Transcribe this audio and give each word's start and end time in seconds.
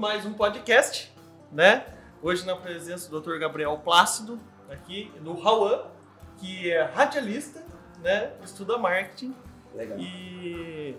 mais 0.00 0.24
um 0.24 0.32
podcast, 0.32 1.14
né? 1.52 1.84
Hoje 2.22 2.46
na 2.46 2.56
presença 2.56 3.10
do 3.10 3.20
Dr. 3.20 3.36
Gabriel 3.36 3.76
Plácido, 3.84 4.40
aqui 4.70 5.12
do 5.20 5.34
Rauan, 5.38 5.84
que 6.38 6.70
é 6.70 6.84
radialista, 6.84 7.62
né? 7.98 8.32
Estuda 8.42 8.78
marketing 8.78 9.36
Legal. 9.74 9.98
e 9.98 10.96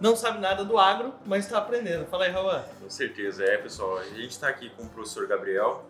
não 0.00 0.16
sabe 0.16 0.40
nada 0.40 0.64
do 0.64 0.76
agro, 0.76 1.14
mas 1.24 1.44
está 1.44 1.58
aprendendo. 1.58 2.06
Fala 2.06 2.24
aí, 2.24 2.32
Rauan. 2.32 2.64
Com 2.80 2.90
certeza, 2.90 3.44
é 3.44 3.56
pessoal. 3.56 3.98
A 3.98 4.04
gente 4.06 4.30
está 4.30 4.48
aqui 4.48 4.68
com 4.70 4.82
o 4.82 4.88
professor 4.88 5.28
Gabriel. 5.28 5.84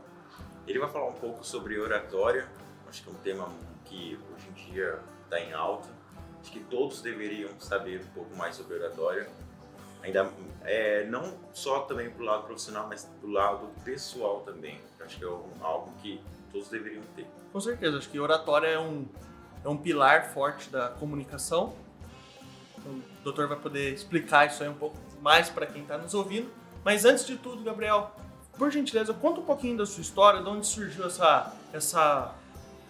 Ele 0.66 0.78
vai 0.78 0.90
falar 0.90 1.08
um 1.08 1.14
pouco 1.14 1.42
sobre 1.42 1.80
oratória. 1.80 2.46
Acho 2.90 3.02
que 3.02 3.08
é 3.08 3.12
um 3.12 3.16
tema 3.16 3.48
que 3.86 4.18
hoje 4.34 4.48
em 4.50 4.70
dia 4.70 4.98
está 5.24 5.40
em 5.40 5.54
alta. 5.54 5.88
Acho 6.42 6.52
que 6.52 6.60
todos 6.60 7.00
deveriam 7.00 7.58
saber 7.58 8.02
um 8.02 8.12
pouco 8.14 8.36
mais 8.36 8.54
sobre 8.54 8.74
oratória. 8.74 9.30
Ainda 10.02 10.30
é, 10.64 11.04
não 11.04 11.34
só 11.52 11.80
também 11.80 12.10
para 12.10 12.22
o 12.22 12.26
lado 12.26 12.44
profissional, 12.44 12.86
mas 12.88 13.08
do 13.20 13.28
lado 13.28 13.68
pessoal 13.84 14.40
também. 14.40 14.80
Acho 15.00 15.18
que 15.18 15.24
é 15.24 15.28
um- 15.28 15.42
algo 15.60 15.92
que 16.02 16.20
todos 16.52 16.68
deveriam 16.68 17.02
ter. 17.16 17.26
Com 17.52 17.60
certeza, 17.60 17.98
acho 17.98 18.08
que 18.08 18.18
oratória 18.20 18.66
é 18.68 18.78
um, 18.78 19.06
é 19.64 19.68
um 19.68 19.76
pilar 19.76 20.30
forte 20.32 20.70
da 20.70 20.88
comunicação. 20.88 21.74
Então, 22.78 22.92
O 22.92 23.22
doutor 23.22 23.46
vai 23.48 23.58
poder 23.58 23.92
explicar 23.92 24.46
isso 24.46 24.62
aí 24.62 24.68
um 24.68 24.74
pouco 24.74 24.96
mais 25.20 25.50
para 25.50 25.66
quem 25.66 25.82
está 25.82 25.98
nos 25.98 26.14
ouvindo. 26.14 26.50
Mas 26.82 27.04
antes 27.04 27.26
de 27.26 27.36
tudo, 27.36 27.62
Gabriel, 27.62 28.10
por 28.56 28.70
gentileza, 28.70 29.12
conta 29.12 29.40
um 29.40 29.44
pouquinho 29.44 29.76
da 29.76 29.84
sua 29.84 30.00
história, 30.00 30.42
de 30.42 30.48
onde 30.48 30.66
surgiu 30.66 31.04
essa, 31.06 31.52
essa 31.74 32.34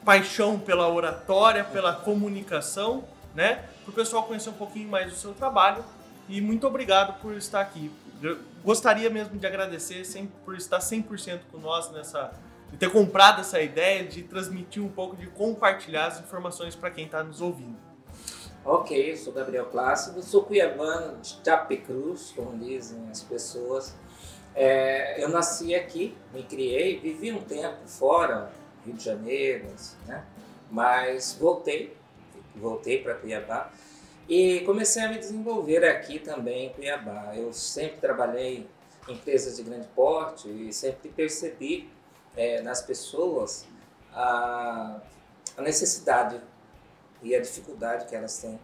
paixão 0.05 0.59
pela 0.61 0.89
oratória, 0.89 1.65
pela 1.65 1.93
comunicação, 1.93 3.03
né? 3.35 3.69
Para 3.83 3.91
o 3.91 3.93
pessoal 3.93 4.23
conhecer 4.23 4.51
um 4.51 4.55
pouquinho 4.55 4.89
mais 4.89 5.11
do 5.11 5.19
seu 5.19 5.35
trabalho. 5.35 5.85
E 6.31 6.41
muito 6.41 6.65
obrigado 6.65 7.21
por 7.21 7.35
estar 7.35 7.61
aqui. 7.61 7.91
Eu 8.23 8.39
gostaria 8.65 9.11
mesmo 9.11 9.37
de 9.37 9.45
agradecer 9.45 10.05
sempre 10.05 10.33
por 10.45 10.55
estar 10.55 10.79
100% 10.79 11.41
com 11.51 11.59
nós 11.59 11.91
nessa, 11.91 12.33
de 12.71 12.77
ter 12.77 12.89
comprado 12.89 13.41
essa 13.41 13.61
ideia 13.61 14.05
de 14.05 14.23
transmitir 14.23 14.81
um 14.81 14.89
pouco, 14.89 15.17
de 15.17 15.27
compartilhar 15.27 16.07
as 16.07 16.21
informações 16.21 16.77
para 16.77 16.89
quem 16.89 17.07
está 17.07 17.25
nos 17.25 17.41
ouvindo. 17.41 17.77
Ok, 18.65 19.11
eu 19.11 19.17
sou 19.17 19.33
Gabriel 19.33 19.67
Plácido, 19.67 20.23
sou 20.23 20.45
cuiabano 20.45 21.17
de 21.21 21.37
Chapecruz, 21.45 22.33
como 22.37 22.57
dizem 22.57 23.09
as 23.11 23.25
pessoas. 23.25 23.97
É, 24.55 25.21
eu 25.21 25.31
nasci 25.31 25.75
aqui, 25.75 26.17
me 26.33 26.45
criei, 26.45 27.01
vivi 27.01 27.33
um 27.33 27.43
tempo 27.43 27.89
fora, 27.89 28.53
Rio 28.87 28.95
de 28.95 29.05
Janeiro, 29.05 29.67
né? 30.07 30.25
mas 30.71 31.37
voltei, 31.41 31.97
voltei 32.55 33.03
para 33.03 33.15
Cuiabá 33.15 33.73
e 34.31 34.61
comecei 34.61 35.03
a 35.03 35.09
me 35.09 35.19
desenvolver 35.19 35.85
aqui 35.85 36.21
também 36.21 36.67
em 36.67 36.73
Cuiabá. 36.73 37.33
Eu 37.35 37.53
sempre 37.53 37.97
trabalhei 37.97 38.65
em 39.09 39.13
empresas 39.13 39.57
de 39.57 39.65
grande 39.65 39.89
porte 39.89 40.49
e 40.49 40.73
sempre 40.73 41.09
percebi 41.09 41.91
é, 42.37 42.63
nas 42.63 42.81
pessoas 42.81 43.67
a, 44.13 45.01
a 45.57 45.63
necessidade 45.63 46.41
e 47.21 47.35
a 47.35 47.41
dificuldade 47.41 48.07
que 48.07 48.15
elas 48.15 48.39
têm 48.39 48.61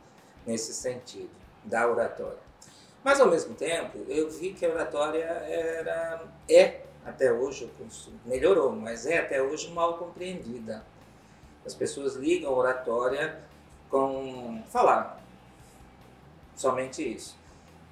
nesse 0.47 0.73
sentido 0.73 1.31
da 1.65 1.91
oratória. 1.91 2.39
Mas 3.03 3.21
ao 3.21 3.29
mesmo 3.29 3.57
tempo, 3.57 3.99
eu 4.09 4.31
vi 4.31 4.53
que 4.53 4.65
a 4.65 4.69
oratória 4.69 5.25
era 5.25 6.29
é 6.49 6.83
até 7.05 7.33
hoje, 7.33 7.69
melhorou, 8.25 8.71
mas 8.71 9.05
é 9.05 9.19
até 9.19 9.43
hoje 9.43 9.73
mal 9.73 9.99
compreendida. 9.99 10.85
As 11.65 11.75
pessoas 11.75 12.15
ligam 12.15 12.53
oratória 12.53 13.43
com 13.91 14.63
falar, 14.69 15.26
somente 16.57 17.15
isso. 17.15 17.37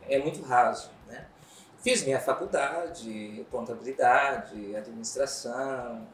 É 0.08 0.18
muito 0.18 0.42
raso, 0.42 0.90
né? 1.06 1.26
Fiz 1.82 2.02
minha 2.02 2.18
faculdade, 2.18 3.46
contabilidade, 3.50 4.74
administração, 4.74 6.06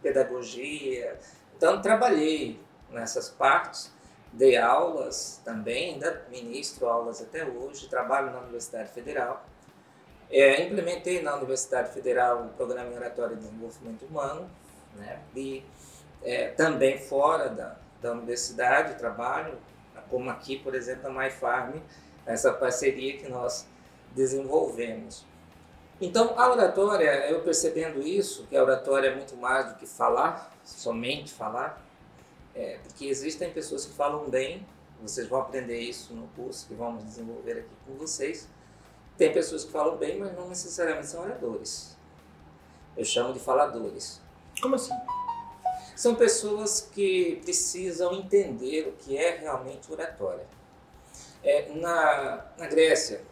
pedagogia, 0.00 1.18
então 1.56 1.82
trabalhei 1.82 2.58
nessas 2.88 3.28
partes, 3.28 3.92
dei 4.32 4.56
aulas 4.56 5.42
também, 5.44 5.94
ainda 5.94 6.24
ministro 6.30 6.88
aulas 6.88 7.20
até 7.20 7.44
hoje, 7.44 7.86
trabalho 7.88 8.30
na 8.30 8.38
Universidade 8.38 8.90
Federal. 8.92 9.44
É, 10.30 10.62
implementei 10.62 11.20
na 11.20 11.34
Universidade 11.34 11.92
Federal 11.92 12.46
o 12.46 12.48
Programa 12.50 12.90
em 12.90 12.96
Oratória 12.96 13.36
de 13.36 13.42
Desenvolvimento 13.42 14.06
Humano, 14.06 14.48
né? 14.96 15.20
e 15.34 15.64
é, 16.22 16.48
também 16.48 16.98
fora 16.98 17.48
da, 17.48 17.76
da 18.00 18.12
universidade 18.12 18.94
trabalho, 18.94 19.58
como 20.10 20.28
aqui, 20.30 20.58
por 20.58 20.74
exemplo, 20.74 21.10
na 21.10 21.22
MyFarm, 21.22 21.76
essa 22.26 22.52
parceria 22.52 23.16
que 23.16 23.28
nós 23.28 23.66
desenvolvemos. 24.14 25.24
Então, 26.00 26.38
a 26.38 26.50
oratória, 26.50 27.30
eu 27.30 27.40
percebendo 27.42 28.00
isso, 28.00 28.46
que 28.46 28.56
a 28.56 28.62
oratória 28.62 29.08
é 29.08 29.14
muito 29.14 29.36
mais 29.36 29.68
do 29.68 29.74
que 29.74 29.86
falar, 29.86 30.54
somente 30.64 31.32
falar, 31.32 31.84
é, 32.54 32.78
porque 32.82 33.06
existem 33.06 33.50
pessoas 33.50 33.84
que 33.84 33.92
falam 33.92 34.28
bem, 34.28 34.66
vocês 35.02 35.28
vão 35.28 35.40
aprender 35.40 35.78
isso 35.78 36.12
no 36.14 36.26
curso 36.28 36.66
que 36.66 36.74
vamos 36.74 37.04
desenvolver 37.04 37.52
aqui 37.52 37.76
com 37.86 37.94
vocês. 37.94 38.48
Tem 39.16 39.32
pessoas 39.32 39.64
que 39.64 39.72
falam 39.72 39.96
bem, 39.96 40.18
mas 40.18 40.34
não 40.34 40.48
necessariamente 40.48 41.06
são 41.06 41.22
oradores. 41.22 41.96
Eu 42.96 43.04
chamo 43.04 43.32
de 43.32 43.40
faladores. 43.40 44.20
Como 44.60 44.74
assim? 44.74 44.94
São 46.00 46.14
pessoas 46.14 46.80
que 46.80 47.42
precisam 47.44 48.14
entender 48.14 48.88
o 48.88 48.92
que 48.92 49.18
é 49.18 49.36
realmente 49.36 49.92
oratória. 49.92 50.46
É, 51.44 51.70
na, 51.74 52.46
na 52.56 52.66
Grécia, 52.68 53.22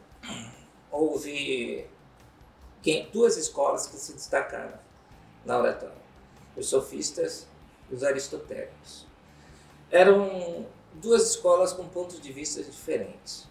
houve 0.91 1.89
quem- 2.83 3.09
duas 3.11 3.39
escolas 3.39 3.87
que 3.87 3.97
se 3.97 4.13
destacaram 4.13 4.79
na 5.47 5.57
oratória: 5.59 5.97
os 6.55 6.69
sofistas 6.69 7.47
e 7.91 7.95
os 7.95 8.05
aristotélicos. 8.05 9.07
Eram 9.91 10.67
duas 10.93 11.23
escolas 11.31 11.73
com 11.73 11.89
pontos 11.89 12.21
de 12.21 12.31
vista 12.31 12.63
diferentes. 12.63 13.49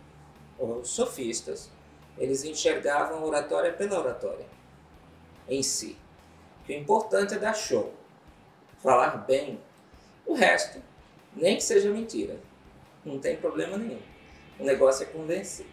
Os 0.59 0.91
sofistas, 0.91 1.71
eles 2.19 2.43
enxergavam 2.43 3.17
a 3.17 3.25
oratória 3.25 3.73
pela 3.73 3.97
oratória 3.99 4.45
em 5.49 5.63
si. 5.63 5.97
O 6.69 6.71
importante 6.71 7.33
é 7.33 7.39
dar 7.39 7.55
show, 7.55 7.91
falar 8.87 9.17
bem. 9.27 9.59
O 10.25 10.33
resto, 10.33 10.81
nem 11.35 11.57
que 11.57 11.63
seja 11.63 11.89
mentira, 11.91 12.39
não 13.03 13.19
tem 13.19 13.35
problema 13.35 13.77
nenhum. 13.77 13.99
O 14.57 14.63
negócio 14.63 15.03
é 15.03 15.05
convencer. 15.07 15.65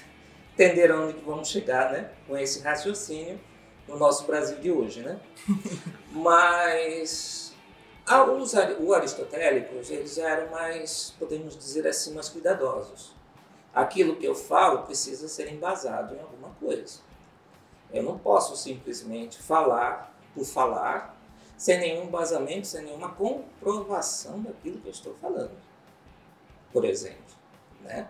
Entenderam 0.54 1.04
onde 1.04 1.14
que 1.18 1.24
vamos 1.24 1.48
chegar, 1.48 1.92
né? 1.92 2.10
Com 2.26 2.34
esse 2.38 2.60
raciocínio 2.60 3.38
no 3.86 3.98
nosso 3.98 4.24
Brasil 4.26 4.58
de 4.58 4.70
hoje, 4.70 5.02
né? 5.02 5.20
Mas 6.12 7.52
ari- 8.06 8.30
os 8.40 8.54
aristotélicos, 8.94 9.90
eles 9.90 10.16
eram 10.16 10.50
mais, 10.50 11.14
podemos 11.18 11.54
dizer 11.58 11.86
assim, 11.86 12.14
mais 12.14 12.30
cuidadosos. 12.30 13.14
Aquilo 13.74 14.16
que 14.16 14.24
eu 14.26 14.34
falo 14.34 14.82
precisa 14.84 15.28
ser 15.28 15.52
embasado 15.52 16.14
em 16.14 16.20
alguma 16.20 16.50
coisa. 16.58 17.00
Eu 17.92 18.02
não 18.02 18.18
posso 18.18 18.56
simplesmente 18.56 19.38
falar 19.42 20.10
por 20.34 20.44
falar, 20.46 21.14
sem 21.62 21.78
nenhum 21.78 22.06
embasamento, 22.06 22.66
sem 22.66 22.82
nenhuma 22.82 23.10
comprovação 23.10 24.40
daquilo 24.42 24.80
que 24.80 24.88
eu 24.88 24.90
estou 24.90 25.14
falando. 25.14 25.52
Por 26.72 26.84
exemplo. 26.84 27.22
Né? 27.82 28.08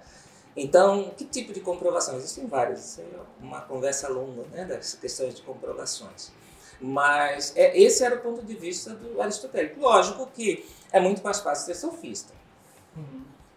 Então, 0.57 1.11
que 1.11 1.27
tipo 1.27 1.53
de 1.53 1.61
comprovação? 1.61 2.17
Existem 2.17 2.47
várias, 2.47 2.81
isso 2.81 3.03
é 3.03 3.45
uma 3.45 3.61
conversa 3.61 4.09
longa 4.09 4.45
né, 4.45 4.65
das 4.65 4.95
questões 4.95 5.35
de 5.35 5.43
comprovações. 5.43 6.33
Mas 6.81 7.55
é, 7.55 7.79
esse 7.79 8.03
era 8.03 8.15
o 8.15 8.21
ponto 8.21 8.43
de 8.43 8.55
vista 8.55 8.95
do 8.95 9.21
aristotélico. 9.21 9.81
Lógico 9.81 10.27
que 10.29 10.67
é 10.91 10.99
muito 10.99 11.23
mais 11.23 11.41
fácil 11.41 11.67
ser 11.67 11.75
sofista. 11.75 12.33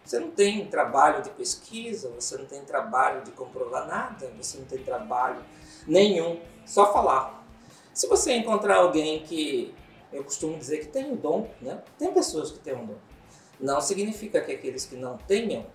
Você 0.04 0.20
não 0.20 0.30
tem 0.30 0.66
trabalho 0.66 1.22
de 1.22 1.30
pesquisa, 1.30 2.10
você 2.10 2.36
não 2.36 2.44
tem 2.44 2.62
trabalho 2.66 3.22
de 3.22 3.30
comprovar 3.30 3.86
nada, 3.86 4.30
você 4.36 4.58
não 4.58 4.66
tem 4.66 4.84
trabalho 4.84 5.42
nenhum, 5.86 6.38
só 6.66 6.92
falar. 6.92 7.42
Se 7.94 8.06
você 8.06 8.34
encontrar 8.34 8.76
alguém 8.76 9.22
que 9.22 9.74
eu 10.16 10.24
costumo 10.24 10.58
dizer 10.58 10.78
que 10.78 10.88
tem 10.88 11.12
um 11.12 11.16
dom, 11.16 11.48
né? 11.60 11.82
Tem 11.98 12.12
pessoas 12.12 12.50
que 12.50 12.58
têm 12.58 12.74
um 12.74 12.86
dom. 12.86 12.96
Não 13.60 13.80
significa 13.80 14.40
que 14.40 14.52
aqueles 14.52 14.86
que 14.86 14.96
não 14.96 15.16
tenham 15.16 15.66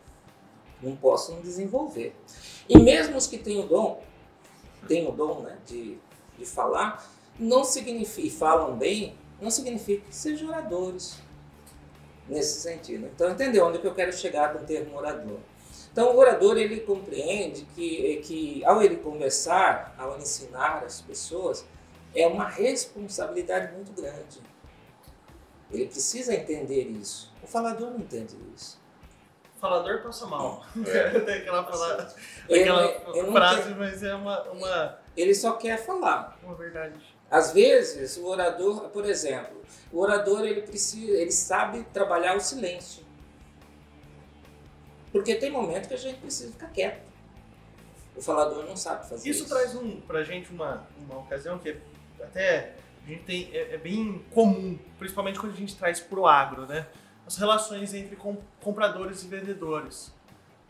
não 0.81 0.95
possam 0.95 1.39
desenvolver. 1.41 2.15
E 2.67 2.77
mesmo 2.77 3.17
os 3.17 3.27
que 3.27 3.37
têm 3.37 3.59
o 3.59 3.67
dom, 3.67 4.03
têm 4.87 5.07
o 5.07 5.11
dom 5.11 5.41
né, 5.41 5.57
de, 5.65 5.97
de 6.37 6.45
falar, 6.45 7.07
não 7.39 7.63
significa, 7.63 8.27
e 8.27 8.31
falam 8.31 8.75
bem, 8.77 9.15
não 9.39 9.51
significa 9.51 10.05
que 10.07 10.15
sejam 10.15 10.49
oradores 10.49 11.17
nesse 12.27 12.61
sentido. 12.61 13.07
Então, 13.13 13.31
entendeu 13.31 13.65
onde 13.65 13.79
que 13.79 13.87
eu 13.87 13.93
quero 13.93 14.11
chegar 14.13 14.53
com 14.53 14.63
o 14.63 14.65
termo 14.65 14.97
orador? 14.97 15.37
Então, 15.91 16.15
o 16.15 16.17
orador 16.17 16.57
ele 16.57 16.79
compreende 16.79 17.67
que, 17.75 18.21
que 18.23 18.65
ao 18.65 18.81
ele 18.81 18.95
conversar, 18.97 19.93
ao 19.97 20.17
ensinar 20.17 20.83
as 20.85 21.01
pessoas, 21.01 21.65
é 22.15 22.27
uma 22.27 22.47
responsabilidade 22.47 23.73
muito 23.73 23.91
grande. 23.93 24.41
Ele 25.71 25.85
precisa 25.85 26.33
entender 26.33 26.83
isso. 26.83 27.31
O 27.41 27.47
falador 27.47 27.91
não 27.91 27.99
entende 27.99 28.35
isso. 28.55 28.79
Falador 29.59 30.01
passa 30.01 30.25
mal. 30.25 30.65
É. 30.85 31.19
Tem 31.21 31.35
aquela, 31.35 31.63
fala- 31.63 32.13
Ele- 32.49 32.61
aquela 32.63 32.85
ele 33.15 33.21
não 33.27 33.31
frase, 33.31 33.63
tem- 33.63 33.75
mas 33.75 34.03
é 34.03 34.15
uma, 34.15 34.41
uma, 34.49 34.99
ele 35.15 35.33
só 35.35 35.53
quer 35.53 35.77
falar. 35.85 36.37
Uma 36.43 36.55
verdade. 36.55 36.95
Às 37.29 37.53
vezes, 37.53 38.17
o 38.17 38.25
orador, 38.25 38.89
por 38.89 39.05
exemplo, 39.05 39.61
o 39.93 39.99
orador 39.99 40.41
ele 40.45 40.63
precisa, 40.63 41.11
ele 41.13 41.31
sabe 41.31 41.83
trabalhar 41.93 42.35
o 42.35 42.41
silêncio. 42.41 43.05
Porque 45.11 45.35
tem 45.35 45.51
momentos 45.51 45.87
que 45.87 45.93
a 45.93 45.97
gente 45.97 46.19
precisa 46.19 46.51
ficar 46.51 46.67
quieto. 46.69 47.01
O 48.15 48.21
falador 48.21 48.65
não 48.65 48.75
sabe 48.75 49.07
fazer 49.07 49.29
isso. 49.29 49.43
Isso 49.43 49.49
traz 49.49 49.75
um, 49.75 50.01
pra 50.01 50.23
gente 50.23 50.51
uma, 50.51 50.85
uma 50.97 51.19
ocasião 51.19 51.57
que 51.59 51.77
até 52.23 52.73
a 53.05 53.09
gente 53.09 53.23
tem, 53.23 53.49
é, 53.51 53.75
é 53.75 53.77
bem 53.77 54.23
comum, 54.31 54.77
principalmente 54.99 55.39
quando 55.39 55.53
a 55.53 55.55
gente 55.55 55.75
traz 55.75 55.99
pro 55.99 56.27
agro, 56.27 56.65
né? 56.65 56.87
As 57.25 57.37
relações 57.37 57.93
entre 57.93 58.15
com- 58.15 58.37
compradores 58.59 59.23
e 59.23 59.27
vendedores, 59.27 60.13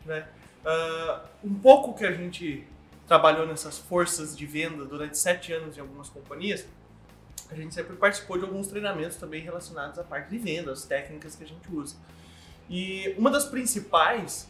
né? 0.04 0.26
Ah, 0.64 1.24
um 1.44 1.54
pouco 1.54 1.94
que 1.94 2.04
a 2.04 2.12
gente 2.12 2.66
trabalhou 3.06 3.46
nessas 3.46 3.78
forças 3.78 4.36
de 4.36 4.46
venda 4.46 4.84
durante 4.84 5.18
sete 5.18 5.52
anos 5.52 5.76
em 5.76 5.80
algumas 5.80 6.08
companhias, 6.08 6.64
a 7.50 7.54
gente 7.54 7.74
sempre 7.74 7.96
participou 7.96 8.38
de 8.38 8.44
alguns 8.44 8.68
treinamentos 8.68 9.16
também 9.16 9.42
relacionados 9.42 9.98
à 9.98 10.04
parte 10.04 10.30
de 10.30 10.38
venda, 10.38 10.72
as 10.72 10.84
técnicas 10.84 11.34
que 11.34 11.44
a 11.44 11.46
gente 11.46 11.70
usa. 11.70 11.96
E 12.70 13.14
uma 13.18 13.30
das 13.30 13.44
principais 13.44 14.48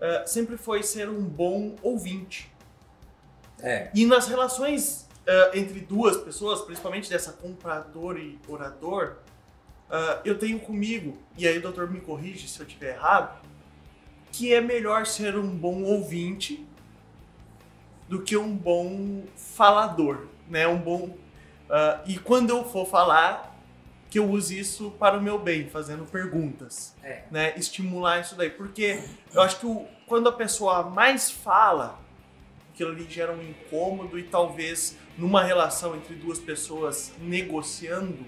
ah, 0.00 0.24
sempre 0.26 0.56
foi 0.56 0.82
ser 0.82 1.08
um 1.08 1.22
bom 1.22 1.76
ouvinte. 1.82 2.50
É. 3.62 3.90
E 3.94 4.04
nas 4.06 4.26
relações 4.26 5.08
ah, 5.26 5.50
entre 5.54 5.80
duas 5.80 6.16
pessoas, 6.16 6.60
principalmente 6.62 7.08
dessa 7.10 7.32
comprador 7.32 8.18
e 8.18 8.38
orador, 8.48 9.16
ah, 9.90 10.20
eu 10.24 10.38
tenho 10.38 10.58
comigo, 10.60 11.18
e 11.36 11.46
aí 11.46 11.58
o 11.58 11.62
doutor 11.62 11.90
me 11.90 12.00
corrige 12.00 12.48
se 12.48 12.60
eu 12.60 12.66
estiver 12.66 12.94
errado, 12.94 13.38
que 14.32 14.52
é 14.54 14.60
melhor 14.60 15.06
ser 15.06 15.36
um 15.36 15.48
bom 15.48 15.82
ouvinte 15.82 16.64
do 18.08 18.22
que 18.22 18.36
um 18.36 18.54
bom 18.56 19.24
falador, 19.36 20.26
né? 20.48 20.66
Um 20.66 20.78
bom 20.78 21.16
ah, 21.68 22.00
e 22.06 22.18
quando 22.18 22.50
eu 22.50 22.64
for 22.64 22.86
falar, 22.86 23.48
que 24.08 24.18
eu 24.18 24.28
use 24.28 24.58
isso 24.58 24.90
para 24.98 25.16
o 25.16 25.22
meu 25.22 25.38
bem, 25.38 25.68
fazendo 25.68 26.04
perguntas 26.04 26.96
É. 27.00 27.22
né, 27.30 27.54
estimular 27.56 28.20
isso 28.20 28.34
daí. 28.34 28.50
Porque 28.50 29.00
eu 29.32 29.40
acho 29.40 29.60
que 29.60 29.66
o- 29.66 29.86
quando 30.04 30.28
a 30.28 30.32
pessoa 30.32 30.82
mais 30.82 31.30
fala, 31.30 31.96
aquilo 32.74 32.90
ali 32.90 33.06
gera 33.08 33.32
um 33.32 33.40
incômodo 33.40 34.18
e 34.18 34.24
talvez 34.24 34.96
numa 35.20 35.44
relação 35.44 35.94
entre 35.94 36.14
duas 36.14 36.38
pessoas 36.38 37.12
negociando, 37.20 38.24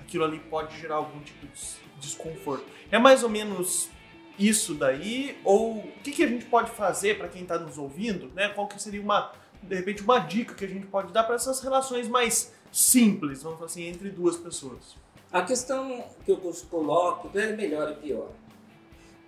aquilo 0.00 0.24
ali 0.24 0.40
pode 0.40 0.76
gerar 0.80 0.96
algum 0.96 1.20
tipo 1.20 1.46
de 1.46 1.52
des- 1.52 1.78
desconforto. 2.00 2.64
É 2.90 2.98
mais 2.98 3.22
ou 3.22 3.28
menos 3.28 3.88
isso 4.36 4.74
daí? 4.74 5.38
Ou 5.44 5.78
o 5.78 5.92
que, 6.02 6.10
que 6.10 6.24
a 6.24 6.26
gente 6.26 6.46
pode 6.46 6.72
fazer 6.72 7.16
para 7.16 7.28
quem 7.28 7.42
está 7.42 7.56
nos 7.58 7.78
ouvindo? 7.78 8.28
Né? 8.34 8.48
Qual 8.48 8.66
que 8.66 8.82
seria 8.82 9.00
uma, 9.00 9.30
de 9.62 9.76
repente, 9.76 10.02
uma 10.02 10.18
dica 10.18 10.52
que 10.52 10.64
a 10.64 10.68
gente 10.68 10.86
pode 10.86 11.12
dar 11.12 11.22
para 11.22 11.36
essas 11.36 11.60
relações 11.60 12.08
mais 12.08 12.52
simples, 12.72 13.44
vamos 13.44 13.58
falar 13.58 13.70
assim, 13.70 13.84
entre 13.84 14.10
duas 14.10 14.36
pessoas? 14.36 14.96
A 15.30 15.42
questão 15.42 16.04
que 16.24 16.32
eu 16.32 16.38
coloco 16.68 17.30
não 17.32 17.40
é 17.40 17.52
melhor 17.52 17.92
e 17.92 17.94
pior. 17.94 18.30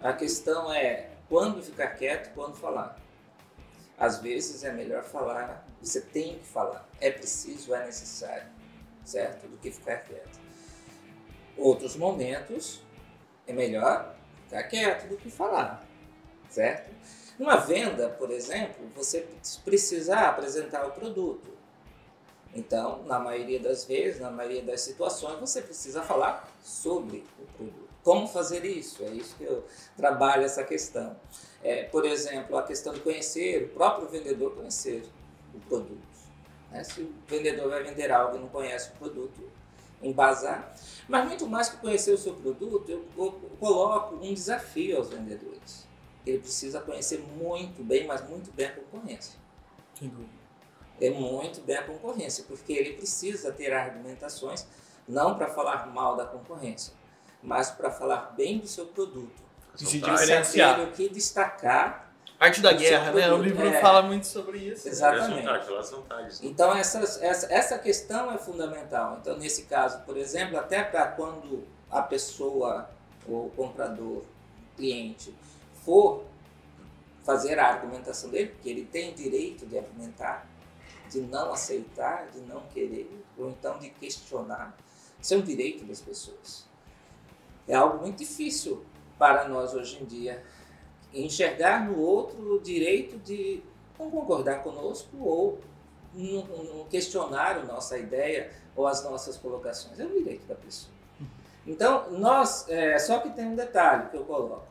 A 0.01 0.13
questão 0.13 0.73
é 0.73 1.11
quando 1.29 1.63
ficar 1.63 1.89
quieto, 1.91 2.35
quando 2.35 2.57
falar. 2.57 3.01
Às 4.03 4.19
vezes 4.19 4.65
é 4.65 4.73
melhor 4.73 5.05
falar, 5.05 5.65
você 5.81 6.01
tem 6.01 6.41
que 6.41 6.45
falar. 6.45 6.89
É 7.01 7.09
preciso, 7.09 7.73
é 7.73 7.87
necessário, 7.87 8.49
certo? 9.05 9.47
Do 9.47 9.57
que 9.59 9.71
ficar 9.71 9.99
quieto. 9.99 10.41
Outros 11.57 11.95
momentos 11.95 12.83
é 13.47 13.53
melhor 13.53 14.17
ficar 14.49 14.65
quieto 14.65 15.09
do 15.09 15.17
que 15.17 15.31
falar, 15.31 15.87
certo? 16.51 16.93
Numa 17.39 17.55
venda, 17.59 18.09
por 18.09 18.33
exemplo, 18.33 18.91
você 18.93 19.25
precisa 19.65 20.19
apresentar 20.19 20.85
o 20.85 20.91
produto. 20.91 21.57
Então, 22.53 23.05
na 23.05 23.21
maioria 23.21 23.61
das 23.61 23.85
vezes, 23.85 24.21
na 24.21 24.33
maioria 24.33 24.65
das 24.65 24.81
situações, 24.81 25.39
você 25.39 25.63
precisa 25.63 26.03
falar 26.03 26.53
sobre 26.61 27.25
o 27.39 27.47
produto. 27.57 27.89
Como 28.03 28.27
fazer 28.27 28.65
isso? 28.65 29.05
É 29.05 29.11
isso 29.11 29.37
que 29.37 29.45
eu 29.45 29.65
trabalho 29.97 30.43
essa 30.43 30.65
questão. 30.65 31.17
É, 31.63 31.85
por 31.85 32.05
exemplo, 32.05 32.57
a 32.57 32.63
questão 32.65 32.93
de 32.93 33.01
conhecer, 33.01 33.65
o 33.65 33.69
próprio 33.69 34.09
vendedor 34.09 34.55
conhecer 34.55 35.05
o 35.55 35.61
produto. 35.61 36.03
né? 36.71 36.83
Se 36.83 37.03
o 37.03 37.15
vendedor 37.29 37.69
vai 37.71 37.83
vender 37.83 38.11
algo 38.11 38.37
e 38.37 38.41
não 38.41 38.49
conhece 38.49 38.91
o 38.91 38.93
produto, 38.95 39.49
embasar. 40.03 40.75
Mas 41.09 41.27
muito 41.27 41.47
mais 41.47 41.69
que 41.69 41.77
conhecer 41.77 42.13
o 42.13 42.19
seu 42.19 42.35
produto, 42.35 42.91
eu, 42.91 43.07
eu 43.17 43.33
coloco 43.61 44.17
um 44.17 44.35
desafio 44.35 44.97
aos 44.97 45.11
vendedores. 45.11 45.87
Ele 46.27 46.39
precisa 46.39 46.81
conhecer 46.81 47.19
muito 47.19 47.83
bem, 47.83 48.07
mas 48.07 48.29
muito 48.29 48.53
bem 48.53 48.67
a 48.67 48.73
concorrência 48.73 49.39
Sem 49.99 50.09
dúvida. 50.09 50.31
é 51.01 51.11
muito 51.11 51.61
bem 51.63 51.77
a 51.77 51.83
concorrência, 51.83 52.45
porque 52.47 52.73
ele 52.73 52.95
precisa 52.95 53.53
ter 53.53 53.73
argumentações 53.73 54.67
não 55.07 55.37
para 55.37 55.49
falar 55.49 55.87
mal 55.89 56.17
da 56.17 56.25
concorrência, 56.25 56.95
mas 57.43 57.71
para 57.71 57.91
falar 57.91 58.35
bem 58.37 58.59
do 58.59 58.69
seu 58.69 58.87
produto. 58.87 59.42
E 59.81 59.87
se 59.87 60.01
diferenciar. 60.01 60.81
O 60.81 60.93
que 60.93 61.09
destacar. 61.09 62.13
Arte 62.39 62.61
da 62.61 62.73
O 62.73 62.77
guerra, 62.77 63.13
né? 63.13 63.33
O 63.33 63.41
livro 63.41 63.67
é. 63.67 63.81
fala 63.81 64.03
muito 64.03 64.27
sobre 64.27 64.59
isso. 64.59 64.89
Exatamente. 64.89 65.47
Né? 65.47 66.29
Então, 66.43 66.75
essas, 66.75 67.23
essa, 67.23 67.53
essa 67.53 67.79
questão 67.79 68.33
é 68.33 68.39
fundamental. 68.39 69.19
Então, 69.21 69.37
nesse 69.39 69.63
caso, 69.65 70.01
por 70.01 70.17
exemplo, 70.17 70.59
até 70.59 70.83
para 70.83 71.07
quando 71.07 71.65
a 71.89 72.03
pessoa, 72.03 72.91
o 73.29 73.49
comprador, 73.55 74.25
cliente, 74.77 75.33
for 75.85 76.25
fazer 77.25 77.59
a 77.59 77.69
argumentação 77.69 78.31
dele, 78.31 78.49
porque 78.49 78.69
ele 78.69 78.85
tem 78.85 79.15
direito 79.15 79.65
de 79.67 79.79
argumentar, 79.79 80.47
de 81.09 81.21
não 81.21 81.53
aceitar, 81.53 82.27
de 82.33 82.41
não 82.41 82.63
querer, 82.63 83.09
ou 83.39 83.51
então 83.51 83.79
de 83.79 83.91
questionar. 83.91 84.77
Isso 85.21 85.35
é 85.35 85.37
um 85.37 85.43
direito 85.43 85.85
das 85.85 86.01
pessoas. 86.01 86.67
É 87.69 87.75
algo 87.77 87.99
muito 87.99 88.19
difícil 88.19 88.85
para 89.19 89.49
nós 89.49 89.75
hoje 89.75 90.03
em 90.03 90.05
dia 90.05 90.43
enxergar 91.15 91.85
no 91.85 91.99
outro 91.99 92.55
o 92.55 92.61
direito 92.61 93.19
de 93.19 93.63
não 93.99 94.11
concordar 94.11 94.63
conosco 94.63 95.17
ou 95.21 95.61
não, 96.15 96.87
questionar 96.91 97.57
a 97.59 97.65
nossa 97.65 97.99
ideia 97.99 98.51
ou 98.75 98.87
as 98.87 99.05
nossas 99.05 99.37
colocações. 99.37 99.99
É 99.99 100.05
o 100.05 100.11
direito 100.11 100.47
da 100.47 100.55
pessoa. 100.55 100.93
Então, 101.67 102.11
nós, 102.11 102.69
é, 102.69 102.99
só 102.99 103.21
que 103.21 103.31
tem 103.31 103.47
um 103.47 103.55
detalhe 103.55 104.11
que 104.11 104.17
eu 104.17 104.25
coloco, 104.25 104.67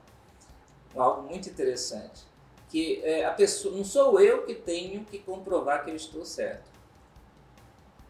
algo 0.96 1.24
muito 1.30 1.50
interessante, 1.50 2.24
que 2.70 3.02
é, 3.04 3.26
a 3.26 3.32
pessoa, 3.32 3.76
não 3.76 3.84
sou 3.84 4.20
eu 4.20 4.46
que 4.46 4.54
tenho 4.54 5.06
que 5.06 5.20
comprovar 5.20 5.86
que 5.86 5.92
eu 5.92 5.96
estou 5.96 6.26
certo. 6.26 6.70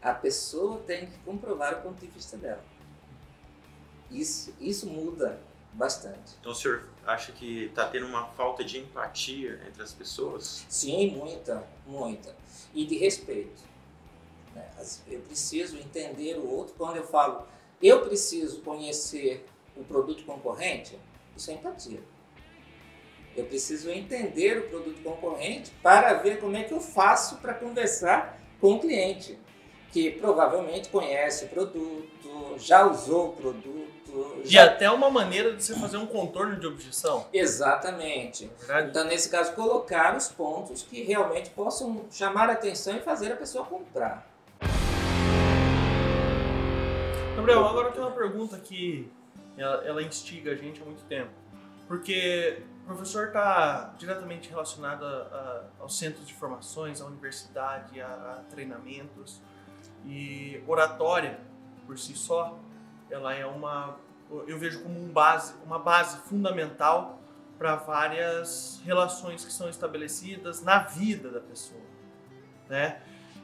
A 0.01 0.13
pessoa 0.13 0.79
tem 0.87 1.05
que 1.05 1.17
comprovar 1.19 1.79
o 1.79 1.81
ponto 1.81 1.99
de 1.99 2.07
vista 2.07 2.35
dela. 2.37 2.63
Isso, 4.09 4.53
isso 4.59 4.87
muda 4.87 5.39
bastante. 5.73 6.35
Então 6.39 6.51
o 6.51 6.55
senhor 6.55 6.87
acha 7.05 7.31
que 7.31 7.65
está 7.65 7.87
tendo 7.87 8.05
uma 8.05 8.25
falta 8.25 8.63
de 8.63 8.79
empatia 8.79 9.59
entre 9.67 9.81
as 9.81 9.93
pessoas? 9.93 10.65
Sim, 10.69 11.11
muita, 11.11 11.63
muita. 11.85 12.35
E 12.73 12.85
de 12.85 12.97
respeito. 12.97 13.61
né? 14.53 14.69
Eu 15.07 15.19
preciso 15.21 15.77
entender 15.77 16.37
o 16.37 16.49
outro. 16.49 16.73
Quando 16.77 16.97
eu 16.97 17.07
falo, 17.07 17.47
eu 17.81 18.01
preciso 18.01 18.61
conhecer 18.61 19.45
o 19.75 19.83
produto 19.83 20.23
concorrente, 20.25 20.97
isso 21.35 21.49
é 21.51 21.53
empatia. 21.55 22.01
Eu 23.35 23.45
preciso 23.45 23.89
entender 23.89 24.57
o 24.59 24.69
produto 24.69 25.01
concorrente 25.01 25.71
para 25.81 26.15
ver 26.15 26.39
como 26.41 26.57
é 26.57 26.63
que 26.63 26.73
eu 26.73 26.81
faço 26.81 27.37
para 27.37 27.53
conversar 27.53 28.37
com 28.59 28.73
o 28.73 28.79
cliente, 28.79 29.39
que 29.91 30.11
provavelmente 30.11 30.89
conhece 30.89 31.45
o 31.45 31.49
produto, 31.49 32.55
já 32.57 32.85
usou 32.85 33.29
o 33.29 33.33
produto, 33.33 34.41
E 34.43 34.49
já... 34.49 34.65
até 34.65 34.89
uma 34.89 35.09
maneira 35.09 35.53
de 35.53 35.63
você 35.63 35.75
fazer 35.75 35.97
um 35.97 36.05
contorno 36.05 36.57
de 36.59 36.65
objeção. 36.67 37.25
Exatamente. 37.33 38.49
verdade? 38.59 38.89
Então, 38.89 39.03
nesse 39.05 39.29
caso, 39.29 39.53
colocar 39.53 40.15
os 40.15 40.27
pontos 40.29 40.83
que 40.83 41.03
realmente 41.03 41.49
possam 41.51 42.05
chamar 42.11 42.49
a 42.49 42.53
atenção 42.53 42.95
e 42.95 42.99
fazer 43.01 43.31
a 43.31 43.35
pessoa 43.35 43.65
comprar. 43.65 44.27
Gabriel, 47.35 47.65
agora 47.67 47.91
tenho 47.91 48.05
uma 48.05 48.15
pergunta 48.15 48.57
que 48.57 49.09
ela, 49.57 49.83
ela 49.85 50.03
instiga 50.03 50.51
a 50.51 50.55
gente 50.55 50.81
há 50.81 50.85
muito 50.85 51.03
tempo. 51.05 51.31
Porque 51.87 52.61
o 52.83 52.87
professor 52.87 53.27
está 53.27 53.93
diretamente 53.97 54.49
relacionado 54.49 55.03
a- 55.05 55.07
a- 55.07 55.63
aos 55.81 55.97
centros 55.97 56.25
de 56.27 56.33
formações, 56.33 57.01
à 57.01 57.05
universidade, 57.05 57.99
a, 57.99 58.05
a 58.07 58.43
treinamentos. 58.49 59.41
E 60.05 60.61
oratória, 60.67 61.39
por 61.85 61.97
si 61.97 62.15
só, 62.15 62.57
ela 63.09 63.33
é 63.33 63.45
uma. 63.45 63.97
Eu 64.47 64.57
vejo 64.57 64.81
como 64.81 64.99
um 64.99 65.09
base, 65.09 65.53
uma 65.65 65.77
base 65.79 66.17
fundamental 66.21 67.19
para 67.57 67.75
várias 67.75 68.81
relações 68.83 69.43
que 69.45 69.51
são 69.51 69.69
estabelecidas 69.69 70.61
na 70.63 70.79
vida 70.79 71.29
da 71.29 71.39
pessoa. 71.39 71.81
Né? 72.69 73.01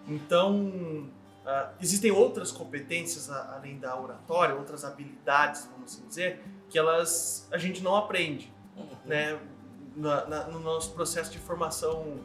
Então, 0.08 1.10
ah, 1.46 1.72
existem 1.82 2.12
outras 2.12 2.52
competências 2.52 3.30
além 3.30 3.78
da 3.78 4.00
oratória, 4.00 4.56
outras 4.56 4.84
habilidades, 4.86 5.68
vamos 5.72 5.94
assim 5.94 6.08
dizer, 6.08 6.44
que 6.70 6.80
elas 6.80 7.48
a 7.52 7.58
gente 7.58 7.84
não 7.84 7.96
aprende, 7.96 8.52
né? 9.06 9.40
Na- 9.96 10.26
na- 10.26 10.44
no 10.48 10.60
nosso 10.60 10.94
processo 10.94 11.32
de 11.32 11.40
formação 11.40 12.20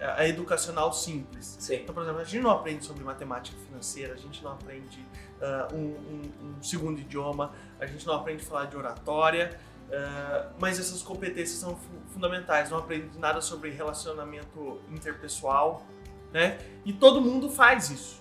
a 0.00 0.26
educacional 0.26 0.92
simples. 0.92 1.56
Sim. 1.58 1.76
Então, 1.76 1.94
por 1.94 2.02
exemplo, 2.02 2.20
a 2.20 2.24
gente 2.24 2.42
não 2.42 2.50
aprende 2.50 2.84
sobre 2.84 3.04
matemática 3.04 3.56
financeira, 3.66 4.14
a 4.14 4.16
gente 4.16 4.42
não 4.42 4.52
aprende 4.52 5.04
uh, 5.40 5.74
um, 5.74 5.78
um, 5.78 6.22
um, 6.42 6.62
segundo 6.62 7.00
idioma, 7.00 7.52
a 7.78 7.86
gente 7.86 8.06
não 8.06 8.14
aprende 8.14 8.42
a 8.42 8.46
falar 8.46 8.64
de 8.64 8.76
oratória, 8.76 9.58
uh, 9.88 10.52
mas 10.58 10.80
essas 10.80 11.02
competências 11.02 11.58
são 11.58 11.76
fu 11.76 12.00
fundamentais. 12.14 12.70
Não 12.70 12.78
aprende 12.78 13.18
nada 13.18 13.40
sobre 13.40 13.70
relacionamento 13.70 14.80
interpessoal, 14.90 15.86
né? 16.32 16.58
E 16.84 16.92
todo 16.92 17.20
mundo 17.20 17.50
faz 17.50 17.90
isso. 17.90 18.20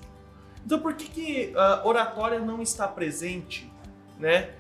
Então, 0.65 0.79
por 0.79 0.93
que, 0.93 1.09
que 1.09 1.53
uh, 1.55 1.87
oratória 1.87 2.39
não 2.39 2.61
está 2.61 2.87
presente, 2.87 3.71
né? 4.17 4.55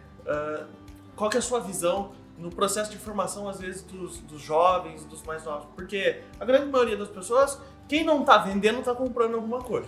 qual 1.15 1.29
que 1.29 1.37
é 1.37 1.39
a 1.39 1.41
sua 1.41 1.59
visão 1.59 2.13
no 2.39 2.49
processo 2.49 2.89
de 2.89 2.97
formação, 2.97 3.47
às 3.49 3.59
vezes, 3.59 3.83
dos, 3.83 4.19
dos 4.19 4.41
jovens, 4.41 5.03
dos 5.05 5.21
mais 5.23 5.43
novos. 5.43 5.67
Porque 5.75 6.21
a 6.39 6.45
grande 6.45 6.71
maioria 6.71 6.95
das 6.95 7.09
pessoas, 7.09 7.59
quem 7.87 8.03
não 8.03 8.21
está 8.21 8.37
vendendo, 8.37 8.79
está 8.79 8.95
comprando 8.95 9.35
alguma 9.35 9.59
coisa. 9.59 9.87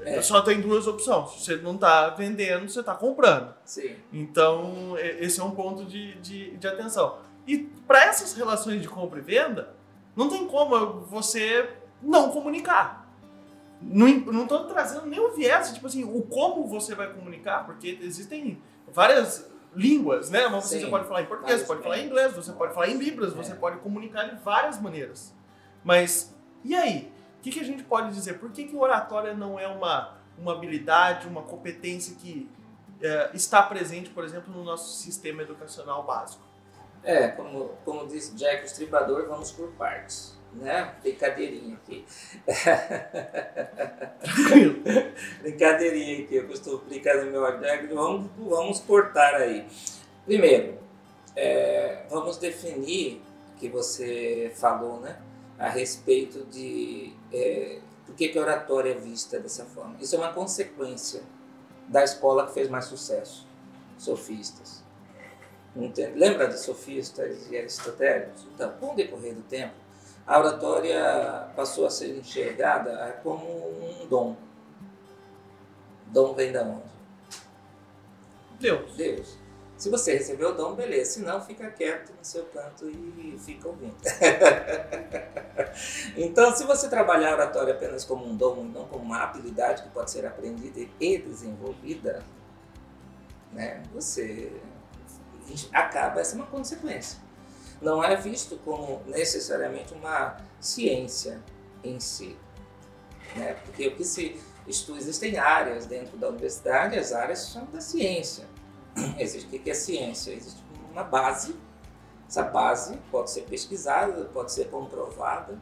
É. 0.00 0.20
Só 0.22 0.40
tem 0.40 0.60
duas 0.60 0.86
opções. 0.86 1.30
Se 1.32 1.44
você 1.44 1.56
não 1.56 1.74
está 1.74 2.10
vendendo, 2.10 2.68
você 2.68 2.80
está 2.80 2.94
comprando. 2.94 3.54
Sim. 3.64 3.94
Então, 4.12 4.96
esse 4.98 5.40
é 5.40 5.44
um 5.44 5.50
ponto 5.50 5.84
de, 5.84 6.14
de, 6.16 6.56
de 6.56 6.66
atenção. 6.66 7.18
E 7.46 7.58
para 7.58 8.06
essas 8.06 8.32
relações 8.32 8.80
de 8.80 8.88
compra 8.88 9.18
e 9.18 9.22
venda, 9.22 9.74
não 10.16 10.28
tem 10.28 10.46
como 10.46 11.00
você 11.02 11.68
não 12.02 12.30
comunicar. 12.30 13.04
Não 13.80 14.42
estou 14.42 14.64
trazendo 14.64 15.06
nenhum 15.06 15.34
viés, 15.34 15.72
tipo 15.72 15.86
assim, 15.86 16.04
o 16.04 16.22
como 16.22 16.66
você 16.66 16.94
vai 16.94 17.12
comunicar, 17.12 17.66
porque 17.66 17.98
existem 18.00 18.62
várias 18.90 19.52
línguas, 19.74 20.30
né? 20.30 20.46
Mas 20.48 20.64
você, 20.64 20.86
pode 20.86 21.06
falar 21.06 21.22
em 21.22 21.26
português, 21.26 21.60
você 21.60 21.66
pode 21.66 21.82
falar 21.82 21.98
em 21.98 22.06
inglês, 22.06 22.32
você 22.32 22.52
pode 22.52 22.74
falar 22.74 22.88
em 22.88 22.96
libras, 22.96 23.32
é. 23.32 23.36
você 23.36 23.54
pode 23.54 23.78
comunicar 23.78 24.24
de 24.24 24.36
várias 24.42 24.80
maneiras. 24.80 25.34
Mas, 25.82 26.34
e 26.64 26.74
aí? 26.74 27.12
O 27.38 27.42
que, 27.42 27.50
que 27.50 27.60
a 27.60 27.64
gente 27.64 27.82
pode 27.82 28.12
dizer? 28.14 28.38
Por 28.38 28.50
que, 28.50 28.64
que 28.64 28.76
oratória 28.76 29.34
não 29.34 29.58
é 29.58 29.68
uma, 29.68 30.16
uma 30.38 30.52
habilidade, 30.52 31.28
uma 31.28 31.42
competência 31.42 32.16
que 32.16 32.48
é, 33.02 33.30
está 33.34 33.62
presente, 33.62 34.10
por 34.10 34.24
exemplo, 34.24 34.52
no 34.52 34.64
nosso 34.64 34.96
sistema 35.02 35.42
educacional 35.42 36.04
básico? 36.04 36.42
É, 37.02 37.28
como, 37.28 37.70
como 37.84 38.06
disse 38.06 38.34
Jack 38.34 38.62
o 38.62 38.64
Estripador, 38.64 39.28
vamos 39.28 39.52
por 39.52 39.68
partes 39.72 40.38
né? 40.56 40.94
Brincadeirinha 41.02 41.76
aqui. 41.76 42.04
Brincadeirinha 45.42 46.24
aqui, 46.24 46.36
eu 46.36 46.50
estou 46.50 46.78
brincando 46.78 47.26
no 47.26 47.32
meu 47.32 47.44
artigo. 47.44 47.94
Vamos, 47.94 48.30
vamos 48.38 48.80
cortar 48.80 49.34
aí. 49.36 49.66
Primeiro, 50.24 50.78
é, 51.36 52.04
vamos 52.08 52.38
definir 52.38 53.20
que 53.58 53.68
você 53.68 54.52
falou, 54.54 55.00
né? 55.00 55.18
A 55.58 55.68
respeito 55.68 56.44
de 56.46 57.12
é, 57.32 57.80
por 58.06 58.14
que, 58.14 58.28
que 58.28 58.38
a 58.38 58.42
oratória 58.42 58.90
é 58.90 58.94
vista 58.94 59.38
dessa 59.38 59.64
forma. 59.64 59.96
Isso 60.00 60.14
é 60.14 60.18
uma 60.18 60.32
consequência 60.32 61.22
da 61.88 62.02
escola 62.02 62.46
que 62.46 62.54
fez 62.54 62.68
mais 62.68 62.86
sucesso, 62.86 63.46
sofistas. 63.98 64.82
Lembra 66.14 66.48
de 66.48 66.60
sofistas 66.60 67.50
e 67.50 67.56
aristotélicos? 67.56 68.46
Então, 68.54 68.72
com 68.78 68.92
o 68.92 68.94
decorrer 68.94 69.34
do 69.34 69.42
tempo, 69.42 69.74
a 70.26 70.38
oratória 70.38 71.48
passou 71.54 71.86
a 71.86 71.90
ser 71.90 72.16
enxergada 72.16 73.20
como 73.22 73.44
um 73.44 74.06
dom. 74.06 74.36
Dom 76.06 76.34
vem 76.34 76.50
da 76.50 76.62
onde? 76.62 76.82
Deus. 78.58 78.96
Deus. 78.96 79.36
Se 79.76 79.90
você 79.90 80.14
recebeu 80.14 80.50
o 80.50 80.52
dom, 80.52 80.74
beleza. 80.74 81.12
Se 81.12 81.20
não, 81.20 81.42
fica 81.42 81.70
quieto 81.70 82.10
no 82.10 82.24
seu 82.24 82.44
canto 82.46 82.88
e 82.88 83.36
fica 83.38 83.68
ouvindo. 83.68 83.96
então, 86.16 86.56
se 86.56 86.64
você 86.64 86.88
trabalhar 86.88 87.32
a 87.32 87.34
oratória 87.34 87.74
apenas 87.74 88.04
como 88.04 88.24
um 88.24 88.34
dom, 88.34 88.64
não 88.64 88.86
como 88.86 89.04
uma 89.04 89.24
habilidade 89.24 89.82
que 89.82 89.88
pode 89.90 90.10
ser 90.10 90.24
aprendida 90.24 90.88
e 90.98 91.18
desenvolvida, 91.18 92.22
né, 93.52 93.82
você 93.92 94.52
acaba, 95.72 96.20
essa 96.20 96.34
é 96.34 96.36
uma 96.36 96.46
consequência 96.46 97.23
não 97.84 98.02
é 98.02 98.16
visto 98.16 98.56
como 98.64 99.02
necessariamente 99.06 99.92
uma 99.92 100.38
ciência 100.58 101.40
em 101.84 102.00
si. 102.00 102.36
Né? 103.36 103.54
Porque 103.64 103.86
o 103.86 103.94
que 103.94 104.04
se 104.04 104.40
estuda, 104.66 104.98
existem 104.98 105.36
áreas 105.36 105.84
dentro 105.84 106.16
da 106.16 106.30
universidade, 106.30 106.98
as 106.98 107.12
áreas 107.12 107.40
são 107.40 107.66
da 107.66 107.80
ciência. 107.80 108.46
Existe 109.18 109.54
o 109.54 109.60
que 109.60 109.70
é 109.70 109.74
ciência? 109.74 110.32
Existe 110.32 110.62
uma 110.90 111.04
base, 111.04 111.54
essa 112.26 112.42
base 112.42 112.96
pode 113.10 113.30
ser 113.30 113.42
pesquisada, 113.42 114.24
pode 114.32 114.52
ser 114.52 114.70
comprovada. 114.70 115.58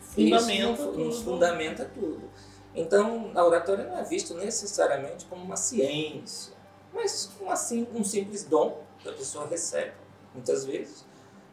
Fundamenta 0.00 0.82
isso 0.82 0.92
nos, 0.92 1.22
fundamenta 1.22 1.84
tudo. 1.84 2.30
Então, 2.74 3.32
a 3.34 3.44
oratória 3.44 3.84
não 3.84 3.98
é 3.98 4.04
visto 4.04 4.34
necessariamente 4.34 5.26
como 5.26 5.42
uma 5.42 5.56
ciência, 5.56 6.54
mas 6.94 7.30
assim, 7.48 7.86
um 7.92 8.04
simples 8.04 8.44
dom 8.44 8.82
que 8.98 9.08
a 9.08 9.12
pessoa 9.12 9.46
recebe, 9.46 9.92
muitas 10.34 10.64
vezes, 10.64 11.05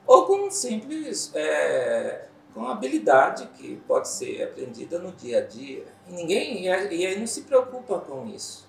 ou 0.05 0.25
com 0.25 0.47
um 0.47 0.51
simples 0.51 1.31
é, 1.33 2.27
com 2.53 2.67
habilidade 2.67 3.47
que 3.55 3.77
pode 3.87 4.07
ser 4.07 4.43
aprendida 4.43 4.99
no 4.99 5.11
dia 5.11 5.39
a 5.39 5.41
dia. 5.41 5.85
E 6.07 6.13
ninguém 6.13 6.65
e 6.65 6.69
aí 6.69 7.19
não 7.19 7.27
se 7.27 7.41
preocupa 7.41 7.99
com 7.99 8.27
isso. 8.27 8.67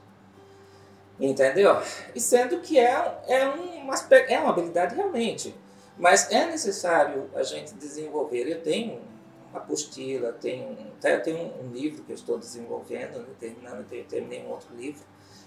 Entendeu? 1.19 1.81
E 2.15 2.21
sendo 2.21 2.61
que 2.61 2.79
é, 2.79 3.23
é, 3.29 3.49
um 3.49 3.93
é 4.29 4.39
uma 4.39 4.51
habilidade 4.51 4.97
realmente, 4.97 5.55
mas 5.97 6.31
é 6.31 6.47
necessário 6.47 7.31
a 7.35 7.43
gente 7.43 7.75
desenvolver. 7.75 8.51
Eu 8.51 8.63
tenho 8.63 9.01
uma 9.51 9.61
apostila, 9.61 10.33
tenho, 10.33 10.77
até 10.99 11.19
tenho 11.19 11.53
um, 11.63 11.71
livro 11.71 12.03
que 12.03 12.11
eu 12.11 12.17
estou 12.17 12.39
desenvolvendo, 12.39 13.21
né, 13.21 13.27
terminando, 13.39 13.87
terminei 14.09 14.45
um 14.45 14.51
outro 14.51 14.75
livro, 14.75 15.03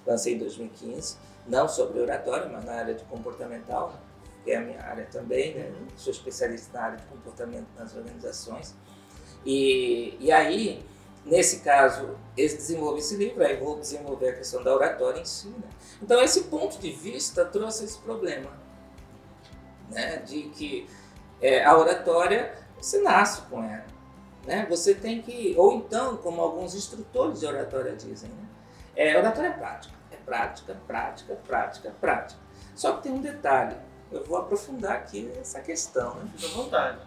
lancei 0.05 0.35
em 0.35 0.37
2015, 0.37 1.17
não 1.45 1.67
sobre 1.67 1.99
oratória, 1.99 2.47
mas 2.47 2.63
na 2.63 2.73
área 2.73 2.93
de 2.93 3.03
comportamental, 3.05 3.93
que 4.47 4.53
é 4.53 4.57
a 4.57 4.61
minha 4.61 4.81
área 4.81 5.05
também, 5.11 5.55
né? 5.55 5.69
Sou 5.97 6.09
especialista 6.09 6.77
na 6.77 6.85
área 6.85 6.97
de 6.97 7.05
comportamento 7.07 7.67
nas 7.77 7.93
organizações. 7.93 8.73
E, 9.45 10.15
e 10.21 10.31
aí, 10.31 10.85
nesse 11.25 11.59
caso, 11.59 12.17
eu 12.37 12.47
desenvolvi 12.47 12.99
esse 12.99 13.17
livro, 13.17 13.43
aí 13.43 13.57
vou 13.57 13.77
desenvolver 13.77 14.29
a 14.29 14.33
questão 14.37 14.63
da 14.63 14.73
oratória 14.73 15.19
em 15.19 15.25
si. 15.25 15.49
Né? 15.49 15.67
Então, 16.01 16.21
esse 16.21 16.45
ponto 16.45 16.79
de 16.79 16.91
vista 16.91 17.43
trouxe 17.43 17.83
esse 17.83 17.97
problema, 17.99 18.49
né? 19.89 20.19
de 20.19 20.43
que 20.43 20.87
é, 21.41 21.65
a 21.65 21.77
oratória, 21.77 22.55
você 22.79 23.01
nasce 23.01 23.41
com 23.49 23.61
ela. 23.61 23.85
Né? 24.45 24.65
Você 24.69 24.95
tem 24.95 25.21
que, 25.21 25.55
ou 25.57 25.73
então, 25.73 26.15
como 26.15 26.41
alguns 26.41 26.73
instrutores 26.73 27.41
de 27.41 27.45
oratória 27.45 27.93
dizem, 27.97 28.29
né? 28.29 28.47
é, 28.95 29.17
oratória 29.17 29.49
é 29.49 29.51
prática, 29.51 29.93
é 30.09 30.15
prática, 30.15 30.77
prática, 30.87 31.35
prática, 31.35 31.95
prática. 31.99 32.39
Só 32.73 32.95
que 32.95 33.03
tem 33.03 33.11
um 33.11 33.21
detalhe, 33.21 33.75
eu 34.11 34.23
vou 34.25 34.37
aprofundar 34.37 34.93
aqui 34.93 35.31
essa 35.39 35.59
questão. 35.59 36.15
Né? 36.15 36.29
Fique 36.35 36.45
à 36.45 36.49
vontade. 36.55 36.99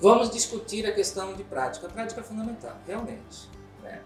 Vamos 0.00 0.30
discutir 0.30 0.86
a 0.86 0.92
questão 0.92 1.34
de 1.34 1.44
prática. 1.44 1.86
A 1.86 1.90
prática 1.90 2.20
é 2.20 2.24
fundamental, 2.24 2.76
realmente. 2.86 3.48
Né? 3.82 4.02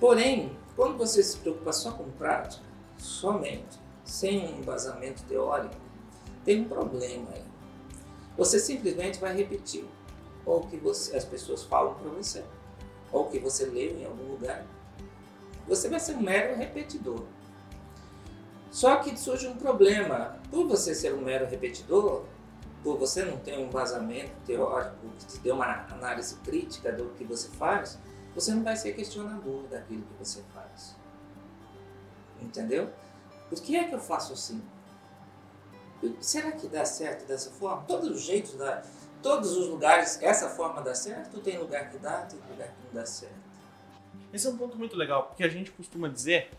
Porém, 0.00 0.56
quando 0.76 0.98
você 0.98 1.22
se 1.22 1.36
preocupa 1.38 1.72
só 1.72 1.92
com 1.92 2.10
prática, 2.12 2.64
somente, 2.98 3.78
sem 4.04 4.46
um 4.46 4.58
embasamento 4.58 5.22
teórico, 5.24 5.74
tem 6.44 6.62
um 6.62 6.68
problema 6.68 7.30
aí. 7.32 7.44
Você 8.36 8.58
simplesmente 8.58 9.20
vai 9.20 9.34
repetir 9.34 9.86
ou 10.44 10.60
o 10.60 10.66
que 10.66 10.76
você, 10.76 11.16
as 11.16 11.24
pessoas 11.24 11.62
falam 11.62 11.94
para 11.94 12.10
você, 12.10 12.44
ou 13.10 13.26
o 13.26 13.30
que 13.30 13.38
você 13.38 13.64
leu 13.64 13.98
em 13.98 14.04
algum 14.04 14.32
lugar. 14.32 14.66
Você 15.66 15.88
vai 15.88 15.98
ser 15.98 16.16
um 16.16 16.20
mero 16.20 16.56
repetidor. 16.56 17.22
Só 18.74 18.96
que 18.96 19.16
surge 19.16 19.46
um 19.46 19.54
problema. 19.54 20.36
Por 20.50 20.66
você 20.66 20.96
ser 20.96 21.14
um 21.14 21.20
mero 21.20 21.46
repetidor, 21.46 22.24
por 22.82 22.98
você 22.98 23.24
não 23.24 23.36
ter 23.36 23.56
um 23.56 23.66
embasamento 23.66 24.32
teórico 24.44 24.96
que 25.16 25.26
te 25.26 25.38
dê 25.38 25.52
uma 25.52 25.86
análise 25.92 26.34
crítica 26.40 26.90
do 26.90 27.10
que 27.10 27.22
você 27.22 27.48
faz, 27.50 27.96
você 28.34 28.52
não 28.52 28.64
vai 28.64 28.74
ser 28.76 28.92
questionador 28.94 29.62
daquilo 29.68 30.02
que 30.02 30.14
você 30.18 30.42
faz. 30.52 30.96
Entendeu? 32.42 32.90
Por 33.48 33.62
que 33.62 33.76
é 33.76 33.84
que 33.84 33.94
eu 33.94 34.00
faço 34.00 34.32
assim? 34.32 34.60
Será 36.20 36.50
que 36.50 36.66
dá 36.66 36.84
certo 36.84 37.28
dessa 37.28 37.52
forma? 37.52 37.84
Todos 37.86 38.10
os 38.10 38.22
jeitos 38.22 38.54
dá. 38.54 38.82
Todos 39.22 39.56
os 39.56 39.68
lugares, 39.68 40.20
essa 40.20 40.50
forma 40.50 40.82
dá 40.82 40.96
certo? 40.96 41.40
Tem 41.40 41.56
lugar 41.58 41.90
que 41.90 41.98
dá, 41.98 42.22
tem 42.22 42.40
lugar 42.50 42.66
que 42.66 42.86
não 42.86 42.92
dá 42.92 43.06
certo. 43.06 43.36
Esse 44.32 44.48
é 44.48 44.50
um 44.50 44.56
ponto 44.56 44.76
muito 44.76 44.96
legal, 44.96 45.28
porque 45.28 45.44
a 45.44 45.48
gente 45.48 45.70
costuma 45.70 46.08
dizer 46.08 46.50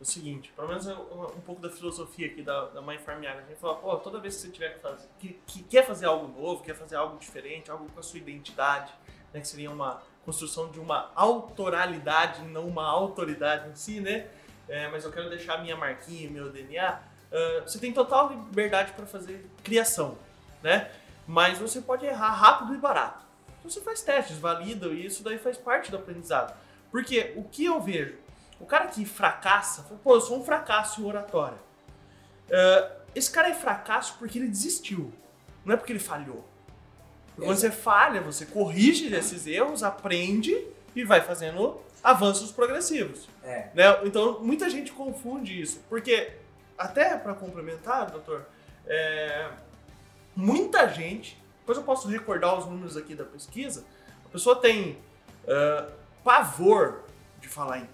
o 0.00 0.04
seguinte, 0.04 0.50
pelo 0.56 0.68
menos 0.68 0.86
um 0.86 1.40
pouco 1.44 1.60
da 1.60 1.68
filosofia 1.68 2.26
aqui 2.26 2.42
da, 2.42 2.66
da 2.66 2.80
mãe 2.80 2.98
farmeada. 2.98 3.40
A 3.40 3.42
gente 3.42 3.58
fala, 3.58 3.76
pô, 3.76 3.96
toda 3.98 4.18
vez 4.18 4.36
que 4.36 4.42
você 4.42 4.48
tiver 4.48 4.74
que 4.74 4.80
fazer, 4.80 5.08
que, 5.18 5.40
que, 5.46 5.62
quer 5.64 5.86
fazer 5.86 6.06
algo 6.06 6.26
novo, 6.40 6.62
quer 6.62 6.74
fazer 6.74 6.96
algo 6.96 7.18
diferente, 7.18 7.70
algo 7.70 7.86
com 7.90 8.00
a 8.00 8.02
sua 8.02 8.18
identidade, 8.18 8.92
né, 9.32 9.40
que 9.40 9.46
seria 9.46 9.70
uma 9.70 10.02
construção 10.24 10.70
de 10.70 10.80
uma 10.80 11.10
autoralidade, 11.14 12.42
não 12.44 12.66
uma 12.66 12.86
autoridade 12.88 13.68
em 13.68 13.74
si, 13.74 14.00
né? 14.00 14.28
É, 14.68 14.88
mas 14.88 15.04
eu 15.04 15.12
quero 15.12 15.28
deixar 15.28 15.60
minha 15.60 15.76
marquinha, 15.76 16.30
meu 16.30 16.50
DNA. 16.50 17.00
Uh, 17.30 17.62
você 17.62 17.78
tem 17.78 17.92
total 17.92 18.30
liberdade 18.30 18.92
para 18.92 19.06
fazer 19.06 19.44
criação, 19.62 20.16
né? 20.62 20.90
Mas 21.26 21.58
você 21.58 21.80
pode 21.80 22.06
errar 22.06 22.32
rápido 22.32 22.74
e 22.74 22.78
barato. 22.78 23.24
Então 23.58 23.70
você 23.70 23.80
faz 23.80 24.02
testes, 24.02 24.38
valida 24.38 24.88
isso, 24.88 25.22
daí 25.22 25.38
faz 25.38 25.56
parte 25.56 25.90
do 25.90 25.96
aprendizado. 25.96 26.56
Porque 26.90 27.34
o 27.36 27.44
que 27.44 27.64
eu 27.64 27.80
vejo, 27.80 28.16
o 28.60 28.66
cara 28.66 28.86
que 28.86 29.04
fracassa, 29.04 29.82
pô, 30.04 30.14
eu 30.14 30.20
sou 30.20 30.38
um 30.38 30.44
fracasso 30.44 31.00
em 31.00 31.04
oratória. 31.04 31.58
Uh, 32.48 33.00
esse 33.14 33.30
cara 33.30 33.48
é 33.48 33.54
fracasso 33.54 34.16
porque 34.18 34.38
ele 34.38 34.48
desistiu, 34.48 35.12
não 35.64 35.74
é 35.74 35.76
porque 35.76 35.92
ele 35.92 35.98
falhou. 35.98 36.44
Porque 37.34 37.46
quando 37.46 37.58
você 37.58 37.70
falha, 37.70 38.20
você 38.20 38.44
corrige 38.46 39.12
esses 39.14 39.46
erros, 39.46 39.82
aprende 39.82 40.66
e 40.94 41.04
vai 41.04 41.20
fazendo 41.20 41.80
avanços 42.02 42.52
progressivos. 42.52 43.28
É. 43.42 43.70
Né? 43.74 43.84
Então, 44.04 44.40
muita 44.40 44.68
gente 44.68 44.92
confunde 44.92 45.60
isso. 45.60 45.80
Porque, 45.88 46.32
até 46.76 47.16
para 47.16 47.34
complementar, 47.34 48.10
doutor, 48.10 48.46
é, 48.86 49.50
muita 50.34 50.88
gente, 50.88 51.40
depois 51.60 51.78
eu 51.78 51.84
posso 51.84 52.08
recordar 52.08 52.58
os 52.58 52.66
números 52.66 52.96
aqui 52.96 53.14
da 53.14 53.24
pesquisa, 53.24 53.84
a 54.24 54.28
pessoa 54.28 54.56
tem 54.56 54.98
uh, 55.44 55.90
pavor 56.24 57.04
de 57.40 57.48
falar 57.48 57.78
em. 57.78 57.88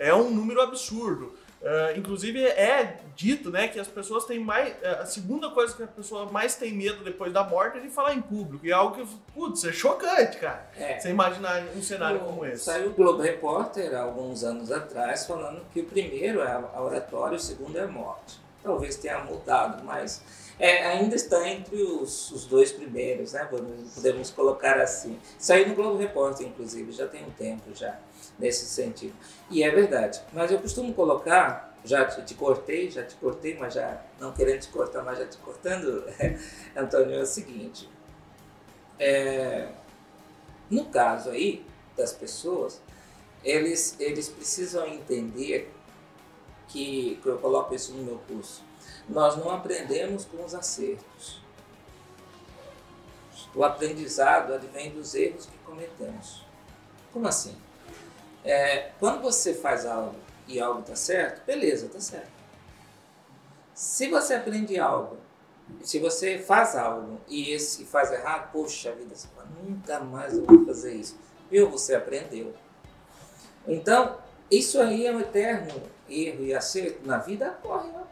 É 0.00 0.12
um 0.14 0.30
número 0.30 0.60
absurdo. 0.60 1.34
Uh, 1.60 1.98
inclusive 1.98 2.42
é 2.42 2.96
dito, 3.14 3.50
né, 3.50 3.68
que 3.68 3.78
as 3.78 3.86
pessoas 3.86 4.24
têm 4.24 4.38
mais 4.38 4.74
a 4.82 5.04
segunda 5.04 5.50
coisa 5.50 5.74
que 5.76 5.82
a 5.82 5.86
pessoa 5.86 6.24
mais 6.32 6.54
tem 6.54 6.72
medo 6.72 7.04
depois 7.04 7.30
da 7.34 7.44
morte 7.44 7.76
é 7.76 7.80
de 7.82 7.90
falar 7.90 8.14
em 8.14 8.22
público. 8.22 8.64
E 8.66 8.70
é 8.70 8.72
algo 8.72 8.96
que, 8.96 9.06
putz, 9.34 9.62
é 9.64 9.70
chocante, 9.72 10.38
cara. 10.38 10.70
É. 10.74 10.98
Você 10.98 11.10
imaginar 11.10 11.62
um 11.76 11.82
cenário 11.82 12.16
O- 12.22 12.24
como 12.24 12.46
esse. 12.46 12.64
Saiu 12.64 12.88
o 12.88 12.94
Globo 12.94 13.20
Repórter 13.20 13.94
há 13.94 14.00
alguns 14.00 14.42
anos 14.42 14.72
atrás 14.72 15.26
falando 15.26 15.60
que 15.70 15.80
o 15.80 15.84
primeiro 15.84 16.40
é 16.40 16.50
a 16.50 16.80
oratória 16.80 17.34
e 17.34 17.36
o 17.36 17.40
segundo 17.40 17.76
é 17.76 17.82
a 17.82 17.86
morte. 17.88 18.40
Talvez 18.62 18.96
tenha 18.96 19.18
mudado, 19.18 19.84
mas 19.84 20.22
é, 20.58 20.86
ainda 20.86 21.14
está 21.14 21.46
entre 21.46 21.76
os, 21.82 22.30
os 22.30 22.46
dois 22.46 22.72
primeiros, 22.72 23.34
né? 23.34 23.46
Podemos 23.94 24.30
colocar 24.30 24.78
assim. 24.80 25.18
Saiu 25.38 25.68
no 25.68 25.74
Globo 25.74 25.98
Repórter, 25.98 26.46
inclusive, 26.46 26.90
já 26.90 27.06
tem 27.06 27.22
um 27.24 27.30
tempo 27.30 27.74
já, 27.74 27.98
nesse 28.40 28.66
sentido. 28.66 29.14
E 29.50 29.62
é 29.62 29.70
verdade. 29.70 30.20
Mas 30.32 30.50
eu 30.50 30.58
costumo 30.58 30.92
colocar, 30.94 31.76
já 31.84 32.04
te, 32.06 32.24
te 32.24 32.34
cortei, 32.34 32.90
já 32.90 33.04
te 33.04 33.14
cortei, 33.16 33.56
mas 33.56 33.74
já 33.74 34.02
não 34.18 34.32
querendo 34.32 34.60
te 34.60 34.68
cortar, 34.68 35.04
mas 35.04 35.18
já 35.18 35.26
te 35.26 35.36
cortando, 35.38 36.04
Antônio, 36.74 37.14
é 37.14 37.20
o 37.20 37.26
seguinte. 37.26 37.88
É, 38.98 39.68
no 40.70 40.86
caso 40.86 41.30
aí 41.30 41.64
das 41.96 42.12
pessoas, 42.12 42.80
eles, 43.44 43.96
eles 43.98 44.28
precisam 44.28 44.86
entender 44.86 45.72
que, 46.68 47.18
que 47.22 47.28
eu 47.28 47.38
coloco 47.38 47.74
isso 47.74 47.92
no 47.92 48.02
meu 48.02 48.18
curso, 48.28 48.62
nós 49.08 49.36
não 49.36 49.50
aprendemos 49.50 50.24
com 50.24 50.44
os 50.44 50.54
acertos. 50.54 51.40
O 53.54 53.64
aprendizado 53.64 54.54
advém 54.54 54.90
dos 54.90 55.14
erros 55.14 55.46
que 55.46 55.58
cometemos. 55.58 56.44
Como 57.12 57.26
assim? 57.26 57.56
É, 58.44 58.90
quando 58.98 59.20
você 59.22 59.54
faz 59.54 59.84
algo 59.86 60.14
e 60.48 60.60
algo 60.60 60.80
está 60.80 60.96
certo, 60.96 61.44
beleza, 61.44 61.86
está 61.86 62.00
certo. 62.00 62.30
Se 63.74 64.08
você 64.08 64.34
aprende 64.34 64.78
algo, 64.78 65.16
se 65.82 65.98
você 65.98 66.38
faz 66.38 66.74
algo 66.76 67.20
e 67.28 67.52
esse 67.52 67.84
faz 67.84 68.10
errado, 68.10 68.50
poxa 68.52 68.92
vida, 68.92 69.14
você 69.14 69.28
nunca 69.62 70.00
mais 70.00 70.34
eu 70.36 70.44
vou 70.44 70.64
fazer 70.66 70.94
isso. 70.94 71.16
Viu? 71.50 71.70
Você 71.70 71.94
aprendeu. 71.94 72.52
Então, 73.66 74.16
isso 74.50 74.80
aí 74.80 75.06
é 75.06 75.12
um 75.12 75.20
eterno 75.20 75.82
erro 76.08 76.44
e 76.44 76.54
acerto 76.54 77.06
na 77.06 77.18
vida, 77.18 77.56
ocorre. 77.62 77.88
né? 77.88 78.02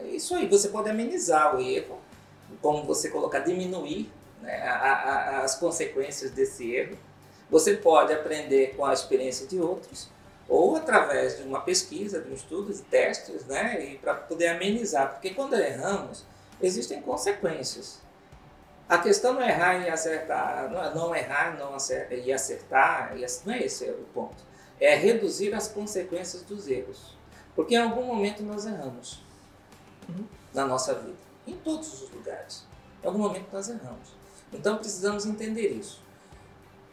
É 0.00 0.04
isso 0.08 0.34
aí, 0.34 0.46
você 0.46 0.68
pode 0.68 0.88
amenizar 0.90 1.56
o 1.56 1.60
erro, 1.60 1.98
como 2.62 2.84
você 2.84 3.10
colocar, 3.10 3.40
diminuir 3.40 4.10
né, 4.40 4.62
a- 4.62 4.76
a- 4.76 5.40
as 5.42 5.56
consequências 5.56 6.30
desse 6.30 6.72
erro. 6.72 6.96
Você 7.50 7.74
pode 7.76 8.12
aprender 8.12 8.74
com 8.76 8.84
a 8.84 8.92
experiência 8.92 9.46
de 9.46 9.58
outros, 9.60 10.08
ou 10.48 10.76
através 10.76 11.36
de 11.38 11.42
uma 11.44 11.60
pesquisa, 11.60 12.20
de 12.20 12.30
um 12.30 12.34
estudo, 12.34 12.72
de 12.72 12.82
testes, 12.82 13.44
né, 13.46 13.84
e 13.84 13.98
para 13.98 14.14
poder 14.14 14.48
amenizar. 14.48 15.12
Porque 15.12 15.30
quando 15.30 15.54
erramos, 15.54 16.24
existem 16.60 17.00
consequências. 17.02 18.00
A 18.88 18.98
questão 18.98 19.34
não 19.34 19.42
é 19.42 19.50
errar 19.50 19.86
e 19.86 19.90
acertar, 19.90 20.70
não, 20.70 20.82
é 20.82 20.94
não 20.94 21.14
errar 21.14 21.58
não 21.58 21.74
acer- 21.74 22.10
e 22.24 22.32
acertar, 22.32 23.14
e 23.18 23.24
ac- 23.24 23.42
não 23.44 23.52
é 23.54 23.62
esse 23.62 23.84
o 23.90 24.04
ponto. 24.14 24.42
É 24.80 24.94
reduzir 24.94 25.52
as 25.54 25.68
consequências 25.68 26.42
dos 26.42 26.66
erros. 26.68 27.16
Porque 27.54 27.74
em 27.74 27.78
algum 27.78 28.04
momento 28.04 28.42
nós 28.42 28.64
erramos 28.64 29.20
Uhum. 30.08 30.24
na 30.54 30.64
nossa 30.64 30.94
vida, 30.94 31.18
em 31.46 31.54
todos 31.56 32.02
os 32.02 32.10
lugares. 32.10 32.64
Em 33.02 33.06
algum 33.06 33.18
momento 33.18 33.46
nós 33.52 33.68
erramos. 33.68 34.14
Então 34.52 34.78
precisamos 34.78 35.26
entender 35.26 35.68
isso. 35.68 36.00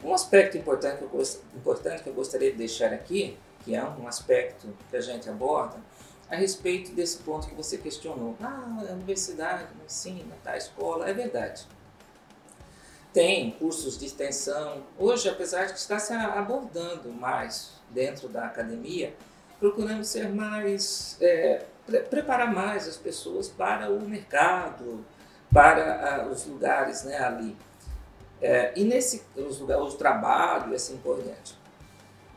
Um 0.06 0.14
aspecto 0.14 0.56
importante 0.56 0.98
que 0.98 1.04
eu, 1.04 1.22
importante 1.56 2.02
que 2.04 2.08
eu 2.08 2.14
gostaria 2.14 2.52
de 2.52 2.56
deixar 2.56 2.92
aqui, 2.92 3.36
que 3.64 3.74
é 3.74 3.82
um 3.82 4.06
aspecto 4.06 4.68
que 4.88 4.96
a 4.96 5.00
gente 5.00 5.28
aborda, 5.28 5.76
a 6.30 6.36
respeito 6.36 6.92
desse 6.92 7.18
ponto 7.18 7.48
que 7.48 7.54
você 7.56 7.76
questionou. 7.76 8.36
Ah, 8.40 8.84
a 8.88 8.92
universidade 8.92 9.66
não 9.76 9.84
ensina, 9.84 10.32
tá, 10.44 10.52
a 10.52 10.56
escola. 10.56 11.08
É 11.10 11.12
verdade. 11.12 11.66
Tem 13.12 13.50
cursos 13.50 13.98
de 13.98 14.06
extensão. 14.06 14.84
Hoje, 14.96 15.28
apesar 15.28 15.66
de 15.66 15.72
está 15.72 15.98
se 15.98 16.12
abordando 16.12 17.10
mais 17.12 17.72
dentro 17.90 18.28
da 18.28 18.44
academia, 18.44 19.12
procurando 19.58 20.04
ser 20.04 20.28
mais, 20.28 21.16
é, 21.20 21.64
pre- 21.84 22.00
preparar 22.02 22.52
mais 22.52 22.86
as 22.86 22.96
pessoas 22.96 23.48
para 23.48 23.90
o 23.90 24.00
mercado, 24.08 25.04
para 25.52 26.22
ah, 26.22 26.26
os 26.28 26.46
lugares 26.46 27.02
né, 27.02 27.18
ali. 27.18 27.56
É, 28.40 28.72
e 28.76 28.84
nesse 28.84 29.22
os 29.34 29.58
lugares, 29.58 29.94
o 29.94 29.96
trabalho 29.96 30.72
e 30.72 30.76
assim 30.76 30.98
por 30.98 31.22
diante. 31.22 31.56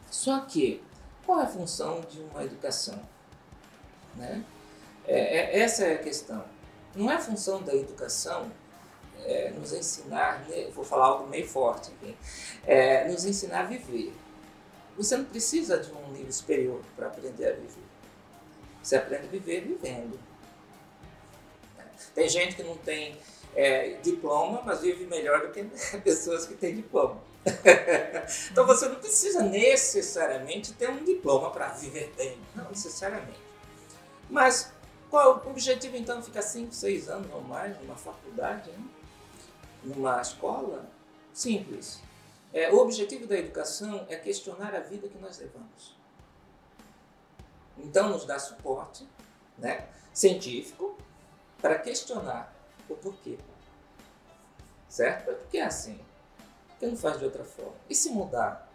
Só 0.10 0.40
que, 0.42 0.82
qual 1.26 1.42
é 1.42 1.44
a 1.44 1.48
função 1.48 2.02
de 2.02 2.22
uma 2.22 2.44
educação? 2.44 3.00
Né? 4.16 4.44
É, 5.06 5.38
é- 5.38 5.60
essa 5.60 5.86
é 5.86 5.96
a 5.96 5.98
questão. 5.98 6.44
Não 6.96 7.12
é 7.12 7.20
função 7.20 7.62
da 7.62 7.74
educação 7.76 8.52
é, 9.26 9.52
nos 9.52 9.74
ensinar, 9.74 10.46
né, 10.48 10.70
vou 10.74 10.84
falar 10.84 11.06
algo 11.06 11.28
meio 11.28 11.48
forte 11.48 11.92
aqui, 11.92 12.16
é, 12.66 13.08
nos 13.08 13.26
ensinar 13.26 13.62
a 13.62 13.64
viver. 13.64 14.14
Você 14.98 15.16
não 15.18 15.26
precisa 15.26 15.78
de 15.78 15.92
um 15.92 16.12
nível 16.12 16.32
superior 16.32 16.82
para 16.96 17.08
aprender 17.08 17.48
a 17.48 17.52
viver. 17.54 17.84
Você 18.82 18.96
aprende 18.96 19.28
a 19.28 19.30
viver 19.30 19.62
vivendo. 19.62 20.20
Tem 22.16 22.28
gente 22.28 22.56
que 22.56 22.64
não 22.64 22.78
tem 22.78 23.18
é, 23.56 23.94
diploma, 24.02 24.62
mas 24.66 24.82
vive 24.82 25.06
melhor 25.06 25.42
do 25.42 25.52
que 25.52 25.64
pessoas 26.04 26.46
que 26.46 26.56
têm 26.56 26.76
diploma. 26.76 27.22
então 28.52 28.66
você 28.66 28.88
não 28.88 28.96
precisa 28.96 29.42
necessariamente 29.44 30.74
ter 30.74 30.90
um 30.90 31.04
diploma 31.04 31.52
para 31.52 31.70
viver 31.70 32.14
bem, 32.16 32.38
não 32.56 32.70
necessariamente. 32.70 33.40
Mas 34.30 34.72
qual 35.10 35.44
o 35.46 35.50
objetivo 35.50 35.98
então 35.98 36.22
ficar 36.22 36.42
5, 36.42 36.74
6 36.74 37.10
anos 37.10 37.34
ou 37.34 37.42
mais 37.42 37.80
numa 37.80 37.96
faculdade, 37.96 38.70
né? 38.72 38.84
numa 39.84 40.22
escola? 40.22 40.86
Simples. 41.34 42.00
É, 42.54 42.72
o 42.72 42.78
objetivo 42.78 43.28
da 43.28 43.38
educação 43.38 44.06
é 44.10 44.16
questionar 44.16 44.76
a 44.76 44.80
vida 44.80 45.08
que 45.08 45.18
nós 45.18 45.40
levamos. 45.40 45.96
Então 47.78 48.10
nos 48.10 48.26
dá 48.26 48.38
suporte 48.38 49.08
né, 49.58 49.88
científico 50.14 50.98
para 51.62 51.78
questionar 51.80 52.54
o 52.93 52.97
porquê. 52.97 53.38
Certo? 54.88 55.25
Por 55.25 55.47
que 55.49 55.58
é 55.58 55.65
assim? 55.65 55.99
Por 56.69 56.80
que 56.80 56.86
não 56.88 56.97
faz 56.97 57.19
de 57.19 57.25
outra 57.25 57.43
forma? 57.43 57.73
E 57.89 57.95
se 57.95 58.10
mudar? 58.10 58.67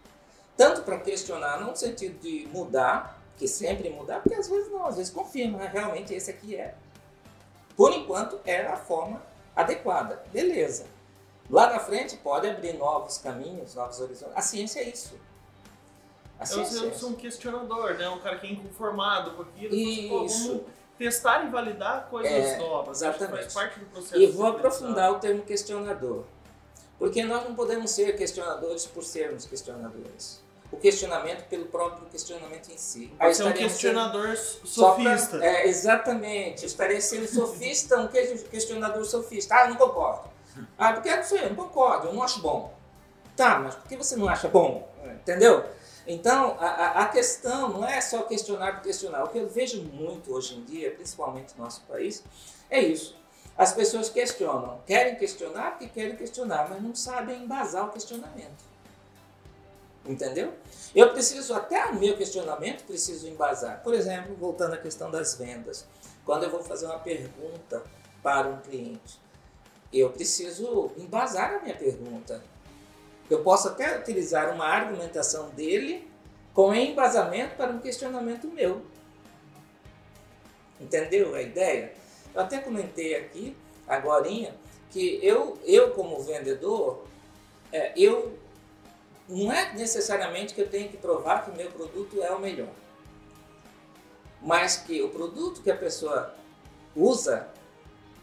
Tanto 0.55 0.83
para 0.83 0.99
questionar, 0.99 1.59
não 1.59 1.71
no 1.71 1.75
sentido 1.75 2.17
de 2.19 2.47
mudar, 2.47 3.21
que 3.37 3.47
sempre 3.47 3.89
mudar, 3.89 4.21
porque 4.21 4.35
às 4.35 4.47
vezes 4.47 4.71
não, 4.71 4.85
às 4.85 4.95
vezes 4.95 5.11
confirma, 5.11 5.61
"Ah, 5.61 5.67
realmente 5.67 6.13
esse 6.13 6.31
aqui 6.31 6.55
é. 6.55 6.75
Por 7.75 7.91
enquanto 7.91 8.39
é 8.45 8.65
a 8.65 8.77
forma 8.77 9.21
adequada, 9.55 10.23
beleza. 10.31 10.85
Lá 11.49 11.69
na 11.69 11.79
frente 11.79 12.15
pode 12.17 12.47
abrir 12.47 12.73
novos 12.73 13.17
caminhos, 13.17 13.75
novos 13.75 13.99
horizontes. 13.99 14.35
A 14.35 14.41
ciência 14.41 14.79
é 14.79 14.89
isso. 14.89 15.19
A 16.39 16.43
Eu 16.43 16.47
ciência 16.47 16.77
sou, 16.77 16.87
é 16.87 16.89
eu 16.89 16.95
sou 16.95 17.09
um 17.11 17.15
questionador, 17.15 17.93
né? 17.95 18.09
Um 18.09 18.19
cara 18.19 18.37
que 18.39 18.47
é 18.47 18.51
inconformado 18.51 19.31
com 19.31 19.41
aquilo. 19.43 19.69
Pô, 20.09 20.25
Isso. 20.25 20.47
Vamos 20.49 20.63
testar 20.97 21.45
e 21.45 21.49
validar 21.49 22.07
coisas 22.09 22.31
É, 22.31 22.57
novas. 22.57 23.01
Exatamente. 23.01 23.41
Faz 23.43 23.53
parte 23.53 23.79
do 23.79 23.85
processo. 23.87 24.17
E 24.21 24.27
vou 24.27 24.47
aprofundar 24.47 25.11
o 25.11 25.19
termo 25.19 25.41
questionador. 25.43 26.23
Porque 26.97 27.23
nós 27.23 27.43
não 27.43 27.53
podemos 27.55 27.91
ser 27.91 28.15
questionadores 28.15 28.85
por 28.85 29.03
sermos 29.03 29.45
questionadores. 29.45 30.43
O 30.71 30.77
questionamento 30.77 31.47
pelo 31.47 31.65
próprio 31.65 32.07
questionamento 32.07 32.71
em 32.71 32.77
si. 32.77 33.13
Você 33.19 33.43
é 33.43 33.45
um 33.45 33.53
questionador 33.53 34.35
sendo- 34.35 34.67
só 34.67 34.91
pra- 34.95 35.17
sofista. 35.17 35.45
é, 35.45 35.67
exatamente. 35.67 36.63
Eu 36.63 36.67
estaria 36.67 36.99
sendo 37.01 37.27
sofista, 37.27 37.97
um 37.99 38.07
que- 38.07 38.37
questionador 38.49 39.03
sofista. 39.05 39.55
Ah, 39.55 39.65
eu 39.65 39.69
não 39.69 39.75
concordo. 39.77 40.29
Ah, 40.77 40.93
porque 40.93 41.23
sei, 41.23 41.43
eu 41.45 41.49
não 41.49 41.55
concordo, 41.55 42.07
eu 42.07 42.13
não 42.13 42.23
acho 42.23 42.41
bom. 42.41 42.73
Tá, 43.35 43.59
mas 43.59 43.75
por 43.75 43.87
que 43.89 43.97
você 43.97 44.15
não 44.15 44.27
acha 44.29 44.47
bom? 44.47 44.89
Entendeu? 45.05 45.63
Então, 46.07 46.55
a, 46.59 47.01
a- 47.03 47.05
questão 47.07 47.69
não 47.69 47.87
é 47.87 47.99
só 47.99 48.21
questionar 48.23 48.73
por 48.75 48.83
questionar. 48.83 49.23
O 49.23 49.29
que 49.29 49.39
eu 49.39 49.47
vejo 49.49 49.81
muito 49.83 50.31
hoje 50.33 50.55
em 50.55 50.63
dia, 50.63 50.91
principalmente 50.91 51.53
no 51.57 51.63
nosso 51.63 51.81
país, 51.81 52.23
é 52.69 52.79
isso. 52.79 53.15
As 53.57 53.73
pessoas 53.73 54.09
questionam, 54.09 54.81
querem 54.85 55.15
questionar 55.15 55.71
porque 55.71 55.87
querem 55.87 56.15
questionar, 56.15 56.67
mas 56.69 56.81
não 56.83 56.93
sabem 56.93 57.43
embasar 57.43 57.85
o 57.87 57.91
questionamento. 57.91 58.63
Entendeu? 60.05 60.53
Eu 60.93 61.11
preciso, 61.11 61.53
até 61.55 61.85
o 61.87 61.95
meu 61.95 62.15
questionamento, 62.15 62.83
preciso 62.83 63.27
embasar. 63.27 63.81
Por 63.81 63.93
exemplo, 63.93 64.35
voltando 64.35 64.73
à 64.73 64.77
questão 64.77 65.09
das 65.09 65.35
vendas. 65.35 65.85
Quando 66.23 66.43
eu 66.43 66.51
vou 66.51 66.61
fazer 66.63 66.85
uma 66.85 66.99
pergunta 66.99 67.81
para 68.21 68.47
um 68.47 68.59
cliente, 68.59 69.19
eu 69.91 70.11
preciso 70.11 70.91
embasar 70.97 71.55
a 71.55 71.59
minha 71.61 71.75
pergunta. 71.75 72.43
Eu 73.29 73.41
posso 73.41 73.69
até 73.69 73.97
utilizar 73.99 74.53
uma 74.53 74.65
argumentação 74.65 75.49
dele 75.49 76.09
com 76.53 76.73
embasamento 76.73 77.55
para 77.55 77.71
um 77.71 77.79
questionamento 77.79 78.47
meu. 78.47 78.81
Entendeu 80.79 81.33
a 81.35 81.41
ideia? 81.41 81.93
Eu 82.33 82.41
até 82.41 82.59
comentei 82.59 83.15
aqui, 83.15 83.55
agora, 83.87 84.27
que 84.91 85.19
eu, 85.21 85.57
eu 85.65 85.91
como 85.91 86.21
vendedor, 86.21 87.05
é, 87.71 87.93
eu 87.97 88.37
não 89.27 89.51
é 89.51 89.73
necessariamente 89.73 90.53
que 90.53 90.61
eu 90.61 90.69
tenho 90.69 90.89
que 90.89 90.97
provar 90.97 91.43
que 91.43 91.51
o 91.51 91.55
meu 91.55 91.71
produto 91.71 92.21
é 92.21 92.31
o 92.31 92.39
melhor, 92.39 92.69
mas 94.41 94.77
que 94.77 95.01
o 95.01 95.09
produto 95.09 95.61
que 95.61 95.71
a 95.71 95.75
pessoa 95.75 96.35
usa 96.95 97.47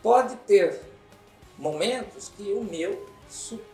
pode 0.02 0.36
ter 0.36 0.80
momentos 1.58 2.28
que 2.28 2.52
o 2.52 2.62
meu 2.62 3.06
supre. 3.28 3.71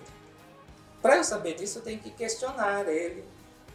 Para 1.00 1.16
eu 1.16 1.24
saber 1.24 1.54
disso, 1.54 1.78
eu 1.78 1.82
tenho 1.82 1.98
que 2.00 2.10
questionar 2.10 2.88
ele, 2.88 3.24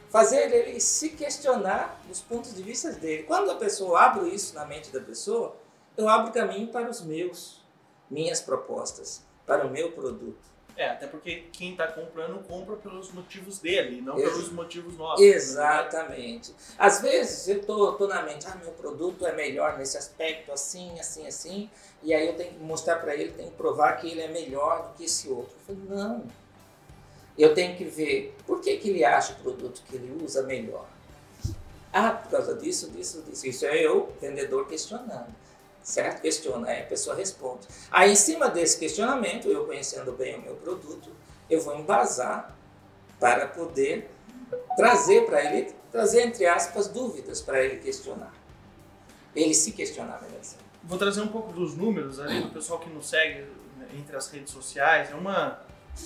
fazer 0.10 0.52
ele 0.52 0.80
se 0.80 1.10
questionar 1.10 2.02
dos 2.08 2.22
pontos 2.22 2.54
de 2.54 2.62
vista 2.62 2.92
dele. 2.92 3.24
Quando 3.24 3.52
a 3.52 3.56
pessoa 3.56 4.02
abre 4.02 4.30
isso 4.30 4.54
na 4.56 4.66
mente 4.66 4.92
da 4.92 5.00
pessoa, 5.00 5.56
eu 5.96 6.10
abro 6.10 6.32
caminho 6.34 6.68
para 6.68 6.90
os 6.90 7.02
meus, 7.02 7.62
minhas 8.10 8.42
propostas, 8.42 9.24
para 9.46 9.66
o 9.66 9.70
meu 9.70 9.92
produto. 9.92 10.54
É, 10.76 10.90
até 10.90 11.06
porque 11.06 11.48
quem 11.52 11.74
está 11.74 11.88
comprando 11.88 12.44
compra 12.48 12.76
pelos 12.76 13.12
motivos 13.12 13.60
dele, 13.60 14.02
não 14.02 14.18
Ex 14.18 14.30
pelos 14.32 14.52
motivos 14.52 14.98
nossos. 14.98 15.24
Né? 15.24 15.32
Exatamente. 15.32 16.52
Né? 16.52 16.58
Às 16.80 17.00
vezes 17.00 17.48
eu 17.48 17.64
tô, 17.64 17.92
tô 17.94 18.08
na 18.08 18.24
mente, 18.24 18.48
ah, 18.48 18.56
meu 18.56 18.72
produto 18.72 19.26
é 19.26 19.34
melhor 19.34 19.78
nesse 19.78 19.98
aspecto, 19.98 20.52
assim, 20.52 21.00
assim, 21.00 21.28
assim, 21.28 21.70
e 22.02 22.12
aí 22.14 22.28
eu 22.28 22.36
tenho 22.36 22.54
que 22.54 22.60
mostrar 22.60 22.98
para 22.98 23.14
ele, 23.14 23.32
tenho 23.34 23.52
que 23.52 23.58
provar 23.58 23.98
que 23.98 24.10
ele 24.10 24.22
é 24.22 24.28
melhor 24.28 24.88
do 24.88 24.98
que 24.98 25.06
esse 25.06 25.30
outro. 25.30 25.54
Eu 25.70 25.76
falei, 25.76 25.90
não. 25.90 26.43
Eu 27.38 27.54
tenho 27.54 27.76
que 27.76 27.84
ver 27.84 28.36
por 28.46 28.62
que, 28.62 28.78
que 28.78 28.90
ele 28.90 29.04
acha 29.04 29.34
o 29.34 29.36
produto 29.38 29.82
que 29.88 29.96
ele 29.96 30.24
usa 30.24 30.44
melhor. 30.44 30.88
Ah, 31.92 32.12
por 32.12 32.32
causa 32.32 32.56
disso, 32.56 32.90
disso, 32.92 33.22
disso. 33.22 33.48
Isso 33.48 33.66
é 33.66 33.78
eu, 33.78 34.14
vendedor, 34.22 34.68
questionando 34.68 35.34
certo? 35.84 36.22
Questiona, 36.22 36.70
aí 36.70 36.82
a 36.82 36.86
pessoa 36.86 37.16
responde. 37.16 37.68
Aí, 37.92 38.14
em 38.14 38.16
cima 38.16 38.50
desse 38.50 38.80
questionamento, 38.80 39.50
eu 39.50 39.66
conhecendo 39.66 40.14
bem 40.14 40.40
o 40.40 40.42
meu 40.42 40.56
produto, 40.56 41.10
eu 41.50 41.62
vou 41.62 41.78
embasar 41.78 42.56
para 43.20 43.48
poder 43.48 44.10
trazer 44.76 45.26
para 45.26 45.44
ele, 45.44 45.74
trazer 45.92 46.22
entre 46.22 46.46
aspas, 46.46 46.88
dúvidas 46.88 47.42
para 47.42 47.62
ele 47.62 47.78
questionar. 47.78 48.34
Ele 49.36 49.54
se 49.54 49.72
questionar, 49.72 50.22
melhor. 50.22 50.42
Vou 50.84 50.98
trazer 50.98 51.22
um 51.22 51.28
pouco 51.28 51.52
dos 51.52 51.76
números 51.76 52.20
ali 52.20 52.42
do 52.42 52.50
pessoal 52.50 52.80
que 52.80 52.90
nos 52.90 53.10
segue 53.10 53.42
né, 53.78 53.88
entre 53.98 54.16
as 54.16 54.30
redes 54.30 54.54
sociais. 54.54 55.12
É 55.12 55.16
uma, 55.16 55.60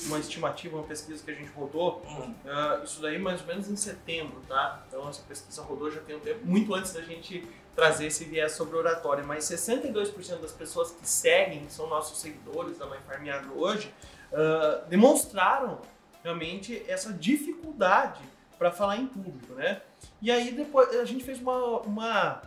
uma 0.05 0.19
estimativa, 0.19 0.77
uma 0.77 0.85
pesquisa 0.85 1.23
que 1.23 1.31
a 1.31 1.33
gente 1.33 1.49
rodou. 1.51 2.01
Hum. 2.05 2.33
Uh, 2.45 2.83
isso 2.83 3.01
daí 3.01 3.17
mais 3.17 3.41
ou 3.41 3.47
menos 3.47 3.69
em 3.69 3.75
setembro, 3.75 4.41
tá? 4.47 4.83
Então 4.87 5.07
essa 5.09 5.21
pesquisa 5.23 5.61
rodou 5.61 5.89
já 5.91 6.01
tem 6.01 6.15
um 6.15 6.19
tempo, 6.19 6.45
muito 6.45 6.73
antes 6.73 6.93
da 6.93 7.01
gente 7.01 7.47
trazer 7.75 8.07
esse 8.07 8.25
viés 8.25 8.53
sobre 8.53 8.75
oratória, 8.75 9.23
mas 9.23 9.45
62% 9.45 10.39
das 10.39 10.51
pessoas 10.51 10.91
que 10.91 11.07
seguem, 11.07 11.69
são 11.69 11.87
nossos 11.87 12.19
seguidores 12.19 12.77
da 12.77 12.87
MyFarm 12.87 13.29
Agro 13.29 13.59
hoje, 13.59 13.93
uh, 14.31 14.87
demonstraram 14.89 15.79
realmente 16.23 16.83
essa 16.87 17.13
dificuldade 17.13 18.21
para 18.57 18.71
falar 18.71 18.97
em 18.97 19.05
público, 19.05 19.53
né? 19.53 19.81
E 20.19 20.31
aí 20.31 20.51
depois 20.51 20.89
a 20.95 21.05
gente 21.05 21.23
fez 21.23 21.39
uma, 21.39 21.81
uma, 21.81 22.41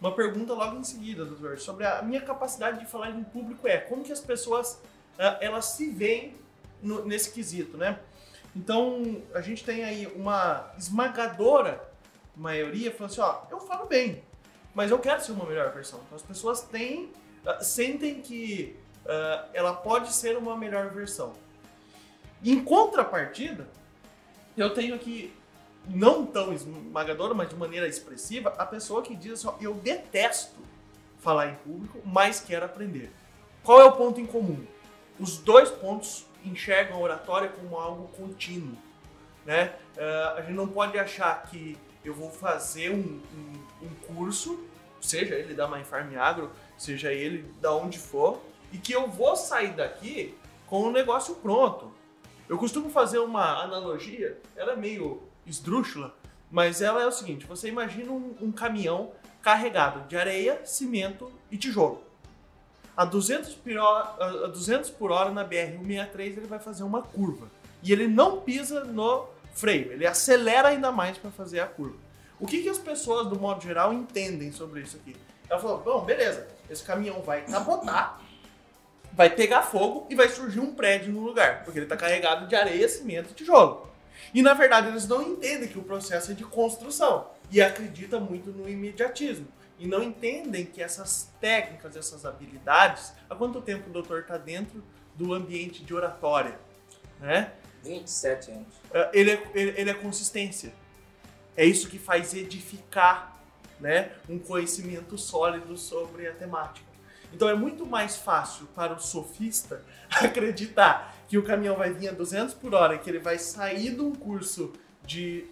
uma 0.00 0.12
pergunta 0.12 0.54
logo 0.54 0.76
em 0.76 0.84
seguida, 0.84 1.24
doutor, 1.24 1.58
sobre 1.58 1.84
a 1.84 2.00
minha 2.00 2.20
capacidade 2.20 2.78
de 2.78 2.86
falar 2.86 3.10
em 3.10 3.24
público 3.24 3.66
é 3.66 3.78
como 3.78 4.04
que 4.04 4.12
as 4.12 4.20
pessoas 4.20 4.80
uh, 5.18 5.36
elas 5.40 5.64
se 5.64 5.90
veem 5.90 6.36
no, 6.82 7.04
nesse 7.04 7.30
quesito, 7.30 7.76
né? 7.76 7.98
Então 8.54 9.22
a 9.34 9.40
gente 9.40 9.64
tem 9.64 9.84
aí 9.84 10.06
uma 10.14 10.72
esmagadora 10.76 11.88
maioria 12.36 12.90
falando 12.92 13.12
assim, 13.12 13.20
ó, 13.20 13.42
eu 13.50 13.60
falo 13.60 13.86
bem, 13.86 14.22
mas 14.74 14.90
eu 14.90 14.98
quero 14.98 15.22
ser 15.22 15.32
uma 15.32 15.44
melhor 15.44 15.72
versão. 15.72 16.00
Então 16.06 16.16
as 16.16 16.22
pessoas 16.22 16.62
têm, 16.62 17.12
uh, 17.44 17.62
sentem 17.62 18.20
que 18.20 18.76
uh, 19.04 19.48
ela 19.52 19.74
pode 19.74 20.12
ser 20.12 20.36
uma 20.36 20.56
melhor 20.56 20.90
versão. 20.90 21.32
Em 22.44 22.62
contrapartida, 22.62 23.68
eu 24.56 24.72
tenho 24.72 24.94
aqui, 24.94 25.32
não 25.88 26.24
tão 26.24 26.52
esmagadora, 26.52 27.34
mas 27.34 27.48
de 27.48 27.56
maneira 27.56 27.88
expressiva, 27.88 28.54
a 28.58 28.64
pessoa 28.64 29.02
que 29.02 29.14
diz 29.14 29.32
assim: 29.32 29.48
ó, 29.48 29.54
eu 29.60 29.74
detesto 29.74 30.60
falar 31.18 31.48
em 31.48 31.54
público, 31.56 32.00
mas 32.04 32.40
quero 32.40 32.64
aprender. 32.64 33.10
Qual 33.62 33.80
é 33.80 33.84
o 33.84 33.92
ponto 33.92 34.20
em 34.20 34.26
comum? 34.26 34.64
Os 35.18 35.38
dois 35.38 35.70
pontos 35.70 36.24
enxergam 36.44 36.96
a 36.96 37.00
oratória 37.00 37.48
como 37.48 37.76
algo 37.76 38.08
contínuo. 38.08 38.76
Né? 39.44 39.72
Uh, 39.96 40.38
a 40.38 40.40
gente 40.42 40.54
não 40.54 40.68
pode 40.68 40.98
achar 40.98 41.42
que 41.44 41.76
eu 42.04 42.14
vou 42.14 42.30
fazer 42.30 42.90
um, 42.90 43.20
um, 43.34 43.86
um 43.86 43.94
curso 44.06 44.68
seja 45.00 45.34
ele 45.34 45.54
da 45.54 45.68
MyFarm 45.68 46.16
Agro, 46.16 46.50
seja 46.76 47.12
ele 47.12 47.42
da 47.60 47.72
onde 47.72 47.98
for, 47.98 48.40
e 48.72 48.78
que 48.78 48.92
eu 48.92 49.08
vou 49.08 49.36
sair 49.36 49.72
daqui 49.72 50.36
com 50.66 50.82
o 50.82 50.92
negócio 50.92 51.36
pronto. 51.36 51.92
Eu 52.48 52.58
costumo 52.58 52.90
fazer 52.90 53.18
uma 53.18 53.62
analogia, 53.62 54.38
ela 54.56 54.72
é 54.72 54.76
meio 54.76 55.22
esdrúxula, 55.46 56.14
mas 56.50 56.80
ela 56.80 57.02
é 57.02 57.06
o 57.06 57.12
seguinte: 57.12 57.46
você 57.46 57.68
imagina 57.68 58.10
um, 58.10 58.36
um 58.40 58.52
caminhão 58.52 59.12
carregado 59.42 60.06
de 60.08 60.16
areia, 60.16 60.64
cimento 60.64 61.30
e 61.50 61.56
tijolo. 61.56 62.02
A 62.98 63.04
200 63.04 63.54
por 63.54 63.76
hora, 63.76 64.44
a 64.44 64.48
200 64.48 64.90
por 64.90 65.12
hora 65.12 65.30
na 65.30 65.44
BR-163 65.44 66.18
ele 66.18 66.48
vai 66.48 66.58
fazer 66.58 66.82
uma 66.82 67.00
curva. 67.00 67.46
E 67.80 67.92
ele 67.92 68.08
não 68.08 68.40
pisa 68.40 68.82
no 68.82 69.24
freio, 69.54 69.92
ele 69.92 70.04
acelera 70.04 70.70
ainda 70.70 70.90
mais 70.90 71.16
para 71.16 71.30
fazer 71.30 71.60
a 71.60 71.66
curva. 71.68 71.94
O 72.40 72.44
que, 72.44 72.60
que 72.60 72.68
as 72.68 72.76
pessoas, 72.76 73.28
do 73.28 73.38
modo 73.38 73.62
geral, 73.62 73.92
entendem 73.92 74.50
sobre 74.50 74.80
isso 74.80 74.96
aqui? 74.96 75.14
Ela 75.48 75.60
falou: 75.60 75.78
bom, 75.78 76.04
beleza, 76.04 76.48
esse 76.68 76.82
caminhão 76.82 77.22
vai 77.22 77.42
capotar, 77.42 78.20
vai 79.12 79.30
pegar 79.30 79.62
fogo 79.62 80.08
e 80.10 80.16
vai 80.16 80.28
surgir 80.28 80.58
um 80.58 80.74
prédio 80.74 81.12
no 81.12 81.20
lugar, 81.20 81.62
porque 81.62 81.78
ele 81.78 81.86
está 81.86 81.96
carregado 81.96 82.48
de 82.48 82.56
areia, 82.56 82.88
cimento 82.88 83.30
e 83.30 83.34
tijolo. 83.34 83.88
E 84.34 84.42
na 84.42 84.54
verdade 84.54 84.88
eles 84.88 85.06
não 85.06 85.22
entendem 85.22 85.68
que 85.68 85.78
o 85.78 85.84
processo 85.84 86.32
é 86.32 86.34
de 86.34 86.42
construção 86.42 87.28
e 87.48 87.62
acreditam 87.62 88.20
muito 88.20 88.50
no 88.50 88.68
imediatismo. 88.68 89.46
E 89.78 89.86
não 89.86 90.02
entendem 90.02 90.66
que 90.66 90.82
essas 90.82 91.30
técnicas, 91.40 91.96
essas 91.96 92.24
habilidades, 92.24 93.12
há 93.30 93.34
quanto 93.34 93.60
tempo 93.60 93.88
o 93.88 93.92
doutor 93.92 94.20
está 94.20 94.36
dentro 94.36 94.82
do 95.14 95.32
ambiente 95.32 95.84
de 95.84 95.94
oratória? 95.94 96.58
Né? 97.20 97.52
27 97.84 98.50
anos. 98.50 98.66
É, 98.92 99.10
ele 99.12 99.30
é, 99.30 99.42
ele 99.54 99.90
é 99.90 99.94
consistência. 99.94 100.72
É 101.56 101.64
isso 101.64 101.88
que 101.88 101.98
faz 101.98 102.34
edificar 102.34 103.36
né, 103.80 104.12
um 104.28 104.38
conhecimento 104.38 105.16
sólido 105.16 105.76
sobre 105.76 106.26
a 106.26 106.32
temática. 106.32 106.86
Então 107.32 107.48
é 107.48 107.54
muito 107.54 107.84
mais 107.86 108.16
fácil 108.16 108.66
para 108.74 108.94
o 108.94 108.98
sofista 108.98 109.82
acreditar 110.10 111.14
que 111.28 111.36
o 111.36 111.42
caminhão 111.42 111.76
vai 111.76 111.92
vir 111.92 112.08
a 112.08 112.12
200 112.12 112.54
por 112.54 112.74
hora 112.74 112.94
e 112.94 112.98
que 112.98 113.10
ele 113.10 113.18
vai 113.18 113.38
sair 113.38 113.94
de 113.94 114.00
um 114.00 114.14
curso 114.14 114.72
de 115.04 115.46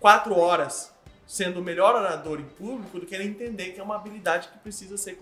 4 0.00 0.36
horas 0.36 0.92
sendo 1.30 1.60
o 1.60 1.62
melhor 1.62 1.94
orador 1.94 2.40
em 2.40 2.44
público 2.44 2.98
do 2.98 3.06
que 3.06 3.14
ele 3.14 3.22
entender 3.22 3.70
que 3.70 3.78
é 3.78 3.82
uma 3.84 3.94
habilidade 3.94 4.48
que 4.48 4.58
precisa 4.58 4.96
ser 4.96 5.16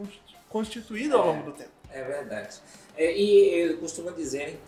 constituída 0.48 1.16
ao 1.16 1.26
longo 1.26 1.50
do 1.50 1.52
tempo. 1.52 1.70
É 1.90 2.02
verdade. 2.02 2.62
É, 2.96 3.14
e 3.14 3.60
eu 3.60 3.76
costumo 3.76 4.10
dizer, 4.12 4.58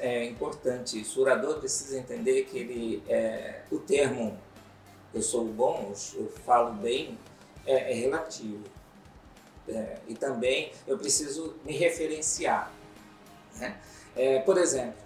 é 0.00 0.24
importante 0.26 1.00
isso, 1.00 1.18
o 1.18 1.22
orador 1.22 1.58
precisa 1.58 1.98
entender 1.98 2.44
que 2.44 2.58
ele, 2.58 3.02
é, 3.08 3.62
o 3.70 3.78
termo 3.78 4.38
eu 5.14 5.22
sou 5.22 5.46
bom, 5.46 5.90
eu 6.14 6.30
falo 6.44 6.74
bem, 6.74 7.18
é, 7.64 7.92
é 7.92 7.94
relativo. 7.94 8.62
É, 9.68 9.96
e 10.06 10.14
também 10.14 10.70
eu 10.86 10.98
preciso 10.98 11.56
me 11.64 11.72
referenciar. 11.72 12.70
Né? 13.56 13.74
É, 14.14 14.38
por 14.40 14.58
exemplo, 14.58 15.00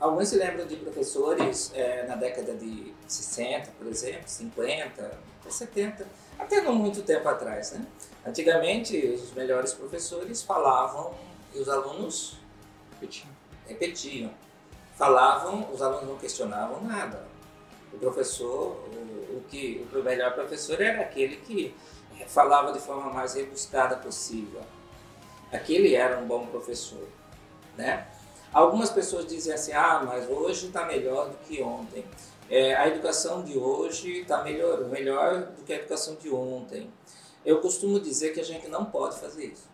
alguns 0.00 0.28
se 0.28 0.36
lembram 0.36 0.66
de 0.66 0.76
professores 0.76 1.72
é, 1.74 2.06
na 2.06 2.16
década 2.16 2.54
de 2.54 2.94
60, 3.06 3.70
por 3.78 3.86
exemplo, 3.86 4.22
50, 4.26 5.18
70, 5.48 6.06
até 6.38 6.60
não 6.60 6.74
muito 6.74 7.02
tempo 7.02 7.28
atrás. 7.28 7.72
Né? 7.72 7.86
Antigamente, 8.24 8.96
os 9.06 9.32
melhores 9.32 9.72
professores 9.72 10.42
falavam 10.42 11.14
e 11.54 11.58
os 11.58 11.68
alunos 11.68 12.38
repetiam. 12.92 13.28
repetiam. 13.66 14.30
Falavam, 14.96 15.70
os 15.72 15.82
alunos 15.82 16.08
não 16.08 16.16
questionavam 16.16 16.82
nada. 16.82 17.26
O 17.92 17.98
professor, 17.98 18.84
o 19.30 19.42
que 19.48 19.86
o 19.92 20.02
melhor 20.02 20.34
professor 20.34 20.80
era 20.80 21.02
aquele 21.02 21.36
que 21.36 21.74
falava 22.26 22.72
de 22.72 22.80
forma 22.80 23.12
mais 23.12 23.34
rebuscada 23.34 23.96
possível. 23.96 24.60
aquele 25.52 25.94
era 25.94 26.18
um 26.18 26.26
bom 26.26 26.46
professor, 26.46 27.06
né? 27.76 28.06
Algumas 28.52 28.90
pessoas 28.90 29.26
dizem 29.26 29.52
assim, 29.52 29.72
ah, 29.72 30.02
mas 30.04 30.28
hoje 30.28 30.66
está 30.68 30.84
melhor 30.86 31.28
do 31.28 31.36
que 31.38 31.62
ontem. 31.62 32.04
É, 32.48 32.74
a 32.74 32.88
educação 32.88 33.42
de 33.42 33.58
hoje 33.58 34.20
está 34.20 34.42
melhor, 34.42 34.84
melhor 34.84 35.46
do 35.46 35.62
que 35.64 35.72
a 35.72 35.76
educação 35.76 36.14
de 36.14 36.30
ontem. 36.30 36.90
Eu 37.44 37.60
costumo 37.60 38.00
dizer 38.00 38.32
que 38.32 38.40
a 38.40 38.44
gente 38.44 38.68
não 38.68 38.84
pode 38.84 39.18
fazer 39.18 39.46
isso. 39.46 39.68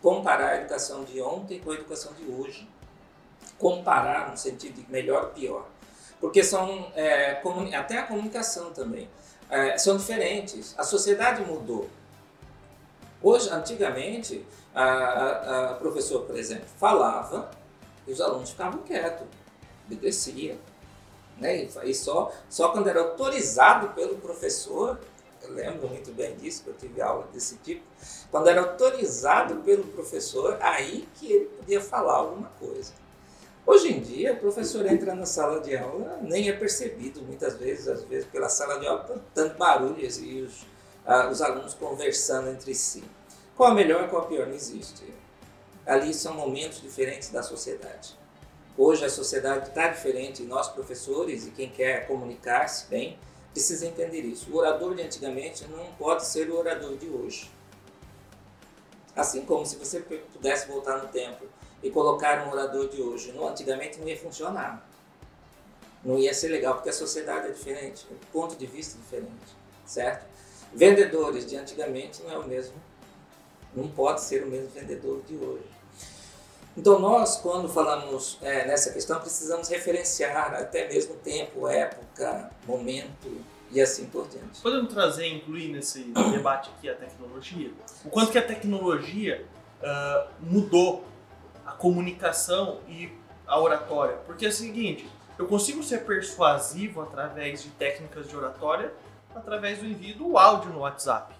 Comparar 0.00 0.48
a 0.48 0.56
educação 0.56 1.04
de 1.04 1.20
ontem 1.20 1.60
com 1.60 1.70
a 1.70 1.74
educação 1.74 2.12
de 2.14 2.24
hoje. 2.30 2.68
Comparar 3.58 4.30
no 4.30 4.36
sentido 4.36 4.82
de 4.82 4.90
melhor 4.90 5.24
ou 5.24 5.30
pior. 5.30 5.66
Porque 6.20 6.42
são, 6.42 6.90
é, 6.94 7.42
até 7.76 7.98
a 7.98 8.02
comunicação 8.04 8.72
também, 8.72 9.08
é, 9.50 9.76
são 9.76 9.96
diferentes. 9.96 10.74
A 10.78 10.82
sociedade 10.84 11.42
mudou. 11.42 11.88
Hoje, 13.22 13.50
antigamente, 13.50 14.44
a, 14.74 14.82
a, 14.82 15.70
a 15.70 15.74
professora, 15.74 16.24
por 16.24 16.36
exemplo, 16.36 16.66
falava 16.78 17.50
e 18.06 18.12
os 18.12 18.20
alunos 18.20 18.50
ficavam 18.50 18.82
quietos, 18.82 19.26
obedeciam. 19.86 20.56
Né? 21.38 21.68
E 21.84 21.94
só, 21.94 22.32
só 22.48 22.70
quando 22.70 22.88
era 22.88 23.00
autorizado 23.00 23.88
pelo 23.90 24.16
professor, 24.16 24.98
eu 25.42 25.52
lembro 25.52 25.88
muito 25.88 26.12
bem 26.12 26.36
disso, 26.36 26.62
que 26.62 26.70
eu 26.70 26.74
tive 26.74 27.00
aula 27.00 27.26
desse 27.32 27.56
tipo, 27.56 27.82
quando 28.30 28.48
era 28.48 28.60
autorizado 28.60 29.56
pelo 29.56 29.84
professor, 29.84 30.56
aí 30.60 31.08
que 31.14 31.32
ele 31.32 31.46
podia 31.46 31.80
falar 31.80 32.14
alguma 32.14 32.48
coisa. 32.60 32.92
Hoje 33.64 33.92
em 33.92 34.00
dia, 34.00 34.32
o 34.32 34.36
professor 34.38 34.84
entra 34.86 35.14
na 35.14 35.24
sala 35.24 35.60
de 35.60 35.76
aula, 35.76 36.18
nem 36.20 36.48
é 36.48 36.52
percebido 36.52 37.22
muitas 37.22 37.56
vezes, 37.56 37.86
às 37.86 38.02
vezes 38.04 38.26
pela 38.26 38.48
sala 38.48 38.78
de 38.78 38.86
aula, 38.86 39.22
tanto 39.34 39.56
barulho 39.56 39.96
e 40.00 40.42
os, 40.42 40.66
ah, 41.06 41.28
os 41.28 41.40
alunos 41.40 41.74
conversando 41.74 42.50
entre 42.50 42.74
si. 42.74 43.04
Qual 43.56 43.70
a 43.70 43.74
melhor, 43.74 44.08
qual 44.08 44.22
a 44.22 44.26
pior? 44.26 44.46
Não 44.46 44.54
existe. 44.54 45.04
Ali 45.86 46.14
são 46.14 46.34
momentos 46.34 46.80
diferentes 46.80 47.30
da 47.30 47.42
sociedade. 47.42 48.16
Hoje 48.76 49.04
a 49.04 49.10
sociedade 49.10 49.68
está 49.68 49.88
diferente 49.88 50.42
e 50.42 50.46
nós, 50.46 50.68
professores, 50.68 51.46
e 51.46 51.50
quem 51.50 51.68
quer 51.68 52.06
comunicar-se 52.06 52.86
bem, 52.86 53.18
precisa 53.52 53.86
entender 53.86 54.22
isso. 54.22 54.50
O 54.50 54.56
orador 54.56 54.94
de 54.94 55.02
antigamente 55.02 55.66
não 55.68 55.92
pode 55.94 56.24
ser 56.24 56.48
o 56.48 56.58
orador 56.58 56.96
de 56.96 57.08
hoje. 57.08 57.50
Assim 59.14 59.44
como 59.44 59.66
se 59.66 59.76
você 59.76 60.00
pudesse 60.00 60.66
voltar 60.66 61.02
no 61.02 61.08
tempo 61.08 61.44
e 61.82 61.90
colocar 61.90 62.46
um 62.46 62.50
orador 62.50 62.88
de 62.88 63.02
hoje, 63.02 63.32
no 63.32 63.46
antigamente 63.46 63.98
não 63.98 64.08
ia 64.08 64.16
funcionar. 64.16 64.88
Não 66.02 66.18
ia 66.18 66.32
ser 66.32 66.48
legal, 66.48 66.74
porque 66.74 66.88
a 66.88 66.92
sociedade 66.92 67.48
é 67.48 67.50
diferente, 67.50 68.06
o 68.10 68.26
ponto 68.32 68.56
de 68.56 68.66
vista 68.66 68.96
é 68.96 69.00
diferente, 69.02 69.56
certo? 69.84 70.26
Vendedores 70.72 71.44
de 71.46 71.56
antigamente 71.56 72.22
não 72.22 72.32
é 72.32 72.38
o 72.38 72.48
mesmo, 72.48 72.74
não 73.74 73.88
pode 73.88 74.20
ser 74.20 74.44
o 74.44 74.46
mesmo 74.46 74.68
vendedor 74.68 75.22
de 75.26 75.36
hoje. 75.36 75.64
Então 76.76 76.98
nós, 76.98 77.36
quando 77.36 77.68
falamos 77.68 78.38
é, 78.40 78.66
nessa 78.66 78.92
questão, 78.92 79.20
precisamos 79.20 79.68
referenciar 79.68 80.54
até 80.54 80.88
mesmo 80.88 81.14
tempo, 81.16 81.68
época, 81.68 82.50
momento 82.66 83.28
e 83.70 83.80
assim 83.80 84.06
por 84.06 84.26
diante. 84.28 84.60
Podemos 84.60 84.92
trazer, 84.92 85.26
incluir 85.26 85.68
nesse 85.68 86.04
debate 86.30 86.70
aqui 86.76 86.88
a 86.88 86.94
tecnologia? 86.94 87.70
O 88.04 88.10
quanto 88.10 88.32
que 88.32 88.38
a 88.38 88.46
tecnologia 88.46 89.44
uh, 89.82 90.30
mudou 90.40 91.04
a 91.66 91.72
comunicação 91.72 92.80
e 92.88 93.12
a 93.46 93.60
oratória? 93.60 94.16
Porque 94.26 94.46
é 94.46 94.48
o 94.48 94.52
seguinte, 94.52 95.06
eu 95.38 95.46
consigo 95.46 95.82
ser 95.82 96.04
persuasivo 96.04 97.02
através 97.02 97.62
de 97.62 97.70
técnicas 97.70 98.28
de 98.28 98.36
oratória 98.36 98.92
através 99.34 99.78
do 99.78 99.86
envio 99.86 100.16
do 100.16 100.38
áudio 100.38 100.70
no 100.70 100.80
WhatsApp. 100.80 101.34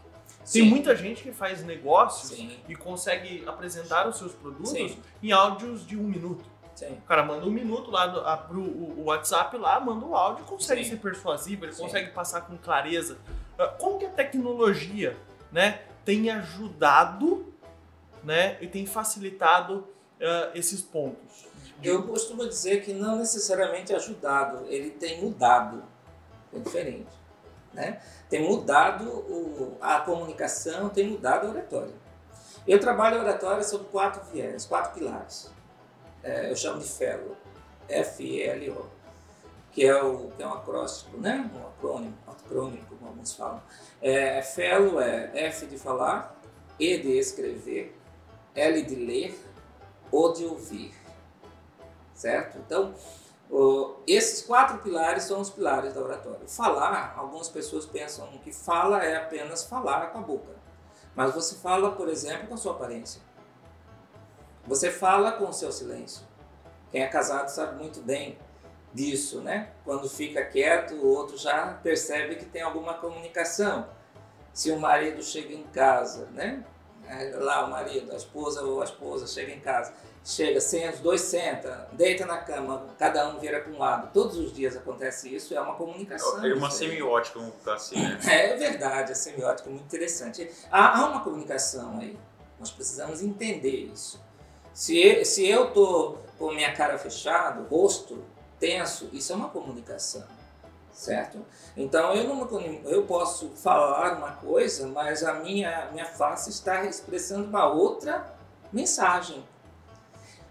Sim. 0.45 0.61
Tem 0.61 0.69
muita 0.69 0.97
gente 0.97 1.23
que 1.23 1.33
faz 1.33 1.63
negócios 1.65 2.37
Sim. 2.37 2.57
e 2.69 2.75
consegue 2.75 3.45
apresentar 3.47 4.09
os 4.09 4.19
seus 4.19 4.33
produtos 4.33 4.71
Sim. 4.71 4.99
em 5.23 5.33
áudios 5.33 5.87
de 5.87 5.97
um 5.97 6.03
minuto. 6.03 6.53
O 6.91 7.03
cara 7.03 7.23
manda 7.23 7.47
um 7.47 7.51
minuto 7.51 7.91
lá 7.91 8.09
no, 8.09 8.27
a, 8.27 8.37
pro, 8.37 8.61
o, 8.61 9.05
WhatsApp 9.05 9.57
lá, 9.57 9.79
manda 9.79 10.05
o 10.05 10.17
áudio, 10.17 10.45
consegue 10.45 10.85
ser 10.85 10.97
persuasivo, 10.97 11.65
ele 11.65 11.75
consegue 11.75 12.11
passar 12.11 12.41
com 12.43 12.57
clareza. 12.57 13.19
Ah, 13.59 13.69
como 13.69 13.99
que 13.99 14.07
a 14.07 14.11
tecnologia, 14.11 15.17
né, 15.53 15.83
tem 16.05 16.31
ajudado, 16.31 17.53
né, 18.25 18.57
e 18.61 18.67
tem 18.67 18.87
facilitado 18.87 19.87
uh, 20.19 20.57
esses 20.57 20.81
pontos? 20.81 21.47
Eu 21.83 22.05
costumo 22.05 22.49
dizer 22.49 22.85
que 22.85 22.93
não 22.93 23.17
necessariamente 23.17 23.93
ajudado, 23.95 24.65
ele 24.69 24.91
tem 24.91 25.21
mudado. 25.21 25.85
É 26.55 26.59
diferente, 26.59 27.11
né? 27.73 28.01
Tem 28.33 28.49
mudado 28.49 29.11
o, 29.11 29.77
a 29.79 30.01
comunicação, 30.01 30.89
tem 30.89 31.07
mudado 31.07 31.49
a 31.49 31.51
oratória. 31.51 31.93
Eu 32.67 32.81
trabalho 32.81 33.19
a 33.19 33.25
oratória 33.25 33.63
sobre 33.63 33.89
quatro 33.89 34.25
viés, 34.33 34.65
quatro 34.65 34.99
pilares. 34.99 35.51
É, 36.23 36.51
eu 36.51 36.57
chamo 36.57 36.81
de 36.81 36.89
FELO, 36.89 37.37
F-E-L-O, 37.87 38.87
que 39.71 39.87
é, 39.87 40.01
que 40.35 40.43
é 40.43 40.47
um 40.47 40.53
acróstico, 40.55 41.19
né? 41.19 41.51
um 41.55 41.67
acrônimo, 41.67 42.17
acrônimo, 42.27 42.83
como 42.87 43.07
alguns 43.07 43.35
falam. 43.35 43.63
É, 44.01 44.41
FELO 44.41 44.99
é 44.99 45.31
F 45.49 45.67
de 45.67 45.77
falar, 45.77 46.35
E 46.81 46.97
de 46.97 47.19
escrever, 47.19 47.95
L 48.55 48.83
de 48.83 48.95
ler, 48.95 49.39
O 50.11 50.31
de 50.31 50.47
ouvir. 50.47 50.95
Certo? 52.15 52.57
Então, 52.57 52.95
Esses 54.07 54.43
quatro 54.47 54.79
pilares 54.79 55.25
são 55.25 55.41
os 55.41 55.51
pilares 55.51 55.93
da 55.93 56.01
oratória. 56.01 56.49
Falar, 56.49 57.15
algumas 57.17 57.49
pessoas 57.49 57.85
pensam 57.85 58.27
que 58.43 58.53
fala 58.53 59.05
é 59.05 59.17
apenas 59.17 59.65
falar 59.65 60.07
com 60.07 60.19
a 60.19 60.23
boca. 60.23 60.53
Mas 61.15 61.35
você 61.35 61.57
fala, 61.57 61.93
por 61.93 62.09
exemplo, 62.09 62.49
com 62.49 62.55
a 62.55 62.57
sua 62.57 62.73
aparência. 62.73 63.21
Você 64.67 64.91
fala 64.91 65.33
com 65.33 65.49
o 65.49 65.53
seu 65.53 65.71
silêncio. 65.71 66.27
Quem 66.91 67.03
é 67.03 67.09
casado 67.09 67.49
sabe 67.49 67.77
muito 67.77 68.01
bem 68.01 68.39
disso, 68.93 69.41
né? 69.41 69.73
Quando 69.85 70.09
fica 70.09 70.45
quieto, 70.45 70.95
o 70.95 71.07
outro 71.09 71.37
já 71.37 71.75
percebe 71.83 72.37
que 72.37 72.47
tem 72.47 72.63
alguma 72.63 72.95
comunicação. 72.95 73.87
Se 74.53 74.71
o 74.71 74.79
marido 74.79 75.23
chega 75.23 75.53
em 75.53 75.65
casa, 75.65 76.27
né? 76.33 76.65
É, 77.09 77.37
lá 77.37 77.67
o 77.67 77.71
marido, 77.71 78.13
a 78.13 78.17
esposa 78.17 78.63
ou 78.63 78.81
a 78.81 78.85
esposa 78.85 79.27
chega 79.27 79.53
em 79.53 79.61
casa 79.61 79.93
chega, 80.25 80.61
senta, 80.61 80.95
os 80.95 81.01
dois 81.01 81.21
sentam, 81.21 81.87
deita 81.93 82.25
na 82.25 82.39
cama, 82.39 82.87
cada 82.99 83.29
um 83.29 83.39
vira 83.39 83.61
para 83.61 83.73
um 83.73 83.79
lado. 83.79 84.11
Todos 84.13 84.37
os 84.39 84.53
dias 84.53 84.77
acontece 84.77 85.35
isso, 85.35 85.55
é 85.55 85.61
uma 85.61 85.75
comunicação. 85.75 86.45
É 86.45 86.55
uma 86.55 86.71
semiótica, 86.71 87.39
vamos 87.39 87.57
ficar 87.57 87.75
assim, 87.75 87.97
né? 87.97 88.19
É 88.29 88.57
verdade, 88.57 89.13
a 89.13 89.15
semiótica 89.15 89.69
é 89.69 89.73
muito 89.73 89.85
interessante. 89.85 90.49
Há, 90.71 91.01
há, 91.01 91.07
uma 91.09 91.21
comunicação 91.25 91.99
aí, 92.01 92.17
nós 92.59 92.71
precisamos 92.71 93.21
entender 93.21 93.91
isso. 93.93 94.21
Se, 94.73 95.25
se 95.25 95.47
eu 95.47 95.69
estou 95.69 96.23
com 96.39 96.53
minha 96.53 96.73
cara 96.73 96.97
fechada, 96.99 97.63
rosto 97.63 98.25
tenso, 98.59 99.11
isso 99.13 99.33
é 99.33 99.37
uma 99.37 99.49
comunicação, 99.49 100.25
certo? 100.93 101.45
Então 101.77 102.15
eu, 102.15 102.29
não, 102.29 102.61
eu 102.85 103.05
posso 103.05 103.49
falar 103.51 104.19
uma 104.19 104.33
coisa, 104.33 104.87
mas 104.87 105.25
a 105.25 105.35
minha, 105.35 105.91
minha 105.93 106.07
face 106.07 106.51
está 106.51 106.85
expressando 106.85 107.49
uma 107.49 107.67
outra 107.67 108.35
mensagem. 108.73 109.43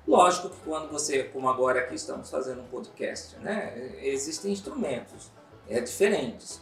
Lógico 0.08 0.50
que 0.50 0.60
quando 0.66 0.92
você, 0.92 1.24
como 1.26 1.48
agora 1.48 1.80
aqui 1.80 1.96
estamos 1.96 2.30
fazendo 2.30 2.62
um 2.62 2.68
podcast, 2.68 3.38
né, 3.38 3.74
existem 4.02 4.52
instrumentos 4.52 5.32
é, 5.70 5.80
diferentes. 5.80 6.60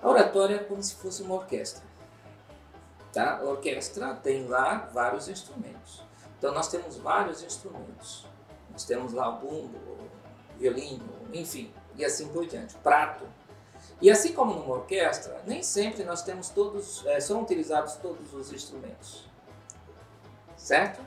A 0.00 0.08
oratória 0.08 0.56
é 0.56 0.58
como 0.58 0.82
se 0.82 0.94
fosse 0.94 1.22
uma 1.22 1.34
orquestra. 1.34 1.82
Tá? 3.12 3.38
A 3.38 3.42
orquestra 3.42 4.14
tem 4.14 4.46
lá 4.46 4.88
vários 4.92 5.28
instrumentos. 5.28 6.02
Então 6.38 6.52
nós 6.54 6.68
temos 6.68 6.96
vários 6.96 7.42
instrumentos. 7.42 8.26
Nós 8.70 8.84
temos 8.84 9.12
lá 9.12 9.28
o 9.28 9.38
bumbo, 9.38 9.76
o 9.76 10.08
violino, 10.58 11.04
enfim, 11.32 11.72
e 11.96 12.04
assim 12.04 12.28
por 12.28 12.46
diante, 12.46 12.74
prato. 12.76 13.26
E 14.00 14.10
assim 14.10 14.32
como 14.32 14.54
numa 14.54 14.74
orquestra, 14.74 15.42
nem 15.46 15.62
sempre 15.62 16.04
nós 16.04 16.22
temos 16.22 16.48
todos, 16.48 17.04
é, 17.06 17.20
são 17.20 17.42
utilizados 17.42 17.94
todos 17.94 18.32
os 18.34 18.52
instrumentos. 18.52 19.28
Certo? 20.56 21.00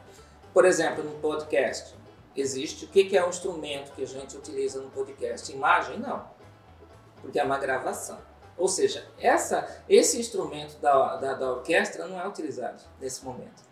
Por 0.54 0.66
exemplo, 0.66 1.04
no 1.04 1.20
podcast, 1.20 1.96
existe 2.36 2.86
o 2.86 2.88
que 2.88 3.18
é 3.18 3.26
o 3.26 3.30
instrumento 3.30 3.94
que 3.94 4.04
a 4.04 4.08
gente 4.08 4.38
utiliza 4.38 4.82
no 4.82 4.90
podcast? 4.90 5.52
Imagem? 5.52 6.00
Não, 6.00 6.26
porque 7.22 7.40
é 7.40 7.44
uma 7.44 7.58
gravação. 7.58 8.20
Ou 8.58 8.68
seja, 8.68 9.06
essa, 9.20 9.68
esse 9.90 10.20
instrumento 10.20 10.80
da, 10.80 11.18
da, 11.18 11.34
da 11.34 11.52
orquestra 11.52 12.08
não 12.08 12.20
é 12.20 12.28
utilizado 12.28 12.82
nesse 13.00 13.24
momento. 13.26 13.64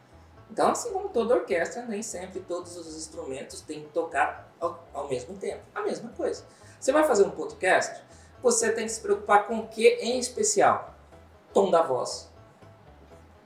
Então, 0.52 0.70
assim 0.70 0.92
como 0.92 1.10
toda 1.10 1.36
orquestra, 1.36 1.84
nem 1.84 2.04
sempre 2.04 2.42
todos 2.42 2.76
os 2.76 2.96
instrumentos 2.96 3.62
têm 3.62 3.84
que 3.84 3.90
tocar 3.90 4.52
ao, 4.60 4.86
ao, 4.94 5.08
mesmo 5.08 5.38
tempo. 5.38 5.64
A 5.74 5.82
mesma 5.82 6.10
coisa. 6.10 6.44
Você 6.84 6.92
vai 6.92 7.06
fazer 7.06 7.24
um 7.24 7.30
podcast, 7.30 8.04
você 8.42 8.70
tem 8.74 8.84
que 8.84 8.92
se 8.92 9.00
preocupar 9.00 9.48
com 9.48 9.60
o 9.60 9.68
que 9.70 9.88
em 10.02 10.20
especial? 10.20 10.94
Tom 11.54 11.72
da 11.72 11.82
voz. 11.82 12.30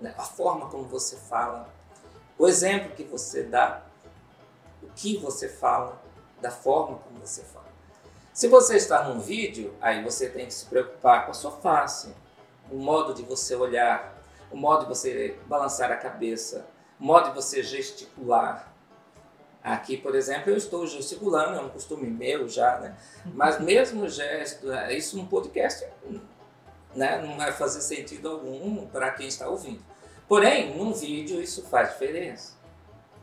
Né? 0.02 0.12
A 0.18 0.24
forma 0.24 0.68
como 0.72 0.86
você 0.86 1.16
fala, 1.18 1.70
o 2.36 2.48
exemplo 2.48 2.96
que 2.96 3.04
você 3.04 3.44
dá, 3.44 3.84
o 4.82 4.88
que 4.88 5.18
você 5.18 5.48
fala, 5.48 6.02
da 6.42 6.50
forma 6.50 6.98
como 6.98 7.20
você 7.20 7.44
fala. 7.44 7.68
Se 8.34 8.48
você 8.48 8.76
está 8.76 9.04
num 9.04 9.20
vídeo, 9.20 9.72
aí 9.80 10.04
você 10.04 10.28
tem 10.30 10.48
que 10.48 10.54
se 10.56 10.66
preocupar 10.66 11.26
com 11.26 11.30
a 11.30 11.36
sua 11.36 11.52
face, 11.52 12.16
o 12.72 12.78
modo 12.78 13.14
de 13.14 13.22
você 13.22 13.56
olhar, 13.56 14.20
o 14.50 14.58
modo 14.58 14.86
de 14.86 14.90
você 14.90 15.40
balançar 15.46 15.92
a 15.92 15.98
cabeça, 15.98 16.66
o 17.00 17.04
modo 17.06 17.30
de 17.30 17.36
você 17.36 17.62
gesticular. 17.62 18.74
Aqui, 19.64 19.98
por 19.98 20.16
exemplo, 20.16 20.50
eu 20.50 20.58
estou 20.58 20.88
gesticulando, 20.88 21.58
é 21.58 21.62
um 21.62 21.70
costume 21.70 22.10
meu 22.10 22.48
já, 22.48 22.80
né? 22.80 22.96
Mas 23.26 23.60
mesmo 23.60 24.04
o 24.04 24.10
gesto, 24.10 24.72
é, 24.72 24.96
isso 24.96 25.18
no 25.18 25.28
podcast 25.28 25.86
né, 26.96 27.22
não 27.22 27.38
vai 27.38 27.52
fazer 27.52 27.82
sentido 27.82 28.30
algum 28.30 28.88
para 28.88 29.12
quem 29.12 29.28
está 29.28 29.48
ouvindo. 29.48 29.84
Porém, 30.28 30.76
num 30.76 30.94
vídeo 30.94 31.42
isso 31.42 31.64
faz 31.64 31.90
diferença, 31.90 32.54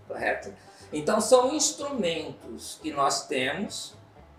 correto? 0.06 0.52
Então 0.92 1.20
são 1.20 1.52
instrumentos 1.54 2.78
que 2.82 2.92
nós 2.92 3.26
temos 3.26 3.94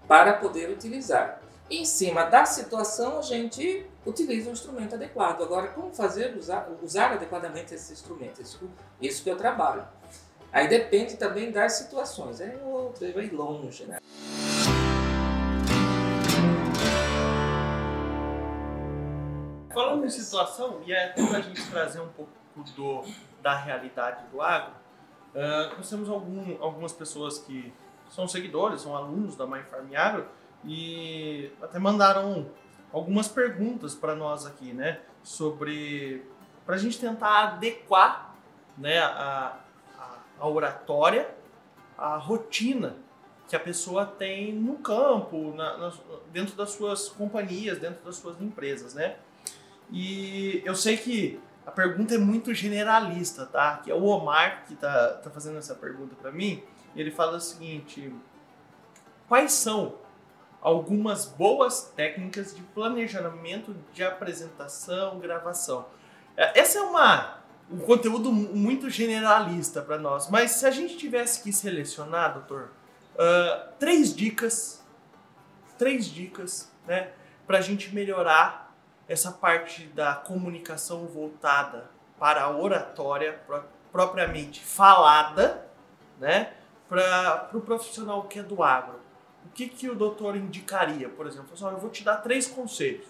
para 0.08 0.34
poder 0.34 0.70
utilizar. 0.70 1.42
Em 1.70 1.84
cima 1.84 2.24
da 2.26 2.46
situação, 2.46 3.20
a 3.20 3.22
gente 3.22 3.86
utiliza 4.06 4.50
um 4.50 4.54
instrumento 4.54 4.96
adequado. 4.96 5.42
Agora, 5.42 5.70
como 5.70 5.92
fazer, 5.94 6.36
usar, 6.38 6.70
usar 6.82 7.14
adequadamente 7.14 7.74
esse 7.74 7.92
instrumento? 7.92 8.42
Isso, 8.42 8.70
isso 9.02 9.24
que 9.24 9.30
eu 9.30 9.36
trabalho. 9.36 9.84
Aí 10.56 10.70
depende 10.70 11.18
também 11.18 11.52
das 11.52 11.74
situações. 11.74 12.40
É 12.40 12.58
outro, 12.64 13.12
vai 13.12 13.28
longe, 13.28 13.84
né? 13.84 13.98
Falando 19.74 20.06
em 20.06 20.10
situação, 20.10 20.82
e 20.86 20.94
é 20.94 21.10
até 21.10 21.28
para 21.28 21.40
a 21.40 21.42
gente 21.42 21.70
trazer 21.70 22.00
um 22.00 22.08
pouco 22.08 22.32
do, 22.74 23.04
da 23.42 23.54
realidade 23.54 24.26
do 24.32 24.42
agro, 24.42 24.72
uh, 25.34 25.76
nós 25.76 25.90
temos 25.90 26.08
algum, 26.10 26.64
algumas 26.64 26.94
pessoas 26.94 27.38
que 27.38 27.74
são 28.10 28.26
seguidores, 28.26 28.80
são 28.80 28.96
alunos 28.96 29.36
da 29.36 29.46
MyFarm 29.46 29.94
Agro, 29.94 30.26
e 30.64 31.52
até 31.62 31.80
mandaram 31.80 32.50
algumas 32.94 33.28
perguntas 33.28 33.94
para 33.94 34.16
nós 34.16 34.46
aqui, 34.46 34.72
né? 34.72 35.02
Sobre. 35.22 36.26
para 36.66 36.76
a 36.76 36.78
gente 36.78 36.98
tentar 36.98 37.44
adequar 37.44 38.34
né, 38.78 39.00
a, 39.00 39.65
a, 40.40 40.44
a 40.44 40.48
oratória 40.48 41.30
à 41.98 42.18
rotina 42.18 42.98
que 43.48 43.56
a 43.56 43.60
pessoa 43.60 44.06
tem 44.06 44.54
no 44.54 44.76
campo, 44.78 45.54
na, 45.56 45.78
na, 45.78 45.94
dentro 46.32 46.56
das 46.56 46.72
suas 46.72 47.10
companhias, 47.10 47.78
dentro 47.78 48.04
das 48.04 48.16
suas 48.16 48.42
empresas, 48.42 48.94
né? 48.94 49.18
E 49.92 50.62
eu 50.66 50.76
sei 50.76 50.98
que 50.98 51.40
a 51.66 51.72
pergunta 51.72 52.16
é 52.16 52.18
muito 52.18 52.54
generalista, 52.54 53.46
tá? 53.46 53.78
Que 53.78 53.92
é 53.92 53.94
o 53.94 54.04
Omar 54.04 54.66
que 54.68 54.76
tá, 54.76 55.14
tá 55.24 55.30
fazendo 55.30 55.58
essa 55.58 55.76
pergunta 55.76 56.16
para 56.16 56.32
mim. 56.32 56.64
Ele 56.96 57.12
fala 57.12 57.38
o 57.38 57.42
seguinte: 57.42 58.14
quais 59.28 59.52
são 59.52 59.96
algumas 60.62 61.26
boas 61.26 61.92
técnicas 61.96 62.56
de 62.56 62.62
planejamento 62.62 63.76
de 63.94 64.04
apresentação, 64.04 65.20
gravação? 65.20 65.86
É, 66.36 66.60
essa 66.60 66.80
é 66.80 66.82
uma 66.82 67.45
um 67.70 67.80
conteúdo 67.80 68.32
muito 68.32 68.90
generalista 68.90 69.82
para 69.82 69.98
nós, 69.98 70.30
mas 70.30 70.52
se 70.52 70.66
a 70.66 70.72
gente 70.72 70.98
tivesse 70.98 71.42
que 71.42 71.52
selecionar, 71.52 72.34
doutor, 72.34 72.72
uh, 73.16 73.74
três 73.80 74.16
dicas, 74.16 74.84
três 75.78 76.06
dicas, 76.06 76.72
né, 76.86 77.12
para 77.48 77.58
a 77.58 77.62
gente 77.62 77.94
melhorar 77.94 78.74
essa 79.08 79.32
parte 79.32 79.86
da 79.88 80.16
comunicação 80.16 81.06
voltada 81.06 81.90
para 82.20 82.44
a 82.44 82.50
oratória 82.50 83.40
propriamente 83.92 84.64
falada, 84.64 85.68
né, 86.20 86.54
para 86.88 87.48
o 87.48 87.50
pro 87.50 87.62
profissional 87.62 88.24
que 88.24 88.40
é 88.40 88.44
do 88.44 88.64
agro. 88.64 89.00
O 89.46 89.50
que, 89.50 89.68
que 89.68 89.90
o 89.90 89.96
doutor 89.96 90.36
indicaria, 90.36 91.08
por 91.08 91.28
exemplo? 91.28 91.54
Assim, 91.54 91.66
eu 91.66 91.78
vou 91.78 91.90
te 91.90 92.04
dar 92.04 92.18
três 92.18 92.48
conselhos. 92.48 93.08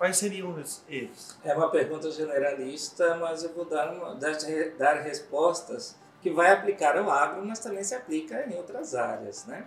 Quais 0.00 0.16
seriam 0.16 0.58
eles? 0.88 1.36
É 1.44 1.54
uma 1.54 1.68
pergunta 1.68 2.10
generalista, 2.10 3.16
mas 3.16 3.44
eu 3.44 3.52
vou 3.52 3.66
dar, 3.66 3.92
uma, 3.92 4.14
dar, 4.14 4.32
dar 4.78 4.94
respostas 5.02 5.94
que 6.22 6.30
vai 6.30 6.50
aplicar 6.50 6.96
ao 6.96 7.10
agro, 7.10 7.44
mas 7.44 7.58
também 7.58 7.84
se 7.84 7.94
aplica 7.94 8.46
em 8.46 8.56
outras 8.56 8.94
áreas. 8.94 9.44
Né? 9.44 9.66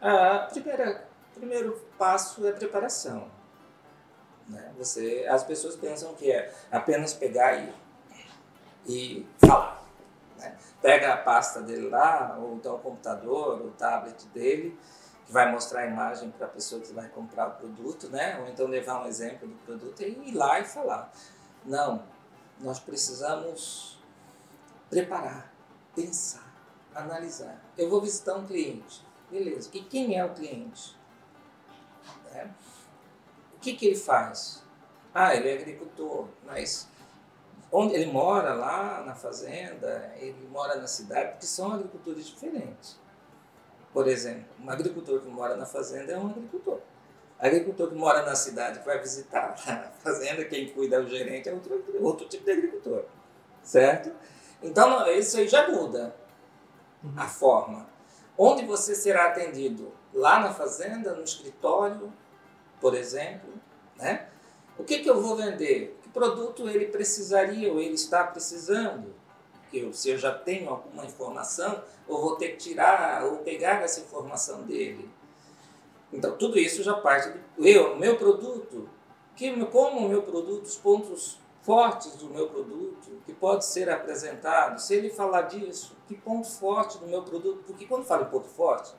A 0.00 0.48
primeira, 0.50 1.06
primeiro 1.36 1.80
passo 1.96 2.44
é 2.48 2.50
preparação. 2.50 3.30
Né? 4.48 4.72
Você, 4.76 5.24
as 5.30 5.44
pessoas 5.44 5.76
pensam 5.76 6.14
que 6.14 6.32
é 6.32 6.52
apenas 6.72 7.14
pegar 7.14 7.54
e, 7.54 7.72
e 8.88 9.26
falar. 9.38 9.84
Né? 10.36 10.52
Pega 10.82 11.14
a 11.14 11.16
pasta 11.16 11.62
dele 11.62 11.88
lá, 11.88 12.36
ou 12.40 12.56
então 12.56 12.74
o 12.74 12.80
computador, 12.80 13.60
o 13.60 13.70
tablet 13.70 14.26
dele, 14.34 14.76
vai 15.30 15.50
mostrar 15.50 15.82
a 15.82 15.86
imagem 15.86 16.30
para 16.30 16.46
a 16.46 16.50
pessoa 16.50 16.80
que 16.80 16.92
vai 16.92 17.08
comprar 17.08 17.48
o 17.48 17.50
produto, 17.52 18.08
né? 18.08 18.38
ou 18.40 18.48
então 18.48 18.66
levar 18.66 19.02
um 19.02 19.06
exemplo 19.06 19.46
do 19.46 19.54
produto 19.64 20.02
e 20.02 20.28
ir 20.28 20.34
lá 20.34 20.58
e 20.58 20.64
falar. 20.64 21.12
Não, 21.64 22.02
nós 22.58 22.80
precisamos 22.80 23.98
preparar, 24.90 25.52
pensar, 25.94 26.52
analisar. 26.94 27.62
Eu 27.78 27.88
vou 27.88 28.00
visitar 28.00 28.34
um 28.34 28.46
cliente, 28.46 29.06
beleza, 29.30 29.70
e 29.72 29.80
quem 29.82 30.18
é 30.18 30.24
o 30.24 30.34
cliente? 30.34 30.96
Né? 32.32 32.52
O 33.54 33.60
que, 33.60 33.74
que 33.74 33.86
ele 33.86 33.96
faz? 33.96 34.64
Ah, 35.14 35.34
ele 35.34 35.48
é 35.48 35.54
agricultor, 35.54 36.28
mas 36.44 36.88
onde 37.70 37.94
ele 37.94 38.10
mora 38.10 38.52
lá 38.52 39.02
na 39.06 39.14
fazenda, 39.14 40.12
ele 40.16 40.48
mora 40.48 40.74
na 40.76 40.88
cidade, 40.88 41.32
porque 41.32 41.46
são 41.46 41.72
agricultores 41.72 42.26
diferentes. 42.26 42.98
Por 43.92 44.06
exemplo, 44.06 44.44
um 44.62 44.70
agricultor 44.70 45.20
que 45.20 45.28
mora 45.28 45.56
na 45.56 45.66
fazenda 45.66 46.12
é 46.12 46.18
um 46.18 46.28
agricultor. 46.28 46.78
Agricultor 47.38 47.88
que 47.88 47.94
mora 47.94 48.22
na 48.22 48.34
cidade, 48.34 48.80
que 48.80 48.86
vai 48.86 48.98
visitar 49.00 49.54
a 49.66 49.90
fazenda, 50.02 50.44
quem 50.44 50.68
cuida 50.68 50.96
é 50.96 51.00
o 51.00 51.08
gerente, 51.08 51.48
é 51.48 51.52
outro, 51.52 51.82
outro 52.00 52.28
tipo 52.28 52.44
de 52.44 52.52
agricultor. 52.52 53.04
Certo? 53.62 54.12
Então, 54.62 55.06
isso 55.10 55.38
aí 55.38 55.48
já 55.48 55.68
muda 55.68 56.14
uhum. 57.02 57.12
a 57.16 57.26
forma. 57.26 57.88
Onde 58.36 58.64
você 58.64 58.94
será 58.94 59.26
atendido? 59.26 59.92
Lá 60.12 60.40
na 60.40 60.52
fazenda, 60.52 61.14
no 61.14 61.22
escritório, 61.22 62.12
por 62.80 62.94
exemplo. 62.94 63.50
Né? 63.96 64.26
O 64.78 64.84
que, 64.84 65.00
que 65.00 65.10
eu 65.10 65.20
vou 65.20 65.36
vender? 65.36 65.98
Que 66.02 66.08
produto 66.08 66.68
ele 66.68 66.86
precisaria 66.86 67.70
ou 67.72 67.80
ele 67.80 67.94
está 67.94 68.24
precisando? 68.24 69.14
Eu, 69.72 69.92
se 69.92 70.10
eu 70.10 70.18
já 70.18 70.32
tenho 70.32 70.68
alguma 70.68 71.04
informação, 71.04 71.82
ou 72.08 72.20
vou 72.20 72.36
ter 72.36 72.50
que 72.50 72.56
tirar 72.56 73.24
ou 73.24 73.38
pegar 73.38 73.82
essa 73.82 74.00
informação 74.00 74.62
dele. 74.62 75.08
Então, 76.12 76.36
tudo 76.36 76.58
isso 76.58 76.82
já 76.82 76.94
parte 76.94 77.28
do 77.56 77.66
eu, 77.66 77.96
meu 77.96 78.16
produto, 78.16 78.88
que, 79.36 79.64
como 79.66 80.00
o 80.00 80.08
meu 80.08 80.22
produto, 80.22 80.64
os 80.64 80.76
pontos 80.76 81.38
fortes 81.62 82.16
do 82.16 82.28
meu 82.28 82.48
produto, 82.48 83.22
que 83.24 83.32
pode 83.32 83.64
ser 83.64 83.88
apresentado, 83.88 84.80
se 84.80 84.94
ele 84.94 85.10
falar 85.10 85.42
disso, 85.42 85.96
que 86.08 86.16
ponto 86.16 86.48
forte 86.48 86.98
do 86.98 87.06
meu 87.06 87.22
produto, 87.22 87.62
porque 87.66 87.86
quando 87.86 88.04
fala 88.04 88.22
em 88.24 88.30
ponto 88.30 88.48
forte, 88.48 88.92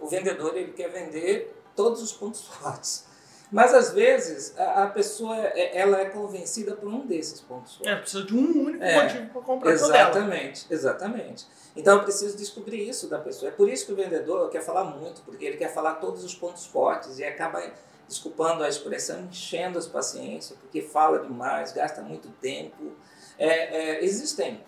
o 0.00 0.06
vendedor 0.06 0.56
ele 0.56 0.72
quer 0.72 0.88
vender 0.88 1.54
todos 1.76 2.02
os 2.02 2.12
pontos 2.12 2.46
fortes. 2.48 3.06
Mas 3.50 3.74
às 3.74 3.92
vezes 3.92 4.58
a, 4.58 4.84
a, 4.84 4.86
pessoa 4.88 5.36
é, 5.36 5.78
ela 5.78 6.00
é 6.00 6.06
convencida 6.06 6.74
por 6.74 6.88
um 6.88 7.06
desses 7.06 7.40
pontos. 7.40 7.78
É, 7.84 7.94
precisa 7.96 8.24
de 8.24 8.34
um 8.34 8.64
único 8.64 8.82
é, 8.82 9.02
motivo 9.02 9.26
para 9.30 9.42
comprar 9.42 9.70
Exatamente, 9.70 10.66
exatamente. 10.70 11.46
Então 11.76 11.98
eu 11.98 12.02
preciso 12.02 12.36
descobrir 12.36 12.88
isso 12.88 13.08
da 13.08 13.18
pessoa. 13.18 13.50
É 13.50 13.54
por 13.54 13.68
isso 13.68 13.86
que 13.86 13.92
o 13.92 13.96
vendedor 13.96 14.48
quer 14.50 14.62
falar 14.62 14.84
muito, 14.84 15.22
porque 15.22 15.44
ele 15.44 15.56
quer 15.56 15.72
falar 15.72 15.94
todos 15.94 16.24
os 16.24 16.34
pontos 16.34 16.66
fortes 16.66 17.18
e 17.18 17.24
acaba, 17.24 17.62
desculpando 18.08 18.62
a 18.62 18.68
expressão, 18.68 19.20
enchendo 19.20 19.78
as 19.78 19.86
paciências, 19.86 20.58
porque 20.58 20.82
fala 20.82 21.20
demais, 21.20 21.72
gasta 21.72 22.02
muito 22.02 22.28
tempo. 22.40 22.92
É, 23.38 23.48
é, 23.48 24.04
existem, 24.04 24.64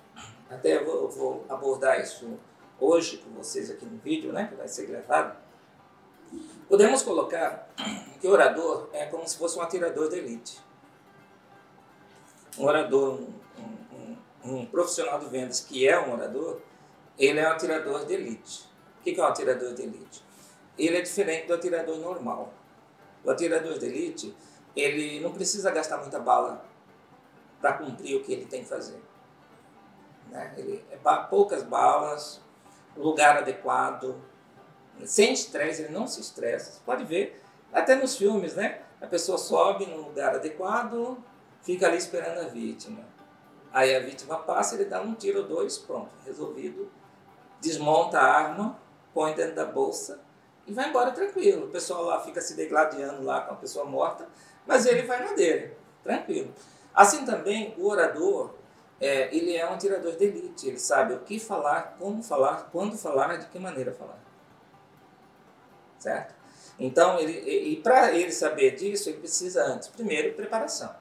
até 0.50 0.76
eu 0.76 0.84
vou, 0.84 1.08
vou 1.08 1.44
abordar 1.48 2.00
isso 2.00 2.38
hoje 2.78 3.18
com 3.18 3.30
vocês 3.30 3.70
aqui 3.70 3.84
no 3.86 3.98
vídeo, 3.98 4.32
né, 4.32 4.46
que 4.48 4.54
vai 4.54 4.68
ser 4.68 4.86
gravado 4.86 5.45
Podemos 6.68 7.02
colocar 7.02 7.68
que 8.20 8.26
o 8.26 8.32
orador 8.32 8.88
é 8.92 9.06
como 9.06 9.26
se 9.26 9.36
fosse 9.38 9.58
um 9.58 9.62
atirador 9.62 10.08
de 10.08 10.18
elite. 10.18 10.60
Um 12.58 12.64
orador, 12.64 13.20
um, 13.20 14.16
um, 14.44 14.58
um 14.58 14.66
profissional 14.66 15.18
de 15.20 15.26
vendas 15.26 15.60
que 15.60 15.86
é 15.86 15.98
um 15.98 16.12
orador, 16.12 16.60
ele 17.18 17.38
é 17.38 17.48
um 17.48 17.52
atirador 17.52 18.04
de 18.04 18.14
elite. 18.14 18.68
O 19.00 19.02
que 19.02 19.18
é 19.18 19.22
um 19.22 19.26
atirador 19.26 19.74
de 19.74 19.82
elite? 19.82 20.24
Ele 20.78 20.96
é 20.96 21.00
diferente 21.00 21.46
do 21.46 21.54
atirador 21.54 21.98
normal. 21.98 22.52
O 23.24 23.30
atirador 23.30 23.78
de 23.78 23.86
elite, 23.86 24.36
ele 24.74 25.20
não 25.20 25.32
precisa 25.32 25.70
gastar 25.70 25.98
muita 25.98 26.18
bala 26.18 26.64
para 27.60 27.74
cumprir 27.74 28.16
o 28.16 28.22
que 28.22 28.32
ele 28.32 28.46
tem 28.46 28.62
que 28.62 28.68
fazer. 28.68 29.00
Né? 30.30 30.54
Ele, 30.56 30.84
é 30.90 30.96
poucas 31.30 31.62
balas, 31.62 32.40
lugar 32.96 33.38
adequado, 33.38 34.16
sem 35.04 35.32
estresse, 35.32 35.82
ele 35.82 35.92
não 35.92 36.06
se 36.06 36.20
estressa. 36.20 36.72
Você 36.72 36.80
pode 36.84 37.04
ver, 37.04 37.42
até 37.72 37.94
nos 37.94 38.16
filmes, 38.16 38.54
né? 38.54 38.80
A 39.00 39.06
pessoa 39.06 39.36
sobe 39.36 39.86
num 39.86 40.02
lugar 40.02 40.34
adequado, 40.34 41.18
fica 41.62 41.86
ali 41.86 41.96
esperando 41.96 42.40
a 42.40 42.48
vítima. 42.48 43.04
Aí 43.72 43.94
a 43.94 44.00
vítima 44.00 44.38
passa, 44.38 44.74
ele 44.74 44.86
dá 44.86 45.02
um 45.02 45.14
tiro 45.14 45.42
ou 45.42 45.48
dois, 45.48 45.76
pronto, 45.76 46.10
resolvido. 46.24 46.90
Desmonta 47.60 48.18
a 48.18 48.24
arma, 48.24 48.78
põe 49.12 49.34
dentro 49.34 49.54
da 49.54 49.64
bolsa 49.64 50.20
e 50.66 50.72
vai 50.72 50.88
embora 50.88 51.12
tranquilo. 51.12 51.66
O 51.66 51.68
pessoal 51.68 52.04
lá 52.04 52.20
fica 52.20 52.40
se 52.40 52.54
degladiando 52.54 53.22
lá 53.22 53.42
com 53.42 53.54
a 53.54 53.56
pessoa 53.56 53.84
morta, 53.84 54.26
mas 54.66 54.86
ele 54.86 55.02
vai 55.02 55.24
na 55.24 55.32
dele, 55.32 55.76
tranquilo. 56.02 56.52
Assim 56.94 57.24
também, 57.24 57.74
o 57.78 57.88
orador, 57.88 58.54
é, 59.00 59.34
ele 59.34 59.54
é 59.54 59.68
um 59.68 59.76
tirador 59.76 60.16
de 60.16 60.24
elite. 60.24 60.68
Ele 60.68 60.78
sabe 60.78 61.14
o 61.14 61.20
que 61.20 61.38
falar, 61.38 61.96
como 61.98 62.22
falar, 62.22 62.70
quando 62.72 62.96
falar, 62.96 63.36
de 63.36 63.46
que 63.46 63.58
maneira 63.58 63.92
falar. 63.92 64.18
Certo? 65.98 66.34
Então, 66.78 67.18
ele, 67.18 67.32
e, 67.32 67.72
e 67.72 67.76
para 67.76 68.12
ele 68.12 68.30
saber 68.30 68.76
disso, 68.76 69.08
ele 69.08 69.18
precisa 69.18 69.64
antes, 69.64 69.88
primeiro, 69.88 70.34
preparação. 70.34 70.94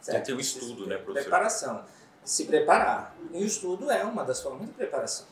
Certo? 0.00 0.26
Tem 0.26 0.34
o 0.34 0.40
estudo, 0.40 0.86
né, 0.86 0.96
professor? 0.96 1.22
Preparação. 1.22 1.84
Se 2.24 2.44
preparar. 2.44 3.16
E 3.32 3.42
o 3.42 3.46
estudo 3.46 3.90
é 3.90 4.04
uma 4.04 4.24
das 4.24 4.40
formas 4.40 4.66
de 4.66 4.72
preparação, 4.72 5.26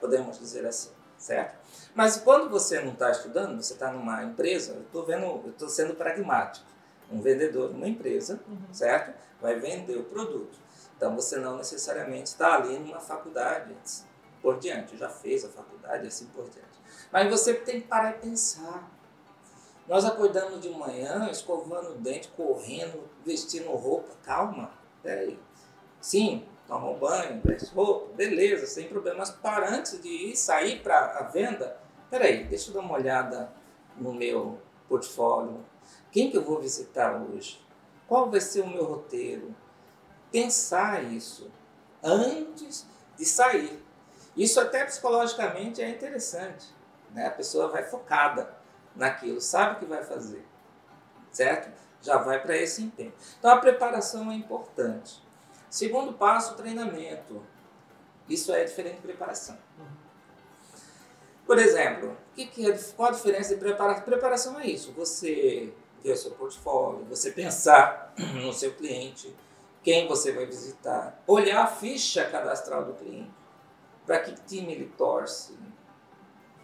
podemos 0.00 0.38
dizer 0.38 0.66
assim, 0.66 0.90
certo? 1.16 1.58
Mas 1.94 2.16
quando 2.16 2.48
você 2.48 2.80
não 2.80 2.92
está 2.92 3.10
estudando, 3.10 3.60
você 3.60 3.74
está 3.74 3.90
numa 3.90 4.22
empresa, 4.24 4.72
eu 4.72 4.82
estou 4.82 5.04
vendo, 5.04 5.24
eu 5.24 5.50
estou 5.50 5.68
sendo 5.68 5.94
pragmático. 5.94 6.66
Um 7.10 7.20
vendedor 7.20 7.70
numa 7.70 7.88
empresa, 7.88 8.40
uhum. 8.46 8.72
certo? 8.72 9.14
Vai 9.40 9.58
vender 9.58 9.96
o 9.96 10.04
produto. 10.04 10.58
Então 10.96 11.14
você 11.14 11.38
não 11.38 11.56
necessariamente 11.56 12.26
está 12.26 12.54
ali 12.54 12.78
numa 12.78 13.00
faculdade 13.00 13.74
por 14.42 14.58
diante, 14.58 14.96
já 14.96 15.08
fez 15.08 15.44
a 15.44 15.48
faculdade 15.48 16.06
assim 16.06 16.26
por 16.26 16.44
diante. 16.50 16.77
Mas 17.12 17.30
você 17.30 17.54
tem 17.54 17.80
que 17.80 17.86
parar 17.86 18.10
e 18.10 18.20
pensar. 18.20 18.90
Nós 19.86 20.04
acordamos 20.04 20.60
de 20.60 20.68
manhã, 20.68 21.30
escovando 21.30 21.92
o 21.92 21.94
dente, 21.94 22.28
correndo, 22.28 23.08
vestindo 23.24 23.70
roupa, 23.70 24.12
calma, 24.22 24.70
peraí. 25.02 25.38
Sim, 26.00 26.46
toma 26.66 26.90
um 26.90 26.98
banho, 26.98 27.40
veste 27.42 27.74
roupa, 27.74 28.12
beleza, 28.14 28.66
sem 28.66 28.88
problema. 28.88 29.20
Mas 29.20 29.30
para 29.30 29.74
antes 29.74 30.00
de 30.02 30.08
ir 30.08 30.36
sair 30.36 30.82
para 30.82 31.18
a 31.18 31.22
venda, 31.22 31.80
peraí, 32.10 32.44
deixa 32.44 32.70
eu 32.70 32.74
dar 32.74 32.80
uma 32.80 32.94
olhada 32.94 33.50
no 33.96 34.12
meu 34.12 34.58
portfólio. 34.86 35.64
Quem 36.12 36.30
que 36.30 36.36
eu 36.36 36.44
vou 36.44 36.60
visitar 36.60 37.22
hoje? 37.22 37.58
Qual 38.06 38.30
vai 38.30 38.40
ser 38.40 38.60
o 38.60 38.68
meu 38.68 38.84
roteiro? 38.84 39.54
Pensar 40.30 41.02
isso 41.02 41.50
antes 42.02 42.86
de 43.16 43.24
sair. 43.24 43.82
Isso 44.36 44.60
até 44.60 44.84
psicologicamente 44.84 45.82
é 45.82 45.88
interessante. 45.88 46.77
Né? 47.12 47.26
A 47.26 47.30
pessoa 47.30 47.68
vai 47.68 47.82
focada 47.82 48.54
naquilo, 48.94 49.40
sabe 49.40 49.76
o 49.76 49.78
que 49.78 49.84
vai 49.84 50.02
fazer, 50.02 50.44
certo? 51.30 51.70
Já 52.02 52.18
vai 52.18 52.40
para 52.40 52.56
esse 52.56 52.82
empenho. 52.82 53.12
Então 53.38 53.50
a 53.50 53.58
preparação 53.58 54.30
é 54.30 54.34
importante. 54.34 55.22
Segundo 55.68 56.12
passo, 56.14 56.56
treinamento. 56.56 57.42
Isso 58.28 58.52
é 58.52 58.64
diferente 58.64 58.96
de 58.96 59.02
preparação. 59.02 59.56
Por 61.46 61.58
exemplo, 61.58 62.16
que 62.34 62.46
que 62.46 62.70
é, 62.70 62.78
qual 62.94 63.08
a 63.08 63.12
diferença 63.12 63.54
de 63.54 63.60
preparação? 63.60 64.04
Preparação 64.04 64.60
é 64.60 64.66
isso, 64.66 64.92
você 64.92 65.72
ver 66.02 66.12
o 66.12 66.16
seu 66.16 66.32
portfólio, 66.32 67.04
você 67.06 67.30
pensar 67.30 68.12
no 68.44 68.52
seu 68.52 68.74
cliente, 68.74 69.34
quem 69.82 70.06
você 70.06 70.32
vai 70.32 70.44
visitar, 70.44 71.22
olhar 71.26 71.62
a 71.62 71.66
ficha 71.66 72.24
cadastral 72.26 72.84
do 72.84 72.92
cliente, 72.94 73.30
para 74.04 74.20
que 74.20 74.34
time 74.42 74.72
ele 74.72 74.92
torce, 74.96 75.56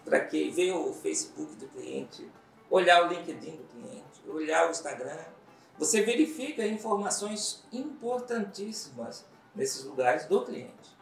para 0.04 0.20
que 0.20 0.50
ver 0.50 0.72
o 0.72 0.92
Facebook 0.92 1.54
do 1.56 1.66
cliente, 1.68 2.30
olhar 2.70 3.04
o 3.04 3.08
LinkedIn 3.08 3.56
do 3.56 3.64
cliente, 3.64 4.22
olhar 4.28 4.68
o 4.68 4.70
Instagram. 4.70 5.24
Você 5.78 6.02
verifica 6.02 6.66
informações 6.66 7.64
importantíssimas 7.72 9.24
nesses 9.54 9.84
lugares 9.84 10.26
do 10.26 10.44
cliente. 10.44 10.94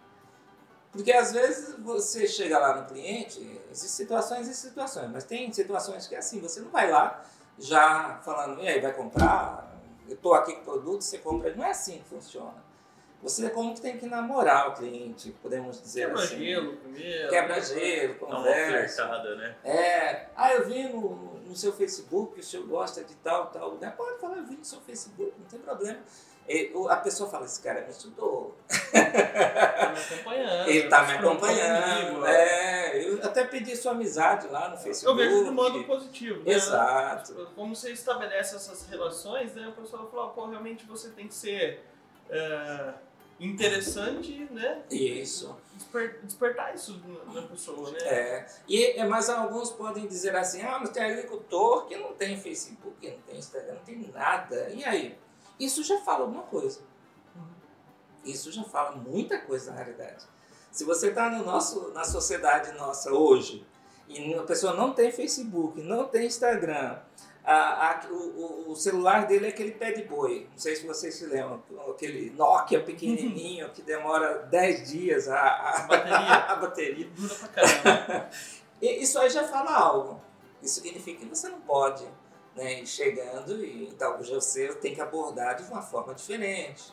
Porque 0.90 1.12
às 1.12 1.32
vezes 1.32 1.74
você 1.78 2.26
chega 2.26 2.58
lá 2.58 2.80
no 2.80 2.86
cliente, 2.86 3.40
existem 3.70 4.06
situações 4.06 4.46
e 4.46 4.54
situações, 4.54 5.10
mas 5.10 5.24
tem 5.24 5.50
situações 5.52 6.06
que 6.06 6.14
é 6.14 6.18
assim, 6.18 6.38
você 6.38 6.60
não 6.60 6.70
vai 6.70 6.90
lá 6.90 7.24
já 7.58 8.20
falando, 8.24 8.62
e 8.62 8.68
aí, 8.68 8.80
vai 8.80 8.92
comprar? 8.92 9.72
Eu 10.06 10.14
estou 10.14 10.34
aqui 10.34 10.54
com 10.54 10.60
o 10.60 10.64
produto, 10.64 11.02
você 11.02 11.18
compra. 11.18 11.54
Não 11.54 11.64
é 11.64 11.70
assim 11.70 11.98
que 11.98 12.04
funciona. 12.04 12.71
Você 13.22 13.48
como 13.50 13.72
que 13.74 13.80
tem 13.80 13.96
que 13.98 14.06
namorar 14.06 14.70
o 14.70 14.74
cliente, 14.74 15.30
podemos 15.40 15.80
dizer 15.80 16.06
Quebra 16.08 16.22
assim. 16.24 16.38
gelo 16.44 16.76
primeiro. 16.76 17.28
Quebra 17.30 17.60
gelo, 17.60 18.14
Dá 18.20 18.26
uma 18.26 18.36
conversa. 18.36 19.06
flertada, 19.06 19.36
né? 19.36 19.56
É, 19.64 20.26
ah, 20.34 20.52
eu 20.54 20.66
vi 20.66 20.88
no, 20.88 21.34
no 21.46 21.54
seu 21.54 21.72
Facebook 21.72 22.40
o 22.40 22.42
senhor 22.42 22.66
gosta 22.66 23.04
de 23.04 23.14
tal, 23.16 23.46
tal. 23.46 23.74
Né? 23.76 23.90
Pode 23.96 24.18
falar, 24.20 24.38
eu 24.38 24.44
vi 24.44 24.56
no 24.56 24.64
seu 24.64 24.80
Facebook, 24.80 25.32
não 25.38 25.46
tem 25.46 25.60
problema. 25.60 25.98
E, 26.48 26.72
o- 26.74 26.88
a 26.88 26.96
pessoa 26.96 27.30
fala, 27.30 27.44
esse 27.44 27.62
cara 27.62 27.82
me 27.82 27.90
estudou. 27.90 28.56
Tá 28.92 29.92
me 29.94 30.00
acompanhando. 30.00 30.68
Ele 30.68 30.88
tá 30.88 31.02
me 31.02 31.12
se 31.12 31.18
preocupa 31.18 31.46
acompanhando. 31.46 32.04
comigo, 32.08 32.26
É, 32.26 33.08
eu 33.08 33.24
até 33.24 33.44
pedi 33.44 33.76
sua 33.76 33.92
amizade 33.92 34.48
lá 34.48 34.68
no 34.68 34.74
Eu 34.74 34.78
Facebook. 34.80 35.16
vejo 35.22 35.44
de 35.44 35.50
modo 35.52 35.84
positivo. 35.84 36.42
né? 36.44 36.52
Exato. 36.54 37.32
Tipo, 37.34 37.54
Como 37.54 37.76
você 37.76 37.92
estabelece 37.92 38.56
essas 38.56 38.84
relações, 38.88 39.54
né? 39.54 39.68
O 39.68 39.80
pessoal 39.80 40.10
fala, 40.10 40.30
pô, 40.30 40.46
realmente 40.46 40.84
você 40.86 41.10
tem 41.10 41.28
que 41.28 41.34
ser 41.34 41.84
é, 42.28 42.92
interessante, 43.46 44.48
né? 44.50 44.82
Isso. 44.90 45.56
Desper- 45.74 46.20
despertar 46.22 46.74
isso 46.74 47.00
na 47.32 47.42
pessoa, 47.42 47.90
né? 47.90 47.98
É, 48.02 48.46
e, 48.68 48.84
é, 48.98 49.04
mas 49.06 49.28
alguns 49.28 49.70
podem 49.70 50.06
dizer 50.06 50.34
assim, 50.36 50.62
ah, 50.62 50.78
mas 50.80 50.90
tem 50.90 51.02
agricultor 51.02 51.86
que 51.86 51.96
não 51.96 52.12
tem 52.14 52.38
Facebook, 52.40 53.10
não 53.10 53.20
tem 53.22 53.38
Instagram, 53.38 53.74
não 53.74 53.82
tem 53.82 53.98
nada. 54.12 54.68
E 54.70 54.84
aí? 54.84 55.18
Isso 55.58 55.82
já 55.82 55.98
fala 55.98 56.24
alguma 56.24 56.42
coisa. 56.44 56.80
Isso 58.24 58.52
já 58.52 58.62
fala 58.64 58.96
muita 58.96 59.38
coisa 59.38 59.70
na 59.72 59.78
realidade. 59.78 60.24
Se 60.70 60.84
você 60.84 61.08
está 61.08 61.28
no 61.28 61.44
nosso, 61.44 61.90
na 61.90 62.04
sociedade 62.04 62.72
nossa 62.72 63.12
hoje, 63.12 63.66
e 64.08 64.34
a 64.34 64.42
pessoa 64.42 64.74
não 64.74 64.92
tem 64.92 65.10
Facebook, 65.10 65.80
não 65.82 66.06
tem 66.06 66.26
Instagram, 66.26 66.98
a, 67.44 67.90
a- 67.90 68.06
o, 68.10 68.70
o- 68.70 68.76
celular 68.76 69.26
dele 69.26 69.46
é 69.46 69.48
aquele 69.48 69.72
pé 69.72 69.92
de 69.92 70.04
boi. 70.04 70.46
Não 70.50 70.58
sei 70.58 70.76
se 70.76 70.86
vocês 70.86 71.14
se 71.14 71.26
lembram, 71.26 71.62
aquele 71.90 72.30
Nokia 72.30 72.80
pequenininho 72.82 73.68
que 73.70 73.82
demora 73.82 74.38
10 74.50 74.90
dias 74.90 75.28
a, 75.28 75.36
a, 75.38 75.76
A 75.76 75.86
bateria. 75.86 76.34
a 76.48 76.56
bateria. 76.56 77.08
Dura 77.16 77.34
pra 77.34 77.48
caramba. 77.48 78.30
Isso 78.80 79.18
aí 79.18 79.30
já 79.30 79.44
fala 79.46 79.72
algo. 79.76 80.20
Isso 80.62 80.80
significa 80.80 81.20
que 81.20 81.26
você 81.26 81.48
não 81.48 81.60
pode 81.60 82.04
né, 82.56 82.80
ir 82.80 82.86
chegando 82.86 83.64
e 83.64 83.88
então 83.88 84.18
você 84.18 84.68
tem 84.74 84.94
que 84.94 85.00
abordar 85.00 85.56
de 85.56 85.62
uma 85.64 85.82
forma 85.82 86.14
diferente. 86.14 86.92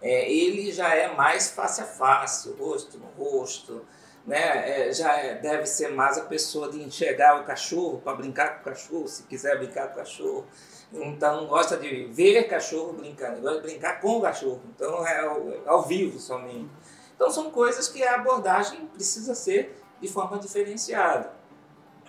É, 0.00 0.30
ele 0.32 0.70
já 0.72 0.94
é 0.94 1.12
mais 1.14 1.50
face 1.50 1.80
a 1.80 1.84
face, 1.84 2.50
rosto 2.52 2.98
no 2.98 3.06
rosto, 3.06 3.84
né? 4.26 4.88
É, 4.88 4.92
já 4.92 5.16
é- 5.16 5.34
deve 5.36 5.66
ser 5.66 5.88
mais 5.88 6.18
a 6.18 6.24
pessoa 6.24 6.70
de 6.70 6.82
enxergar 6.82 7.40
o 7.40 7.44
cachorro 7.44 8.00
para 8.02 8.14
brincar 8.14 8.56
com 8.56 8.60
o 8.60 8.64
cachorro, 8.64 9.08
se 9.08 9.22
quiser 9.24 9.58
brincar 9.58 9.88
com 9.88 9.94
o 9.94 9.96
cachorro. 9.96 10.46
Então 10.92 11.46
gosta 11.46 11.76
de 11.76 12.04
ver 12.06 12.44
cachorro 12.48 12.94
brincando, 12.94 13.40
gosta 13.40 13.60
de 13.60 13.66
brincar 13.66 14.00
com 14.00 14.18
o 14.18 14.22
cachorro. 14.22 14.62
Então 14.74 15.06
é 15.06 15.20
ao, 15.20 15.46
ao 15.66 15.82
vivo 15.82 16.18
somente. 16.18 16.70
Então 17.14 17.30
são 17.30 17.50
coisas 17.50 17.88
que 17.88 18.02
a 18.02 18.14
abordagem 18.14 18.86
precisa 18.86 19.34
ser 19.34 19.82
de 20.00 20.08
forma 20.08 20.38
diferenciada. 20.38 21.32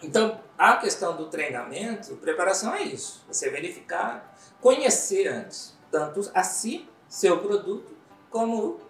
Então, 0.01 0.39
a 0.57 0.78
questão 0.78 1.18
do 1.18 1.28
treinamento, 1.28 2.16
preparação 2.18 2.74
é 2.74 2.84
isso. 2.84 3.24
Você 3.28 3.49
verificar, 3.49 4.34
conhecer 4.62 5.28
antes, 5.28 5.78
tanto 5.91 6.30
a 6.34 6.43
si, 6.43 6.88
seu 7.07 7.39
produto, 7.39 7.97
como 8.30 8.66
o 8.66 8.82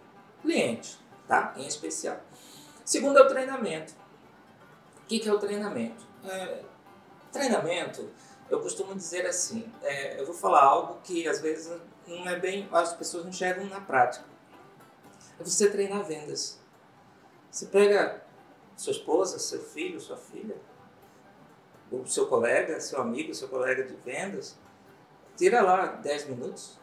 cliente, 0.42 1.00
tá? 1.28 1.54
Em 1.58 1.66
especial. 1.66 2.18
Segundo 2.90 3.20
é 3.20 3.22
o 3.22 3.28
treinamento. 3.28 3.94
O 4.98 5.06
que, 5.06 5.30
é 5.30 5.32
o 5.32 5.38
treinamento? 5.38 6.04
É, 6.24 6.64
treinamento, 7.32 8.10
eu 8.50 8.60
costumo 8.62 8.96
dizer 8.96 9.28
assim, 9.28 9.72
é, 9.84 10.20
eu 10.20 10.26
vou 10.26 10.34
falar 10.34 10.64
algo 10.64 11.00
que 11.04 11.28
às 11.28 11.40
vezes 11.40 11.72
não 12.08 12.28
é 12.28 12.40
bem, 12.40 12.68
as 12.72 12.92
pessoas 12.94 13.26
não 13.26 13.30
enxergam 13.30 13.66
na 13.66 13.80
prática. 13.80 14.26
É 15.40 15.44
você 15.44 15.70
treinar 15.70 16.04
vendas. 16.04 16.60
Você 17.52 17.68
pega 17.68 18.26
sua 18.76 18.94
esposa, 18.94 19.38
seu 19.38 19.62
filho, 19.62 20.02
sua 20.02 20.18
filha, 20.18 20.58
o 21.92 22.08
seu 22.08 22.26
colega, 22.26 22.80
seu 22.80 23.00
amigo, 23.00 23.36
seu 23.36 23.50
colega 23.50 23.84
de 23.84 23.94
vendas, 23.98 24.58
tira 25.38 25.62
lá 25.62 25.86
10 25.86 26.30
minutos, 26.30 26.80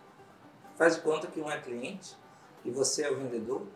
faz 0.76 0.96
conta 0.96 1.26
que 1.26 1.40
um 1.40 1.50
é 1.50 1.60
cliente 1.60 2.16
e 2.64 2.70
você 2.70 3.02
é 3.02 3.10
o 3.10 3.16
vendedor, 3.16 3.66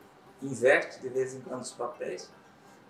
inverte 0.43 1.01
de 1.01 1.09
vez 1.09 1.35
em 1.35 1.41
quando 1.41 1.63
os 1.63 1.73
papéis. 1.73 2.31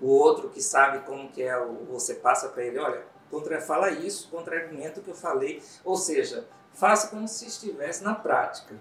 O 0.01 0.09
outro 0.09 0.48
que 0.48 0.62
sabe 0.62 1.05
como 1.05 1.30
que 1.30 1.42
é, 1.42 1.59
você 1.88 2.14
passa 2.14 2.48
para 2.48 2.64
ele, 2.64 2.78
olha, 2.78 3.05
contra, 3.30 3.61
fala 3.61 3.90
isso, 3.90 4.28
contra-argumento 4.28 5.03
que 5.03 5.11
eu 5.11 5.14
falei. 5.14 5.62
Ou 5.84 5.96
seja, 5.96 6.46
faça 6.72 7.09
como 7.09 7.28
se 7.28 7.46
estivesse 7.46 8.03
na 8.03 8.14
prática. 8.14 8.74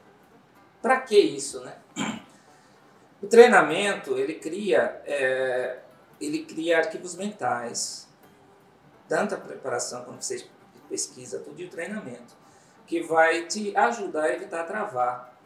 Para 0.81 1.01
que 1.01 1.17
isso, 1.17 1.61
né? 1.61 1.77
O 3.21 3.27
treinamento, 3.27 4.17
ele 4.17 4.35
cria, 4.35 5.01
é, 5.05 5.79
ele 6.21 6.45
cria 6.45 6.77
arquivos 6.77 7.15
mentais, 7.15 8.07
tanto 9.09 9.35
a 9.35 9.37
preparação 9.37 10.05
quanto 10.05 10.23
você 10.23 10.47
pesquisa, 10.87 11.39
tudo 11.39 11.61
e 11.61 11.65
o 11.65 11.69
treinamento, 11.69 12.33
que 12.87 13.01
vai 13.03 13.45
te 13.45 13.75
ajudar 13.75 14.23
a 14.23 14.33
evitar 14.33 14.63
travar. 14.63 15.37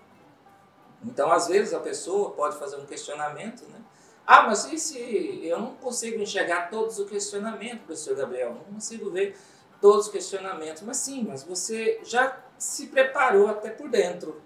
Então, 1.06 1.32
às 1.32 1.47
vezes, 1.47 1.74
a 1.74 1.80
pessoa 1.80 2.32
pode 2.32 2.58
fazer 2.58 2.78
um 2.78 2.86
questionamento, 2.86 3.64
né? 3.70 3.80
Ah, 4.26 4.43
mas 4.43 4.72
e 4.72 4.80
se 4.80 5.45
eu 5.45 5.60
não 5.60 5.76
consigo 5.76 6.22
enxergar 6.22 6.70
todos 6.70 6.97
os 6.97 7.10
questionamentos, 7.10 7.86
professor 7.86 8.16
Gabriel? 8.16 8.54
Não 8.54 8.76
consigo 8.76 9.10
ver 9.12 9.38
todos 9.82 10.06
os 10.06 10.12
questionamentos. 10.12 10.82
Mas 10.84 10.97
sim, 10.97 11.26
mas 11.28 11.43
você 11.43 11.99
já 12.04 12.41
se 12.58 12.88
preparou 12.88 13.47
até 13.47 13.70
por 13.70 13.89
dentro. 13.89 14.41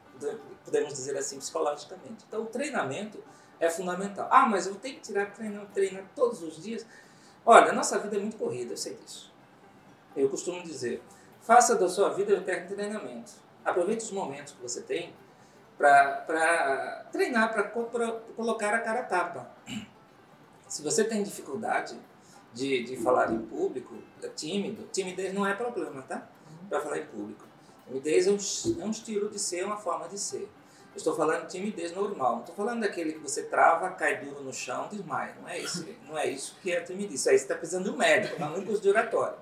podemos 0.66 0.93
dizer 0.93 1.16
assim, 1.16 1.38
psicologicamente. 1.38 2.26
Então, 2.28 2.41
o 2.41 2.47
treinamento 2.47 3.24
é 3.60 3.70
fundamental. 3.70 4.28
Ah, 4.32 4.47
mas 4.47 4.66
eu 4.66 4.76
tenho 4.76 4.95
que 4.95 5.01
tirar 5.01 5.32
treinar, 5.32 5.68
treinar 5.68 6.03
todos 6.16 6.41
os 6.41 6.62
dias. 6.62 6.86
Olha, 7.45 7.70
a 7.70 7.74
nossa 7.74 7.99
vida 7.99 8.18
é 8.18 8.20
muito 8.20 8.38
corrida, 8.38 8.74
eu 8.74 8.78
sei 8.78 8.95
disso. 8.95 9.32
Eu 10.16 10.28
costumo 10.28 10.64
dizer, 10.64 11.01
faça 11.41 11.76
da 11.76 11.88
sua 11.88 12.10
vida 12.10 12.34
o 12.34 12.38
eterno 12.38 12.68
treinamento. 12.68 13.32
Aproveite 13.64 14.03
os 14.03 14.12
momentos 14.12 14.53
que 14.53 14.62
você 14.62 14.82
tem 14.82 15.14
para 15.78 17.05
treinar, 17.11 17.53
para 17.53 17.63
colocar 17.63 18.73
a 18.73 18.80
cara 18.80 19.01
a 19.01 19.03
tapa. 19.03 19.51
Se 20.67 20.82
você 20.82 21.03
tem 21.03 21.23
dificuldade 21.23 21.97
de, 22.53 22.84
de 22.84 22.97
falar 22.97 23.32
em 23.32 23.39
público, 23.39 23.95
é 24.21 24.28
tímido, 24.30 24.88
timidez 24.91 25.34
não 25.34 25.45
é 25.45 25.53
problema, 25.53 26.01
tá? 26.01 26.28
Para 26.67 26.82
falar 26.82 26.97
em 26.97 27.05
público. 27.05 27.45
Timidez 27.86 28.28
é 28.28 28.32
um, 28.32 28.82
é 28.82 28.86
um 28.86 28.91
estilo 28.91 29.30
de 29.30 29.39
ser, 29.39 29.63
uma 29.63 29.78
forma 29.78 30.09
de 30.09 30.19
ser. 30.19 30.49
Eu 30.93 30.97
estou 30.97 31.15
falando 31.15 31.43
de 31.43 31.51
timidez 31.51 31.93
normal. 31.93 32.34
Não 32.34 32.39
estou 32.39 32.55
falando 32.55 32.82
daquele 32.82 33.13
que 33.13 33.19
você 33.19 33.43
trava, 33.43 33.91
cai 33.91 34.19
duro 34.19 34.43
no 34.43 34.51
chão, 34.51 34.88
desmaia. 34.91 35.36
Não 35.39 35.47
é 35.47 35.59
isso. 35.59 35.88
Não 36.07 36.17
é 36.17 36.28
isso 36.28 36.57
que 36.61 36.71
é 36.71 36.82
timidez. 36.82 37.19
Isso 37.19 37.30
aí 37.30 37.38
você 37.38 37.43
está 37.43 37.55
precisando 37.55 37.84
de 37.84 37.91
um 37.91 37.97
médico, 37.97 38.39
não 38.39 38.55
é 38.55 38.57
um 38.57 38.65
curso 38.65 38.82
de 38.82 38.89
oratório. 38.89 39.38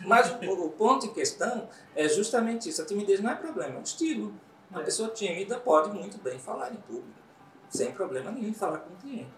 Mas 0.00 0.30
o, 0.30 0.64
o, 0.64 0.70
ponto 0.70 1.06
em 1.06 1.12
questão 1.12 1.68
é 1.94 2.08
justamente 2.08 2.68
isso. 2.70 2.80
A 2.82 2.86
timidez 2.86 3.20
não 3.20 3.30
é 3.30 3.34
problema, 3.34 3.74
é 3.74 3.78
um 3.78 3.82
estilo. 3.82 4.32
Uma 4.74 4.82
é. 4.82 4.84
pessoa 4.84 5.08
tímida 5.10 5.58
pode 5.60 5.90
muito 5.90 6.18
bem 6.18 6.36
falar 6.36 6.72
em 6.72 6.76
público, 6.76 7.20
sem 7.68 7.92
problema 7.92 8.32
nenhum 8.32 8.52
falar 8.52 8.78
com 8.78 8.92
o 8.92 8.96
cliente. 8.96 9.30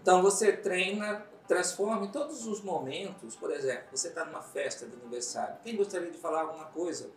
Então 0.00 0.22
você 0.22 0.52
treina, 0.52 1.26
transforma 1.48 2.06
em 2.06 2.10
todos 2.10 2.46
os 2.46 2.62
momentos. 2.62 3.34
Por 3.34 3.50
exemplo, 3.50 3.86
você 3.90 4.08
está 4.08 4.24
numa 4.24 4.40
festa 4.40 4.86
de 4.86 4.94
aniversário. 4.94 5.56
Quem 5.64 5.76
gostaria 5.76 6.10
de 6.10 6.18
falar 6.18 6.42
alguma 6.42 6.66
coisa 6.66 7.10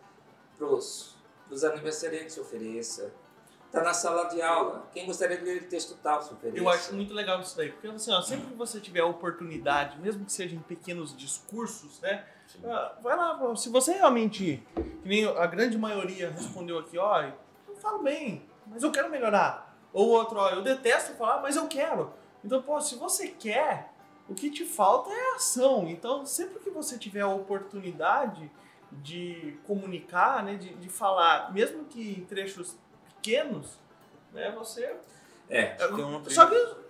para 0.57 0.67
os 0.67 1.15
aniversariantes 1.63 2.33
se 2.33 2.39
ofereça? 2.39 3.13
Está 3.67 3.83
na 3.83 3.93
sala 3.93 4.25
de 4.25 4.41
aula. 4.41 4.87
Quem 4.91 5.05
gostaria 5.05 5.37
de 5.37 5.43
ler 5.43 5.67
texto 5.67 5.95
tal 6.01 6.21
se 6.21 6.33
ofereça? 6.33 6.57
Eu 6.57 6.69
acho 6.69 6.93
muito 6.93 7.13
legal 7.13 7.39
isso 7.39 7.55
daí. 7.55 7.71
Porque 7.71 7.87
assim, 7.87 8.11
ó, 8.11 8.21
sempre 8.21 8.47
que 8.47 8.55
você 8.55 8.79
tiver 8.79 8.99
a 9.01 9.05
oportunidade, 9.05 9.99
mesmo 9.99 10.25
que 10.25 10.31
seja 10.31 10.55
em 10.55 10.59
pequenos 10.59 11.15
discursos, 11.15 11.99
né? 12.01 12.25
Ah, 12.63 12.95
vai 13.01 13.15
lá, 13.15 13.55
se 13.55 13.69
você 13.69 13.93
realmente, 13.93 14.63
que 14.75 15.07
nem 15.07 15.25
a 15.25 15.47
grande 15.47 15.75
maioria 15.77 16.29
respondeu 16.29 16.77
aqui, 16.77 16.99
ó, 16.99 17.31
falo 17.83 18.01
bem, 18.01 18.43
mas 18.65 18.81
eu 18.81 18.91
quero 18.91 19.11
melhorar. 19.11 19.77
Ou 19.91 20.09
outro, 20.09 20.39
ó, 20.39 20.49
eu 20.49 20.63
detesto 20.63 21.13
falar, 21.13 21.41
mas 21.41 21.55
eu 21.55 21.67
quero. 21.67 22.11
Então, 22.43 22.61
pô, 22.61 22.81
se 22.81 22.95
você 22.95 23.27
quer, 23.27 23.91
o 24.27 24.33
que 24.33 24.49
te 24.49 24.65
falta 24.65 25.11
é 25.11 25.35
ação. 25.35 25.87
Então, 25.87 26.25
sempre 26.25 26.59
que 26.59 26.69
você 26.69 26.97
tiver 26.97 27.21
a 27.21 27.27
oportunidade 27.27 28.49
de 28.91 29.57
comunicar, 29.67 30.43
né, 30.43 30.55
de, 30.55 30.73
de 30.75 30.89
falar, 30.89 31.53
mesmo 31.53 31.85
que 31.85 32.19
em 32.19 32.25
trechos 32.25 32.75
pequenos, 33.15 33.77
né, 34.31 34.51
você... 34.51 34.95
É, 35.49 35.75
só 36.29 36.47
que 36.47 36.83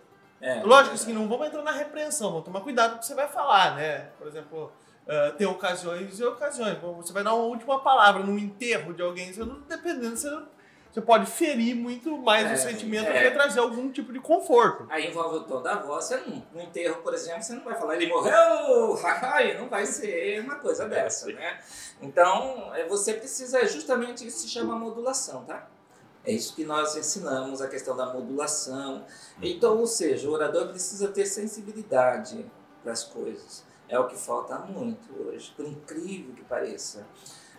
é, 0.44 0.62
Lógico, 0.62 0.96
assim, 0.96 1.14
não 1.14 1.26
vamos 1.30 1.48
entrar 1.48 1.62
na 1.64 1.72
repreensão, 1.72 2.30
vamos 2.30 2.44
tomar 2.44 2.60
cuidado 2.60 2.92
com 2.92 2.98
o 2.98 3.00
que 3.00 3.06
você 3.06 3.16
vai 3.16 3.30
falar, 3.30 3.76
né? 3.76 4.10
Por 4.18 4.28
exemplo, 4.28 4.74
uh, 5.08 5.32
tem 5.38 5.48
ocasiões 5.48 6.20
e 6.20 6.24
ocasiões. 6.26 6.78
Você 6.82 7.14
vai 7.14 7.24
dar 7.24 7.34
uma 7.34 7.46
última 7.46 7.80
palavra 7.80 8.22
num 8.22 8.38
enterro 8.38 8.94
de 8.94 9.02
alguém, 9.02 9.32
você 9.32 9.40
não, 9.40 9.62
dependendo, 9.62 10.18
você, 10.18 10.30
você 10.94 11.02
pode 11.02 11.26
ferir 11.26 11.76
muito 11.76 12.16
mais 12.20 12.52
é, 12.52 12.54
o 12.54 12.58
sentimento 12.70 13.08
é. 13.08 13.14
do 13.14 13.30
que 13.30 13.32
trazer 13.32 13.60
algum 13.60 13.92
tipo 13.92 14.14
de 14.14 14.20
conforto. 14.20 14.86
Aí 14.92 15.08
envolve 15.08 15.38
o 15.38 15.44
tom 15.44 15.60
da 15.60 15.78
voz, 15.78 16.06
você 16.06 16.18
não, 16.18 16.46
no 16.54 16.62
enterro, 16.62 17.02
por 17.02 17.16
exemplo, 17.16 17.42
você 17.42 17.54
não 17.54 17.64
vai 17.64 17.74
falar 17.74 17.96
ele 17.96 18.06
morreu, 18.06 18.96
aí 19.34 19.58
não 19.58 19.68
vai 19.68 19.88
ser 19.88 20.42
uma 20.42 20.56
coisa 20.58 20.88
dessa, 20.88 21.32
né? 21.34 21.60
Então, 22.00 22.72
é, 22.76 22.86
você 22.88 23.16
precisa, 23.16 23.66
justamente 23.66 24.28
isso 24.28 24.42
se 24.42 24.50
chama 24.50 24.76
modulação, 24.76 25.44
tá? 25.46 25.68
É 26.24 26.32
isso 26.32 26.56
que 26.56 26.64
nós 26.64 26.96
ensinamos, 26.96 27.60
a 27.60 27.68
questão 27.68 27.98
da 27.98 28.14
modulação. 28.14 29.04
Então, 29.42 29.80
ou 29.80 29.88
seja, 29.88 30.30
o 30.30 30.32
orador 30.32 30.68
precisa 30.68 31.08
ter 31.08 31.26
sensibilidade 31.26 32.46
para 32.84 32.94
as 32.94 33.04
coisas. 33.04 33.66
É 33.90 33.98
o 33.98 34.08
que 34.08 34.16
falta 34.16 34.60
muito 34.60 35.12
hoje, 35.24 35.52
por 35.56 35.66
incrível 35.66 36.36
que 36.36 36.44
pareça. 36.44 37.04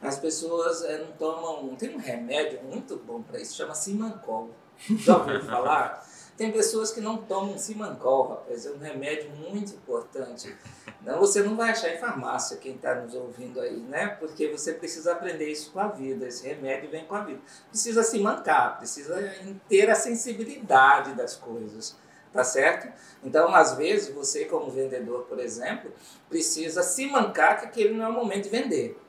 As 0.04 0.18
pessoas 0.18 0.84
é, 0.84 0.98
não 0.98 1.12
tomam. 1.12 1.74
Tem 1.76 1.94
um 1.94 1.98
remédio 1.98 2.62
muito 2.62 2.96
bom 2.96 3.22
para 3.22 3.40
isso, 3.40 3.56
chama 3.56 3.74
Simancol. 3.74 4.50
Já 4.98 5.16
ouviu 5.16 5.42
falar? 5.44 6.06
Tem 6.36 6.50
pessoas 6.50 6.90
que 6.90 7.00
não 7.00 7.16
tomam 7.16 7.56
Simancol, 7.56 8.28
rapaz, 8.28 8.66
é 8.66 8.70
um 8.70 8.78
remédio 8.78 9.30
muito 9.30 9.72
importante. 9.72 10.54
Não, 11.00 11.20
você 11.20 11.42
não 11.42 11.56
vai 11.56 11.70
achar 11.70 11.94
em 11.94 11.98
farmácia 11.98 12.56
quem 12.56 12.74
está 12.74 12.94
nos 12.96 13.14
ouvindo 13.14 13.60
aí, 13.60 13.76
né? 13.76 14.08
Porque 14.08 14.48
você 14.48 14.72
precisa 14.74 15.12
aprender 15.12 15.48
isso 15.48 15.70
com 15.70 15.78
a 15.78 15.86
vida, 15.86 16.26
esse 16.26 16.44
remédio 16.46 16.90
vem 16.90 17.04
com 17.04 17.14
a 17.14 17.22
vida. 17.22 17.40
Precisa 17.70 18.02
se 18.02 18.18
mancar, 18.18 18.78
precisa 18.78 19.32
ter 19.68 19.88
a 19.88 19.94
sensibilidade 19.94 21.14
das 21.14 21.36
coisas, 21.36 21.96
tá 22.32 22.42
certo? 22.42 22.92
Então, 23.22 23.54
às 23.54 23.74
vezes, 23.74 24.12
você 24.12 24.44
como 24.44 24.70
vendedor, 24.70 25.26
por 25.26 25.38
exemplo, 25.38 25.92
precisa 26.28 26.82
se 26.82 27.06
mancar 27.06 27.60
que 27.60 27.66
aquele 27.66 27.94
não 27.94 28.06
é 28.06 28.08
o 28.08 28.12
momento 28.12 28.44
de 28.44 28.50
vender. 28.50 29.03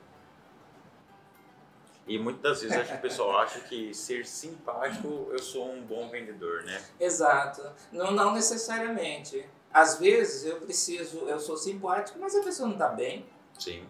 E 2.06 2.18
muitas 2.18 2.42
das 2.42 2.60
vezes 2.62 2.76
acho 2.76 2.92
que 2.92 2.98
o 2.98 3.00
pessoal 3.00 3.38
acha 3.38 3.60
que 3.60 3.92
ser 3.92 4.24
simpático 4.24 5.28
eu 5.30 5.38
sou 5.40 5.72
um 5.72 5.82
bom 5.82 6.08
vendedor, 6.08 6.62
né? 6.62 6.80
Exato. 7.00 7.62
Não, 7.90 8.12
não 8.12 8.32
necessariamente. 8.32 9.44
Às 9.72 9.98
vezes 9.98 10.46
eu 10.46 10.60
preciso, 10.60 11.28
eu 11.28 11.40
sou 11.40 11.56
simpático, 11.56 12.18
mas 12.20 12.34
a 12.36 12.42
pessoa 12.42 12.68
não 12.68 12.76
está 12.76 12.88
bem. 12.88 13.26
Sim. 13.58 13.84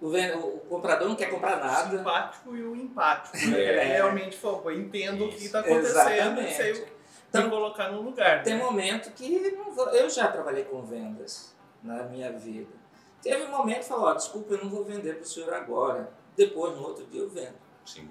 O, 0.00 0.08
o, 0.08 0.60
comprador 0.68 1.08
não 1.08 1.14
quer 1.14 1.30
comprar 1.30 1.58
nada. 1.58 1.94
O 1.94 1.98
simpático 1.98 2.56
e 2.56 2.64
o 2.64 2.74
empático. 2.74 3.36
Né? 3.46 3.62
É. 3.62 3.84
Realmente, 3.96 4.36
eu 4.42 4.70
entendo 4.72 5.24
Isso. 5.24 5.36
o 5.36 5.38
que 5.38 5.44
está 5.44 5.60
acontecendo 5.60 6.40
Exatamente. 6.40 6.50
e 6.50 6.54
sei 6.54 6.92
então, 7.28 7.48
colocar 7.48 7.90
no 7.90 8.02
lugar. 8.02 8.42
Tem 8.42 8.56
né? 8.56 8.62
momento 8.62 9.10
que 9.12 9.56
vou, 9.70 9.88
eu 9.90 10.10
já 10.10 10.28
trabalhei 10.28 10.64
com 10.64 10.82
vendas 10.82 11.54
na 11.82 12.02
minha 12.02 12.32
vida. 12.32 12.74
Teve 13.22 13.44
um 13.44 13.50
momento 13.50 13.78
que 13.78 13.84
falou, 13.84 14.10
oh, 14.10 14.14
desculpa, 14.14 14.54
eu 14.54 14.64
não 14.64 14.68
vou 14.68 14.84
vender 14.84 15.14
para 15.14 15.22
o 15.22 15.26
senhor 15.26 15.54
agora 15.54 16.12
depois, 16.36 16.76
no 16.76 16.82
outro 16.82 17.04
dia, 17.06 17.20
eu 17.20 17.28
vendo. 17.28 17.54
Sim. 17.84 18.08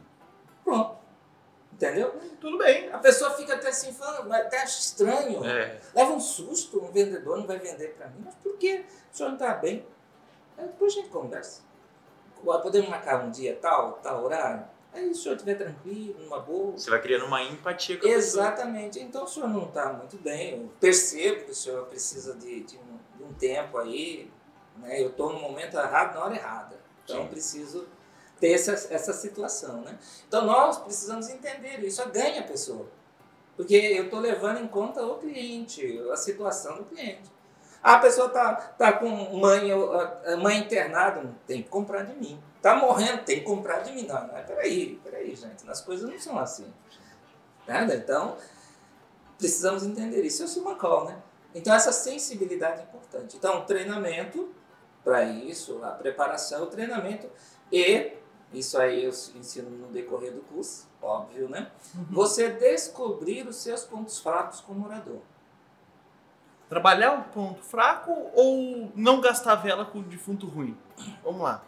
Pronto. 0.64 1.02
Entendeu? 1.74 2.14
Tudo 2.40 2.58
bem. 2.58 2.92
A 2.92 3.00
pessoa 3.00 3.32
fica 3.32 3.56
até 3.56 3.70
assim, 3.70 3.92
falando, 3.92 4.32
até 4.32 4.62
acha 4.62 4.80
estranho. 4.80 5.44
É. 5.44 5.80
Leva 5.96 6.12
um 6.12 6.20
susto, 6.20 6.84
um 6.84 6.92
vendedor 6.92 7.38
não 7.38 7.48
vai 7.48 7.58
vender 7.58 7.96
para 7.96 8.08
mim. 8.08 8.22
Mas 8.24 8.36
por 8.36 8.58
quê? 8.58 8.86
O 9.12 9.16
senhor 9.16 9.30
não 9.30 9.36
está 9.36 9.54
bem? 9.56 9.86
Aí 10.58 10.68
depois 10.68 10.94
a 10.94 10.96
gente 10.98 11.10
conversa. 11.10 11.62
Podemos 12.44 12.90
marcar 12.90 13.24
um 13.24 13.32
dia 13.32 13.58
tal, 13.60 13.94
tal 13.94 14.24
horário? 14.24 14.66
Aí 14.94 15.06
se 15.06 15.12
o 15.12 15.16
senhor 15.24 15.36
estiver 15.36 15.56
tranquilo, 15.56 16.20
numa 16.20 16.40
boa. 16.40 16.74
Você 16.74 16.90
vai 16.90 17.02
criando 17.02 17.26
uma 17.26 17.42
empatia 17.42 17.98
com 17.98 18.06
a 18.06 18.10
Exatamente. 18.10 19.00
Pessoa. 19.00 19.06
Então 19.06 19.24
o 19.24 19.28
senhor 19.28 19.50
não 19.50 19.68
está 19.68 19.94
muito 19.94 20.18
bem. 20.18 20.62
Eu 20.62 20.72
percebo 20.80 21.46
que 21.46 21.52
o 21.52 21.56
senhor 21.56 21.86
precisa 21.86 22.36
de, 22.36 22.62
de, 22.62 22.78
um, 22.78 23.18
de 23.18 23.24
um, 23.24 23.34
tempo 23.34 23.78
aí. 23.78 24.30
Né? 24.78 25.02
Eu 25.02 25.10
estou 25.10 25.32
no 25.32 25.40
momento 25.40 25.78
errado, 25.78 26.16
na 26.16 26.26
hora 26.26 26.36
errada. 26.36 26.80
Então 27.04 27.24
Sim. 27.24 27.28
preciso 27.28 27.88
ter 28.42 28.54
essa, 28.54 28.72
essa 28.94 29.14
situação. 29.14 29.82
Né? 29.82 29.98
Então 30.28 30.46
nós 30.46 30.80
precisamos 30.80 31.30
entender 31.30 31.80
isso, 31.80 32.06
ganha 32.10 32.42
a 32.42 32.44
pessoa. 32.44 32.88
Porque 33.56 33.76
eu 33.76 34.06
estou 34.06 34.20
levando 34.20 34.60
em 34.60 34.68
conta 34.68 35.06
o 35.06 35.20
cliente, 35.20 36.02
a 36.12 36.18
situação 36.18 36.78
do 36.78 36.86
cliente. 36.86 37.32
a 37.84 38.00
pessoa 38.00 38.28
está 38.28 38.56
tá 38.56 38.94
com 38.94 39.08
mãe, 39.38 39.70
mãe 40.42 40.58
internada, 40.58 41.24
tem 41.46 41.62
que 41.62 41.70
comprar 41.70 42.04
de 42.04 42.16
mim. 42.16 42.42
Está 42.58 42.76
morrendo, 42.76 43.24
tem 43.24 43.40
que 43.40 43.46
comprar 43.46 43.80
de 43.80 43.92
mim. 43.92 44.08
Não, 44.08 44.28
não, 44.28 44.44
peraí, 44.44 45.00
peraí, 45.04 45.36
gente, 45.36 45.70
as 45.70 45.82
coisas 45.82 46.10
não 46.10 46.20
são 46.20 46.40
assim. 46.40 46.74
Né? 47.68 47.88
Então, 47.96 48.38
precisamos 49.38 49.84
entender 49.84 50.24
isso. 50.24 50.44
Isso 50.44 50.60
é 50.60 50.62
uma 50.62 50.76
call, 50.76 51.06
né? 51.06 51.18
Então, 51.54 51.74
essa 51.74 51.92
sensibilidade 51.92 52.80
é 52.80 52.84
importante. 52.84 53.36
Então, 53.36 53.66
treinamento 53.66 54.50
para 55.04 55.24
isso, 55.24 55.84
a 55.84 55.92
preparação, 55.92 56.64
o 56.64 56.68
treinamento 56.68 57.28
e 57.72 58.14
isso 58.54 58.78
aí 58.78 59.06
eu 59.06 59.12
ensino 59.36 59.70
no 59.70 59.88
decorrer 59.88 60.34
do 60.34 60.42
curso, 60.42 60.88
óbvio, 61.02 61.48
né? 61.48 61.72
Uhum. 61.96 62.06
Você 62.12 62.50
descobrir 62.50 63.48
os 63.48 63.56
seus 63.58 63.84
pontos 63.84 64.20
fracos 64.20 64.60
como 64.60 64.86
orador. 64.86 65.22
Trabalhar 66.68 67.14
um 67.14 67.24
ponto 67.24 67.62
fraco 67.62 68.12
ou 68.34 68.92
não 68.96 69.22
gastar 69.22 69.56
vela 69.56 69.86
com 69.86 70.00
o 70.00 70.04
defunto 70.04 70.48
ruim? 70.48 70.78
Vamos 71.24 71.42
lá. 71.42 71.64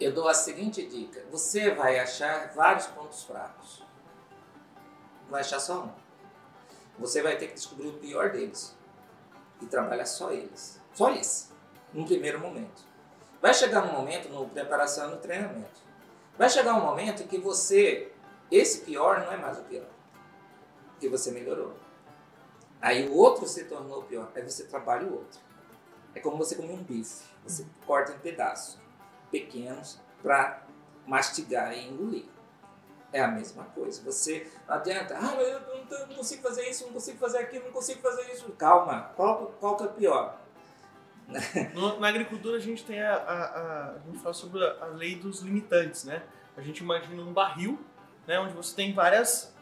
Eu 0.00 0.12
dou 0.12 0.28
a 0.28 0.34
seguinte 0.34 0.86
dica: 0.86 1.24
você 1.30 1.74
vai 1.74 1.98
achar 1.98 2.52
vários 2.54 2.86
pontos 2.86 3.22
fracos. 3.24 3.82
Não 5.24 5.30
vai 5.30 5.40
achar 5.40 5.60
só 5.60 5.84
um. 5.84 5.90
Você 6.98 7.22
vai 7.22 7.36
ter 7.36 7.48
que 7.48 7.54
descobrir 7.54 7.88
o 7.88 7.94
pior 7.94 8.30
deles 8.32 8.76
e 9.60 9.66
trabalhar 9.66 10.06
só 10.06 10.30
eles. 10.30 10.80
Só 10.94 11.10
esse, 11.12 11.48
num 11.92 12.04
primeiro 12.04 12.38
momento. 12.38 12.91
Vai 13.42 13.52
chegar 13.52 13.82
um 13.82 13.92
momento 13.92 14.28
no 14.28 14.48
preparação 14.48 15.08
e 15.08 15.14
no 15.16 15.16
treinamento 15.16 15.82
Vai 16.38 16.48
chegar 16.48 16.74
um 16.74 16.80
momento 16.80 17.26
que 17.28 17.38
você, 17.38 18.10
esse 18.50 18.82
pior 18.82 19.20
não 19.20 19.32
é 19.32 19.36
mais 19.36 19.58
o 19.58 19.62
pior, 19.64 19.86
porque 20.92 21.08
você 21.08 21.30
melhorou. 21.30 21.74
Aí 22.80 23.08
o 23.08 23.14
outro 23.14 23.46
se 23.46 23.64
tornou 23.64 24.02
pior, 24.04 24.30
aí 24.34 24.42
você 24.42 24.64
trabalha 24.64 25.06
o 25.06 25.12
outro. 25.12 25.40
É 26.14 26.20
como 26.20 26.38
você 26.38 26.54
comer 26.54 26.72
um 26.72 26.82
bife, 26.82 27.24
você 27.44 27.66
corta 27.86 28.12
em 28.12 28.18
pedaços 28.18 28.78
pequenos 29.30 30.00
para 30.22 30.62
mastigar 31.06 31.72
e 31.76 31.88
engolir. 31.88 32.26
É 33.12 33.20
a 33.20 33.28
mesma 33.28 33.64
coisa. 33.64 34.02
Você 34.04 34.50
não 34.66 34.74
adianta, 34.74 35.18
ah, 35.18 35.34
eu 35.34 35.60
não, 35.60 36.06
não 36.06 36.16
consigo 36.16 36.42
fazer 36.42 36.66
isso, 36.68 36.86
não 36.86 36.94
consigo 36.94 37.18
fazer 37.18 37.38
aquilo, 37.38 37.66
não 37.66 37.72
consigo 37.72 38.00
fazer 38.00 38.32
isso. 38.32 38.50
Calma, 38.52 39.12
qual, 39.16 39.52
qual 39.60 39.76
que 39.76 39.84
é 39.84 39.88
pior? 39.88 40.41
No, 41.74 42.00
na 42.00 42.08
agricultura 42.08 42.56
a 42.56 42.60
gente 42.60 42.84
tem 42.84 43.00
a, 43.00 43.14
a, 43.14 43.44
a, 43.44 43.90
a 43.90 43.98
gente 44.06 44.18
fala 44.18 44.34
sobre 44.34 44.64
a, 44.64 44.76
a 44.82 44.86
lei 44.86 45.16
dos 45.16 45.40
limitantes, 45.40 46.04
né? 46.04 46.22
A 46.56 46.60
gente 46.60 46.78
imagina 46.78 47.22
um 47.22 47.32
barril, 47.32 47.80
né, 48.26 48.38
onde 48.38 48.52
você 48.52 48.74
tem 48.76 48.92
várias 48.92 49.54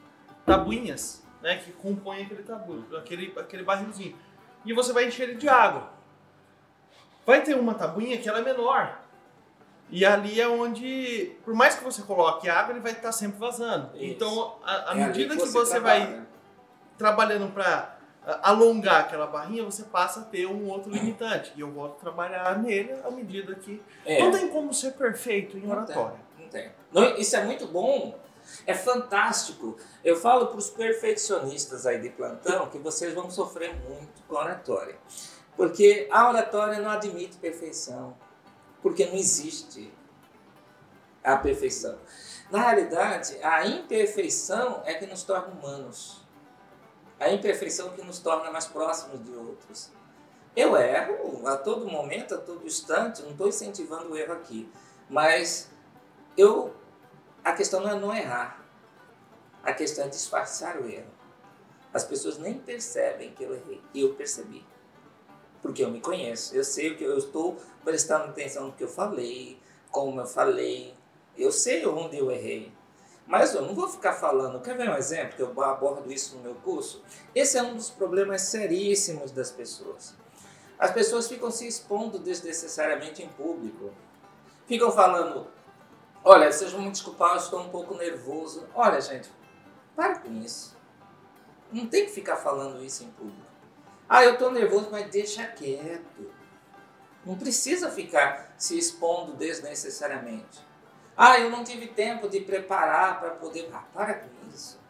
tabuinhas, 0.44 1.24
né, 1.40 1.56
que 1.56 1.72
compõem 1.72 2.24
aquele 2.24 2.42
tabu, 2.42 2.84
aquele 2.96 3.32
aquele 3.38 3.62
barrilzinho. 3.62 4.16
E 4.64 4.72
você 4.72 4.92
vai 4.92 5.06
encher 5.06 5.30
ele 5.30 5.38
de 5.38 5.48
água. 5.48 5.90
Vai 7.24 7.42
ter 7.42 7.54
uma 7.54 7.74
tabuinha 7.74 8.18
que 8.18 8.28
ela 8.28 8.40
é 8.40 8.42
menor. 8.42 9.00
E 9.88 10.04
ali 10.04 10.40
é 10.40 10.48
onde, 10.48 11.36
por 11.44 11.54
mais 11.54 11.74
que 11.74 11.82
você 11.82 12.02
coloque 12.02 12.48
água, 12.48 12.72
ele 12.72 12.80
vai 12.80 12.92
estar 12.92 13.12
sempre 13.12 13.38
vazando. 13.38 13.90
Isso. 13.94 14.04
Então, 14.04 14.56
à 14.64 14.92
É 14.92 15.06
medida 15.06 15.34
ali 15.34 15.42
que 15.42 15.48
você, 15.48 15.80
trabalha, 15.80 16.06
vai 16.06 16.26
trabalhando 16.96 17.52
para 17.52 17.96
alongar 18.42 19.02
aquela 19.02 19.26
barrinha, 19.26 19.64
você 19.64 19.84
passa 19.84 20.20
a 20.20 20.24
ter 20.24 20.46
um 20.46 20.68
outro 20.68 20.90
limitante. 20.90 21.52
E 21.56 21.60
eu 21.60 21.70
volto 21.70 21.96
a 21.96 22.00
trabalhar 22.00 22.58
nele 22.58 22.92
à 23.04 23.10
medida 23.10 23.54
que. 23.54 23.82
É. 24.04 24.22
Não 24.22 24.30
tem 24.30 24.48
como 24.48 24.72
ser 24.72 24.92
perfeito 24.92 25.56
em 25.56 25.62
Não 25.62 25.70
oratória. 25.70 26.20
Não 26.38 26.48
tem. 26.48 26.70
Não, 26.92 27.16
isso 27.16 27.36
é 27.36 27.44
muito 27.44 27.66
bom, 27.66 28.18
é 28.66 28.74
fantástico. 28.74 29.76
Eu 30.04 30.16
falo 30.16 30.46
para 30.48 30.58
os 30.58 30.70
perfeccionistas 30.70 31.86
aí 31.86 32.00
de 32.00 32.10
plantão 32.10 32.68
que 32.68 32.78
vocês 32.78 33.14
vão 33.14 33.30
sofrer 33.30 33.74
muito 33.88 34.22
com 34.26 34.36
a 34.36 34.44
oratória. 34.44 34.96
Porque 35.56 36.08
a 36.10 36.28
oratória 36.28 36.78
não 36.80 36.90
admite 36.90 37.36
perfeição. 37.36 38.16
Porque 38.82 39.06
não 39.06 39.14
existe 39.14 39.92
a 41.22 41.36
perfeição. 41.36 41.98
Na 42.50 42.62
realidade, 42.62 43.38
a 43.42 43.66
imperfeição 43.66 44.82
é 44.84 44.94
que 44.94 45.06
nos 45.06 45.22
torna 45.22 45.48
humanos. 45.48 46.19
A 47.20 47.30
imperfeição 47.30 47.90
que 47.90 48.02
nos 48.02 48.18
torna 48.18 48.50
mais 48.50 48.66
próximos 48.66 49.22
de 49.24 49.30
outros. 49.32 49.90
Eu 50.56 50.76
erro 50.76 51.46
a 51.46 51.56
todo 51.56 51.86
momento, 51.86 52.34
a 52.34 52.38
todo 52.38 52.66
instante, 52.66 53.22
não 53.22 53.30
estou 53.30 53.46
incentivando 53.46 54.10
o 54.10 54.16
erro 54.16 54.32
aqui. 54.32 54.68
Mas 55.08 55.70
eu 56.36 56.74
a 57.44 57.52
questão 57.52 57.80
não 57.80 57.90
é 57.90 57.98
não 57.98 58.14
errar. 58.14 58.64
A 59.62 59.72
questão 59.72 60.04
é 60.04 60.08
disfarçar 60.08 60.80
o 60.80 60.88
erro. 60.88 61.10
As 61.92 62.04
pessoas 62.04 62.38
nem 62.38 62.54
percebem 62.54 63.32
que 63.32 63.42
eu 63.42 63.54
errei. 63.54 63.80
Eu 63.94 64.14
percebi. 64.14 64.64
Porque 65.62 65.84
eu 65.84 65.90
me 65.90 66.00
conheço. 66.00 66.54
Eu 66.54 66.64
sei 66.64 66.92
o 66.92 66.96
que 66.96 67.04
eu 67.04 67.16
estou 67.18 67.58
prestando 67.84 68.24
atenção 68.24 68.68
no 68.68 68.72
que 68.72 68.84
eu 68.84 68.88
falei, 68.88 69.58
como 69.90 70.20
eu 70.20 70.26
falei. 70.26 70.94
Eu 71.36 71.50
sei 71.50 71.86
onde 71.86 72.18
eu 72.18 72.30
errei. 72.30 72.72
Mas 73.30 73.54
eu 73.54 73.62
não 73.62 73.74
vou 73.74 73.88
ficar 73.88 74.12
falando. 74.12 74.60
Quer 74.60 74.76
ver 74.76 74.90
um 74.90 74.96
exemplo 74.96 75.36
que 75.36 75.42
eu 75.42 75.62
abordo 75.62 76.12
isso 76.12 76.36
no 76.36 76.42
meu 76.42 76.54
curso? 76.56 77.02
Esse 77.32 77.56
é 77.56 77.62
um 77.62 77.76
dos 77.76 77.88
problemas 77.88 78.42
seríssimos 78.42 79.30
das 79.30 79.52
pessoas. 79.52 80.14
As 80.76 80.90
pessoas 80.90 81.28
ficam 81.28 81.50
se 81.50 81.66
expondo 81.66 82.18
desnecessariamente 82.18 83.22
em 83.22 83.28
público. 83.28 83.92
Ficam 84.66 84.90
falando, 84.90 85.46
Olha, 86.22 86.52
sejam 86.52 86.80
muito 86.80 86.94
desculpados, 86.94 87.36
eu 87.36 87.44
estou 87.44 87.60
um 87.60 87.68
pouco 87.70 87.94
nervoso. 87.94 88.66
Olha, 88.74 89.00
gente, 89.00 89.30
para 89.96 90.18
com 90.18 90.32
isso. 90.42 90.76
Não 91.72 91.86
tem 91.86 92.06
que 92.06 92.10
ficar 92.10 92.36
falando 92.36 92.84
isso 92.84 93.04
em 93.04 93.10
público. 93.10 93.48
Ah, 94.08 94.24
eu 94.24 94.32
estou 94.32 94.50
nervoso, 94.50 94.88
mas 94.90 95.08
deixa 95.08 95.46
quieto. 95.46 96.30
Não 97.24 97.38
precisa 97.38 97.90
ficar 97.90 98.52
se 98.58 98.76
expondo 98.76 99.34
desnecessariamente. 99.34 100.68
Ah, 101.22 101.38
eu 101.38 101.50
não 101.50 101.62
tive 101.62 101.86
tempo 101.88 102.28
de 102.30 102.40
preparar 102.40 103.20
para 103.20 103.30
poder. 103.32 103.68
Ah, 103.74 103.84
para 103.92 104.14
com 104.14 104.28
isso. 104.48 104.80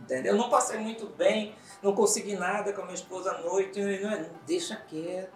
Entendeu? 0.00 0.32
Eu 0.34 0.38
não 0.38 0.50
passei 0.50 0.78
muito 0.78 1.06
bem, 1.06 1.54
não 1.82 1.94
consegui 1.94 2.36
nada 2.36 2.72
com 2.74 2.82
a 2.82 2.84
minha 2.84 2.94
esposa 2.94 3.32
à 3.32 3.38
noite. 3.38 3.80
Não, 3.80 4.28
deixa 4.46 4.76
quieto. 4.76 5.32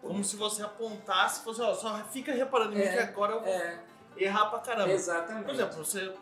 Como 0.00 0.22
se 0.22 0.36
você 0.36 0.62
apontasse 0.62 1.40
e 1.40 1.44
fosse, 1.44 1.60
ó, 1.60 1.74
só 1.74 1.98
fica 2.04 2.32
reparando 2.32 2.74
em 2.74 2.76
mim 2.76 2.82
É, 2.84 2.92
que 2.92 2.98
agora 3.00 3.32
eu 3.32 3.40
vou 3.40 3.48
É, 3.48 3.80
errar 4.16 4.46
pra 4.46 4.60
caramba. 4.60 4.92
exatamente. 4.92 5.44
Por 5.46 5.54
exemplo, 5.54 5.84
você. 5.84 6.14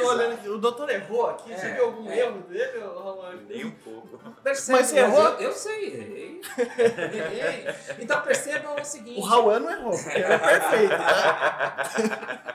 Tô 0.00 0.08
olhando 0.08 0.34
aqui, 0.34 0.48
o 0.48 0.58
doutor 0.58 0.88
errou 0.90 1.26
aqui, 1.30 1.54
você 1.54 1.66
É, 1.66 1.74
viu 1.74 1.84
algum 1.84 2.10
é. 2.10 2.18
erro 2.18 2.38
dele, 2.42 2.78
Romano? 2.84 3.42
Nem 3.48 3.64
um 3.66 3.70
pouco. 3.72 4.18
Percebe, 4.42 4.78
Mas 4.78 4.86
você 4.88 4.98
errou? 4.98 5.24
Eu, 5.24 5.40
eu 5.40 5.52
sei, 5.52 5.86
errei. 5.86 6.40
errei. 6.58 7.66
Então 7.98 8.20
percebam 8.22 8.74
o 8.76 8.84
seguinte. 8.84 9.18
O 9.20 9.22
Rauan 9.22 9.60
não 9.60 9.70
errou, 9.70 9.92
porque 9.92 10.18
ele 10.18 10.24
é 10.32 10.38
perfeito, 10.38 10.94
né? 10.98 12.54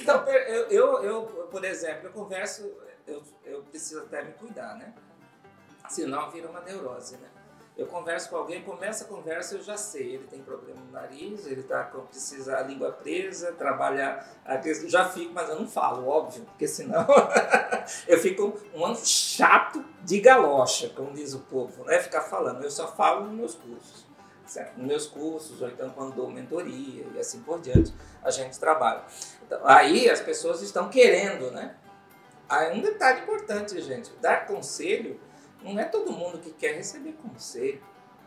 Então, 0.00 0.24
eu, 0.28 0.66
eu, 0.70 1.04
eu, 1.04 1.22
por 1.50 1.64
exemplo, 1.64 2.06
eu 2.08 2.12
converso, 2.12 2.72
eu, 3.06 3.22
eu 3.44 3.62
preciso 3.64 4.00
até 4.00 4.22
me 4.22 4.32
cuidar, 4.32 4.74
né? 4.76 4.92
Senão 5.88 6.30
vira 6.30 6.48
uma 6.48 6.60
neurose, 6.60 7.16
né? 7.18 7.28
Eu 7.76 7.86
converso 7.86 8.28
com 8.28 8.36
alguém, 8.36 8.62
começa 8.62 9.04
a 9.04 9.06
conversa, 9.06 9.54
eu 9.54 9.62
já 9.62 9.76
sei, 9.76 10.14
ele 10.14 10.26
tem 10.26 10.42
problema 10.42 10.80
no 10.80 10.92
nariz, 10.92 11.46
ele 11.46 11.62
tá 11.62 11.84
com, 11.84 12.00
precisa 12.00 12.58
a 12.58 12.62
língua 12.62 12.92
presa, 12.92 13.52
trabalhar, 13.52 14.28
já 14.86 15.08
fico, 15.08 15.32
mas 15.32 15.48
eu 15.48 15.58
não 15.58 15.66
falo, 15.66 16.06
óbvio, 16.06 16.44
porque 16.44 16.68
senão 16.68 17.06
eu 18.06 18.18
fico 18.18 18.60
um 18.74 18.84
ano 18.84 18.96
chato 18.96 19.82
de 20.02 20.20
galocha, 20.20 20.90
como 20.90 21.12
diz 21.12 21.32
o 21.32 21.40
povo, 21.40 21.84
né? 21.84 21.98
Ficar 22.00 22.22
falando, 22.22 22.62
eu 22.62 22.70
só 22.70 22.88
falo 22.88 23.24
nos 23.24 23.34
meus 23.34 23.54
cursos, 23.54 24.06
certo? 24.44 24.76
Nos 24.76 24.86
meus 24.86 25.06
cursos, 25.06 25.62
ou 25.62 25.68
então 25.68 25.88
quando 25.90 26.14
dou 26.14 26.30
mentoria 26.30 27.06
e 27.14 27.18
assim 27.18 27.40
por 27.40 27.60
diante, 27.60 27.94
a 28.22 28.30
gente 28.30 28.58
trabalha. 28.58 29.04
Então, 29.46 29.58
aí 29.64 30.10
as 30.10 30.20
pessoas 30.20 30.60
estão 30.60 30.90
querendo, 30.90 31.50
né? 31.50 31.76
Aí 32.46 32.76
um 32.76 32.82
detalhe 32.82 33.22
importante, 33.22 33.80
gente, 33.80 34.10
dar 34.20 34.46
conselho 34.46 35.20
não 35.62 35.78
é 35.78 35.84
todo 35.84 36.12
mundo 36.12 36.38
que 36.38 36.50
quer 36.52 36.74
receber 36.74 37.12
conselho, 37.14 37.82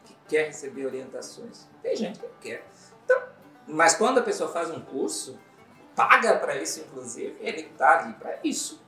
que 0.06 0.16
quer 0.28 0.48
receber 0.48 0.86
orientações. 0.86 1.68
Tem 1.82 1.96
gente 1.96 2.20
que 2.20 2.28
quer. 2.42 2.66
Então, 3.04 3.22
mas 3.68 3.96
quando 3.96 4.20
a 4.20 4.24
pessoa 4.24 4.52
faz 4.52 4.70
um 4.70 4.82
curso, 4.82 5.40
paga 5.96 6.38
para 6.38 6.56
isso, 6.58 6.82
inclusive, 6.82 7.36
ele 7.40 7.62
está 7.62 8.00
ali 8.00 8.14
para 8.14 8.40
isso. 8.44 8.82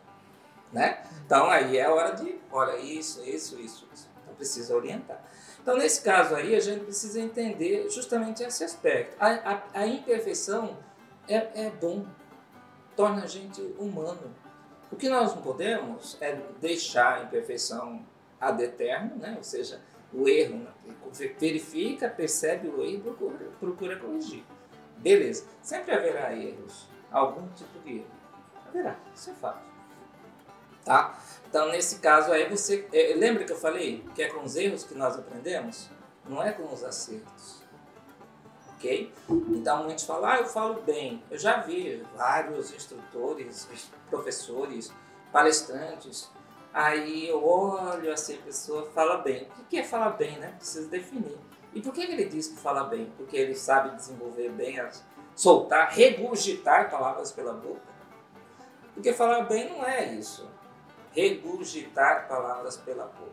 Né? 0.72 1.04
Então 1.26 1.50
aí 1.50 1.78
é 1.78 1.90
hora 1.90 2.12
de, 2.16 2.38
olha, 2.52 2.78
isso, 2.78 3.24
isso, 3.24 3.60
isso, 3.60 3.88
isso. 3.94 4.10
Então 4.22 4.36
precisa 4.36 4.76
orientar. 4.76 5.24
Então 5.62 5.78
nesse 5.78 6.02
caso 6.02 6.36
aí 6.36 6.56
a 6.56 6.60
gente 6.60 6.84
precisa 6.84 7.20
entender 7.22 7.90
justamente 7.90 8.44
esse 8.44 8.64
aspecto. 8.64 9.16
A, 9.20 9.30
a, 9.30 9.64
a 9.74 9.88
imperfeição 9.88 10.78
é, 11.28 11.66
é 11.68 11.70
bom, 11.70 12.06
torna 12.96 13.24
a 13.24 13.28
gente 13.28 13.62
humano. 13.78 14.36
O 14.92 14.96
que 14.96 15.08
nós 15.08 15.34
não 15.34 15.42
podemos 15.42 16.18
é 16.20 16.34
deixar 16.60 17.20
a 17.20 17.24
imperfeição 17.24 18.06
ad 18.40 18.62
eterno, 18.64 19.16
né? 19.16 19.36
ou 19.38 19.44
seja, 19.44 19.82
o 20.14 20.28
erro, 20.28 20.68
verifica, 21.40 22.10
percebe 22.10 22.68
o 22.68 22.84
erro 22.84 22.96
e 22.96 23.00
procura, 23.00 23.38
procura 23.60 23.96
corrigir. 23.98 24.44
Beleza, 24.98 25.46
sempre 25.62 25.94
haverá 25.94 26.36
erros, 26.36 26.88
algum 27.12 27.48
tipo 27.50 27.80
de 27.80 27.98
erro. 27.98 28.08
Haverá, 28.68 28.96
isso 29.14 29.30
é 29.30 29.34
fato. 29.34 29.76
Tá? 30.86 31.20
Então, 31.50 31.70
nesse 31.70 32.00
caso 32.00 32.32
aí, 32.32 32.48
você. 32.48 32.88
eh, 32.94 33.16
lembra 33.16 33.44
que 33.44 33.52
eu 33.52 33.58
falei 33.58 34.06
que 34.14 34.22
é 34.22 34.28
com 34.28 34.44
os 34.44 34.56
erros 34.56 34.84
que 34.84 34.94
nós 34.94 35.18
aprendemos? 35.18 35.90
Não 36.30 36.44
é 36.44 36.52
com 36.52 36.72
os 36.72 36.84
acertos. 36.84 37.64
Ok? 38.76 39.12
Então, 39.30 39.84
muitos 39.84 40.04
falam, 40.04 40.30
ah, 40.30 40.38
eu 40.38 40.46
falo 40.46 40.82
bem. 40.84 41.24
Eu 41.32 41.40
já 41.40 41.62
vi 41.62 42.06
vários 42.16 42.72
instrutores, 42.72 43.68
professores, 44.10 44.94
palestrantes. 45.32 46.30
Aí 46.76 47.30
eu 47.30 47.42
olho 47.42 48.12
assim, 48.12 48.36
a 48.36 48.42
pessoa 48.42 48.86
fala 48.92 49.20
bem. 49.20 49.48
O 49.58 49.64
que 49.64 49.78
é 49.78 49.84
falar 49.86 50.10
bem, 50.10 50.38
né? 50.38 50.56
Precisa 50.58 50.90
definir. 50.90 51.38
E 51.74 51.82
por 51.82 51.94
que 51.94 52.02
ele 52.02 52.26
diz 52.26 52.50
que 52.50 52.60
fala 52.60 52.84
bem? 52.84 53.14
Porque 53.16 53.38
ele 53.38 53.56
sabe 53.56 53.96
desenvolver 53.96 54.50
bem, 54.50 54.78
soltar, 55.34 55.92
regurgitar 55.92 56.92
palavras 56.92 57.32
pela 57.32 57.54
boca. 57.54 57.80
Porque 58.94 59.14
falar 59.14 59.44
bem 59.44 59.70
não 59.70 59.86
é 59.86 60.16
isso. 60.16 60.52
Regurgitar 61.12 62.28
palavras 62.28 62.76
pela 62.76 63.06
boca. 63.06 63.32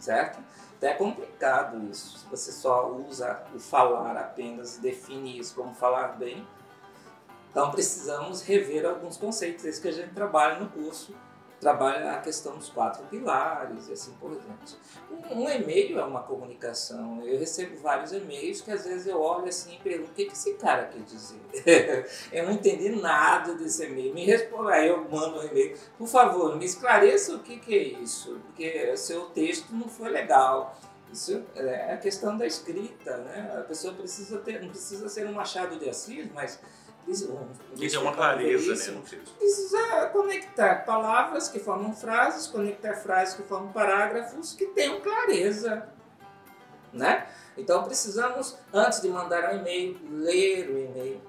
Certo? 0.00 0.40
Então 0.76 0.90
é 0.90 0.94
complicado 0.94 1.80
isso. 1.88 2.18
Se 2.18 2.26
você 2.26 2.50
só 2.50 2.90
usa 2.90 3.40
o 3.54 3.60
falar 3.60 4.16
apenas 4.16 4.78
e 4.78 4.80
define 4.80 5.38
isso 5.38 5.54
como 5.54 5.72
falar 5.72 6.16
bem, 6.16 6.44
então 7.52 7.70
precisamos 7.70 8.42
rever 8.42 8.84
alguns 8.84 9.16
conceitos. 9.16 9.64
É 9.64 9.68
isso 9.68 9.80
que 9.80 9.86
a 9.86 9.92
gente 9.92 10.12
trabalha 10.12 10.58
no 10.58 10.68
curso. 10.68 11.14
Trabalha 11.60 12.12
a 12.12 12.20
questão 12.20 12.56
dos 12.56 12.68
quatro 12.68 13.02
pilares 13.06 13.88
e 13.88 13.92
assim 13.92 14.12
por 14.20 14.30
diante. 14.30 14.76
Um, 15.10 15.42
um 15.42 15.50
e-mail 15.50 15.98
é 15.98 16.04
uma 16.04 16.22
comunicação. 16.22 17.22
Eu 17.24 17.38
recebo 17.38 17.76
vários 17.76 18.12
e-mails 18.12 18.60
que 18.60 18.70
às 18.70 18.84
vezes 18.84 19.06
eu 19.06 19.18
olho 19.18 19.48
assim 19.48 19.74
e 19.74 19.78
pergunto 19.78 20.10
o 20.10 20.14
que, 20.14 20.26
que 20.26 20.32
esse 20.32 20.54
cara 20.54 20.84
quer 20.84 21.02
dizer. 21.02 21.40
eu 22.30 22.44
não 22.44 22.52
entendi 22.52 22.90
nada 22.90 23.54
desse 23.54 23.86
e-mail. 23.86 24.12
Me 24.12 24.26
responda, 24.26 24.72
aí 24.72 24.88
eu 24.88 25.08
mando 25.08 25.40
um 25.40 25.44
e-mail. 25.44 25.76
Por 25.96 26.06
favor, 26.06 26.56
me 26.56 26.66
esclareça 26.66 27.34
o 27.34 27.38
que, 27.38 27.58
que 27.58 27.74
é 27.74 27.82
isso, 27.82 28.38
porque 28.46 28.94
seu 28.96 29.26
texto 29.30 29.72
não 29.72 29.88
foi 29.88 30.10
legal. 30.10 30.76
Isso 31.10 31.42
é 31.54 31.94
a 31.94 31.96
questão 31.96 32.36
da 32.36 32.46
escrita, 32.46 33.16
né? 33.18 33.56
A 33.58 33.62
pessoa 33.62 33.94
precisa 33.94 34.38
ter, 34.38 34.60
não 34.60 34.68
precisa 34.68 35.08
ser 35.08 35.26
um 35.26 35.32
machado 35.32 35.78
de 35.78 35.88
Assis, 35.88 36.30
mas 36.34 36.60
um, 37.08 37.48
Quer 37.76 37.86
dizer, 37.86 37.98
uma 37.98 38.12
clareza, 38.12 38.74
né? 38.92 38.98
no 38.98 39.02
texto. 39.02 39.34
Precisa 39.38 40.06
conectar 40.12 40.84
palavras 40.84 41.48
que 41.48 41.58
formam 41.60 41.92
frases, 41.94 42.46
conectar 42.46 42.94
frases 42.94 43.34
que 43.34 43.42
formam 43.42 43.72
parágrafos 43.72 44.54
que 44.54 44.66
tenham 44.66 45.00
clareza, 45.00 45.88
né? 46.92 47.26
Então 47.56 47.84
precisamos, 47.84 48.58
antes 48.72 49.00
de 49.00 49.08
mandar 49.08 49.52
um 49.54 49.58
e-mail, 49.58 49.98
ler 50.10 50.68
o 50.68 50.78
e-mail. 50.78 51.20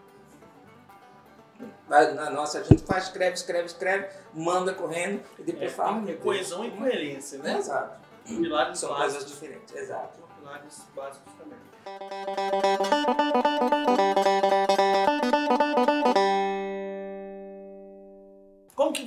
Na 1.90 2.30
nossa, 2.30 2.60
a 2.60 2.64
gente 2.64 2.84
faz, 2.84 3.06
escreve, 3.06 3.34
escreve, 3.36 3.66
escreve, 3.66 4.10
manda 4.34 4.74
correndo 4.74 5.22
e 5.40 5.44
depois 5.44 5.72
É, 5.72 5.74
fala. 5.74 6.02
coesão 6.22 6.66
e 6.66 6.72
coerência, 6.72 7.40
né? 7.40 7.58
Exato. 7.58 7.98
Pilares 8.26 8.78
São 8.80 8.90
coisas 8.90 9.14
básicos. 9.14 9.34
diferentes, 9.34 9.74
exato. 9.76 10.20
Pilares 10.40 10.86
básicos 10.94 11.34
também. 11.34 11.58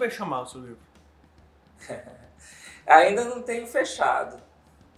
Vai 0.00 0.10
chamar 0.10 0.40
o 0.42 0.46
seu 0.46 0.60
livro? 0.60 0.78
Ainda 2.86 3.24
não 3.24 3.42
tenho 3.42 3.66
fechado, 3.66 4.36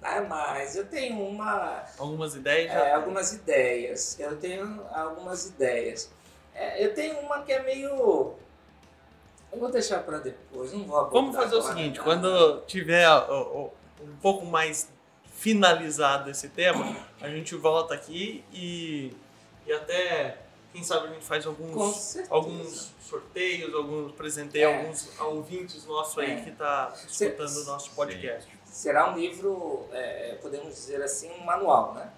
né? 0.00 0.20
mas 0.28 0.76
eu 0.76 0.86
tenho 0.86 1.20
uma, 1.20 1.84
Algumas 1.98 2.34
ideias? 2.34 2.72
já 2.72 2.78
é, 2.86 2.94
algumas 2.94 3.32
ideias. 3.34 4.18
Eu 4.18 4.36
tenho 4.38 4.82
algumas 4.92 5.46
ideias. 5.46 6.11
É, 6.55 6.84
eu 6.84 6.94
tenho 6.94 7.18
uma 7.20 7.42
que 7.42 7.53
é 7.53 7.62
meio. 7.62 8.34
Eu 9.53 9.59
vou 9.59 9.70
deixar 9.70 10.03
para 10.03 10.18
depois, 10.18 10.72
não 10.72 10.84
vou 10.84 10.96
abordar 10.98 11.20
Vamos 11.22 11.36
fazer 11.36 11.57
o 11.57 11.62
seguinte, 11.62 11.98
não. 11.98 12.05
quando 12.05 12.62
tiver 12.62 13.07
ó, 13.07 13.26
ó, 13.28 13.70
um 14.03 14.16
pouco 14.16 14.46
mais 14.46 14.88
finalizado 15.26 16.30
esse 16.30 16.48
tema, 16.48 16.96
a 17.20 17.28
gente 17.28 17.55
volta 17.55 17.92
aqui 17.92 18.42
e, 18.50 19.14
e 19.66 19.72
até, 19.72 20.38
quem 20.72 20.82
sabe 20.82 21.08
a 21.08 21.10
gente 21.12 21.24
faz 21.24 21.46
alguns, 21.46 22.16
alguns 22.30 22.90
sorteios, 23.02 23.74
alguns 23.74 24.12
presenteios, 24.12 24.70
É. 24.72 24.78
alguns 24.80 25.20
ouvintes 25.20 25.84
nossos 25.84 26.18
aí 26.18 26.32
É. 26.32 26.40
que 26.44 26.50
tá 26.52 26.92
escutando 27.06 27.56
o 27.58 27.64
nosso 27.64 27.90
podcast. 27.92 28.50
Será 28.64 29.10
um 29.12 29.18
livro, 29.18 29.86
é, 29.92 30.38
podemos 30.40 30.74
dizer 30.74 31.02
assim, 31.02 31.30
um 31.32 31.44
manual, 31.44 31.94
né? 31.94 32.10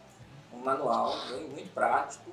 Um 0.52 0.58
manual 0.58 1.12
bem- 1.30 1.48
muito 1.48 1.72
prático, 1.74 2.30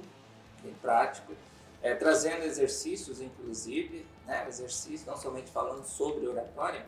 bem 0.63 0.73
prático, 0.75 1.33
é, 1.81 1.95
trazendo 1.95 2.43
exercícios, 2.43 3.19
inclusive, 3.19 4.05
né? 4.27 4.45
Exercícios, 4.47 5.05
não 5.05 5.17
somente 5.17 5.49
falando 5.49 5.83
sobre 5.85 6.27
oratória, 6.27 6.85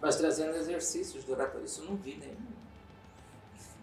mas 0.00 0.14
trazendo 0.16 0.56
exercícios 0.56 1.24
de 1.24 1.32
oratória. 1.32 1.64
Isso 1.64 1.80
eu 1.80 1.86
não 1.86 1.96
vi 1.96 2.16
nenhum 2.16 2.61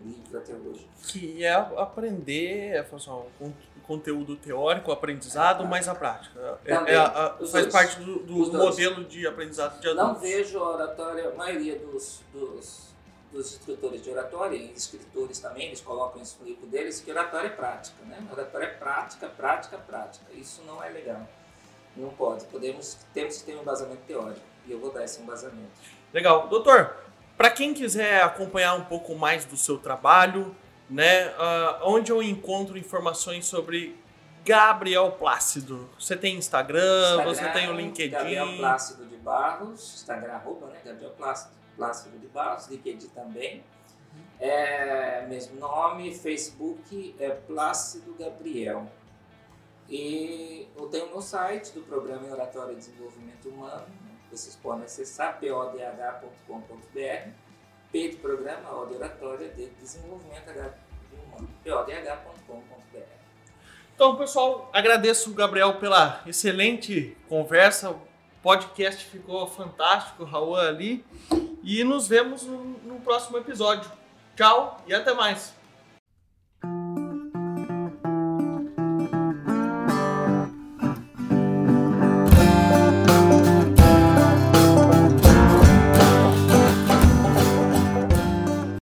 livro 0.04 0.38
até 0.38 0.54
hoje. 0.54 0.88
Que 1.08 1.44
é 1.44 1.54
aprender, 1.54 2.76
é, 2.76 2.84
fazer 2.84 3.10
um 3.12 3.26
con- 3.38 3.54
conteúdo 3.86 4.36
teórico, 4.36 4.92
aprendizado, 4.92 5.66
mas 5.66 5.88
a 5.88 5.96
prática. 5.96 6.60
É- 6.66 6.76
Também, 6.76 6.94
é 6.94 6.98
a- 6.98 7.36
faz 7.40 7.52
dois. 7.52 7.68
parte 7.68 8.00
do, 8.00 8.20
do 8.20 8.46
dois. 8.46 8.54
modelo 8.54 9.04
de 9.06 9.26
aprendizado 9.28 9.80
de 9.80 9.94
Não 9.94 10.04
adultos. 10.04 10.22
vejo 10.22 10.60
a 10.60 10.70
oratória, 10.76 11.30
a 11.30 11.34
maioria 11.36 11.78
dos, 11.80 12.22
dos, 12.32 12.90
dos 13.32 13.54
instrutores 13.56 14.04
de 14.04 14.10
oratória 14.12 14.56
e 14.56 14.72
escritores 14.74 15.40
também, 15.40 15.68
eles 15.68 15.82
colocam 15.82 16.22
isso 16.22 16.38
no 16.40 16.48
livro 16.48 16.68
deles, 16.68 17.00
que 17.02 17.10
oratória 17.12 17.48
é 17.48 17.52
prática, 17.52 17.98
né? 18.06 18.24
Oratória 18.32 18.66
é 18.66 18.70
prática, 18.70 19.28
prática, 19.28 19.78
prática. 19.80 20.26
Isso 20.34 20.62
não 20.68 20.84
é 20.84 20.90
legal. 20.90 21.28
Não 21.98 22.10
pode. 22.10 22.46
Podemos, 22.46 22.98
temos 23.14 23.38
que 23.40 23.44
ter 23.46 23.56
um 23.58 23.62
embasamento 23.62 24.02
teórico. 24.08 24.40
E 24.68 24.72
eu 24.72 24.80
vou 24.80 24.92
dar 24.92 25.04
esse 25.04 25.20
embasamento. 25.22 25.72
Legal. 26.14 26.48
Doutor, 26.48 26.96
para 27.40 27.50
quem 27.50 27.74
quiser 27.74 28.22
acompanhar 28.22 28.76
um 28.76 28.84
pouco 28.84 29.16
mais 29.16 29.46
do 29.46 29.56
seu 29.56 29.78
trabalho, 29.78 30.54
né, 30.90 31.34
ah, 31.38 31.80
onde 31.84 32.12
eu 32.12 32.22
encontro 32.22 32.78
informações 32.78 33.46
sobre 33.46 33.98
Gabriel 34.44 35.14
Plácido? 35.14 35.90
Você 35.98 36.18
tem 36.18 36.36
Instagram, 36.36 37.24
você 37.24 37.48
tem 37.52 37.70
o 37.70 37.74
LinkedIn? 37.74 38.12
Gabriel 38.12 38.58
Plácido 38.58 39.06
de 39.06 39.16
Barros, 39.16 39.96
Instagram, 39.96 40.34
arroba, 40.34 40.68
né? 40.68 40.82
Gabriel 40.84 41.12
Plácido, 41.12 41.56
Plácido 41.78 42.20
de 42.20 42.28
Barros, 42.28 42.68
LinkedIn 42.68 43.08
também. 43.08 43.64
É, 44.38 45.26
mesmo 45.28 45.58
nome, 45.62 46.14
Facebook 46.14 47.16
é 47.18 47.30
Plácido 47.30 48.16
Gabriel. 48.20 48.86
E 49.88 50.68
eu 50.76 50.90
tenho 50.90 51.06
o 51.06 51.10
meu 51.12 51.22
site 51.22 51.72
do 51.72 51.84
Programa 51.84 52.28
em 52.28 52.32
Oratória 52.32 52.74
e 52.74 52.76
Desenvolvimento 52.76 53.48
Humano. 53.48 54.09
Vocês 54.32 54.56
podem 54.56 54.86
acessar 54.86 55.40
podh.com.br. 55.40 57.30
P 57.92 58.18
Programa, 58.22 58.72
O 58.82 58.86
de 58.86 58.96
Oratória, 58.96 59.50
de 59.50 59.66
Desenvolvimento 59.68 60.50
Humano. 60.52 61.50
podh.com.br. 61.64 63.00
Então, 63.96 64.16
pessoal, 64.16 64.70
agradeço 64.72 65.32
o 65.32 65.34
Gabriel 65.34 65.80
pela 65.80 66.22
excelente 66.26 67.18
conversa. 67.28 67.90
O 67.90 68.00
podcast 68.42 69.04
ficou 69.06 69.46
fantástico, 69.48 70.24
Raul 70.24 70.56
ali. 70.56 71.04
E 71.64 71.84
nos 71.84 72.08
vemos 72.08 72.44
no, 72.44 72.64
no 72.64 73.02
próximo 73.02 73.38
episódio. 73.38 73.92
Tchau 74.38 74.82
e 74.88 74.94
até 74.94 75.14
mais. 75.14 75.59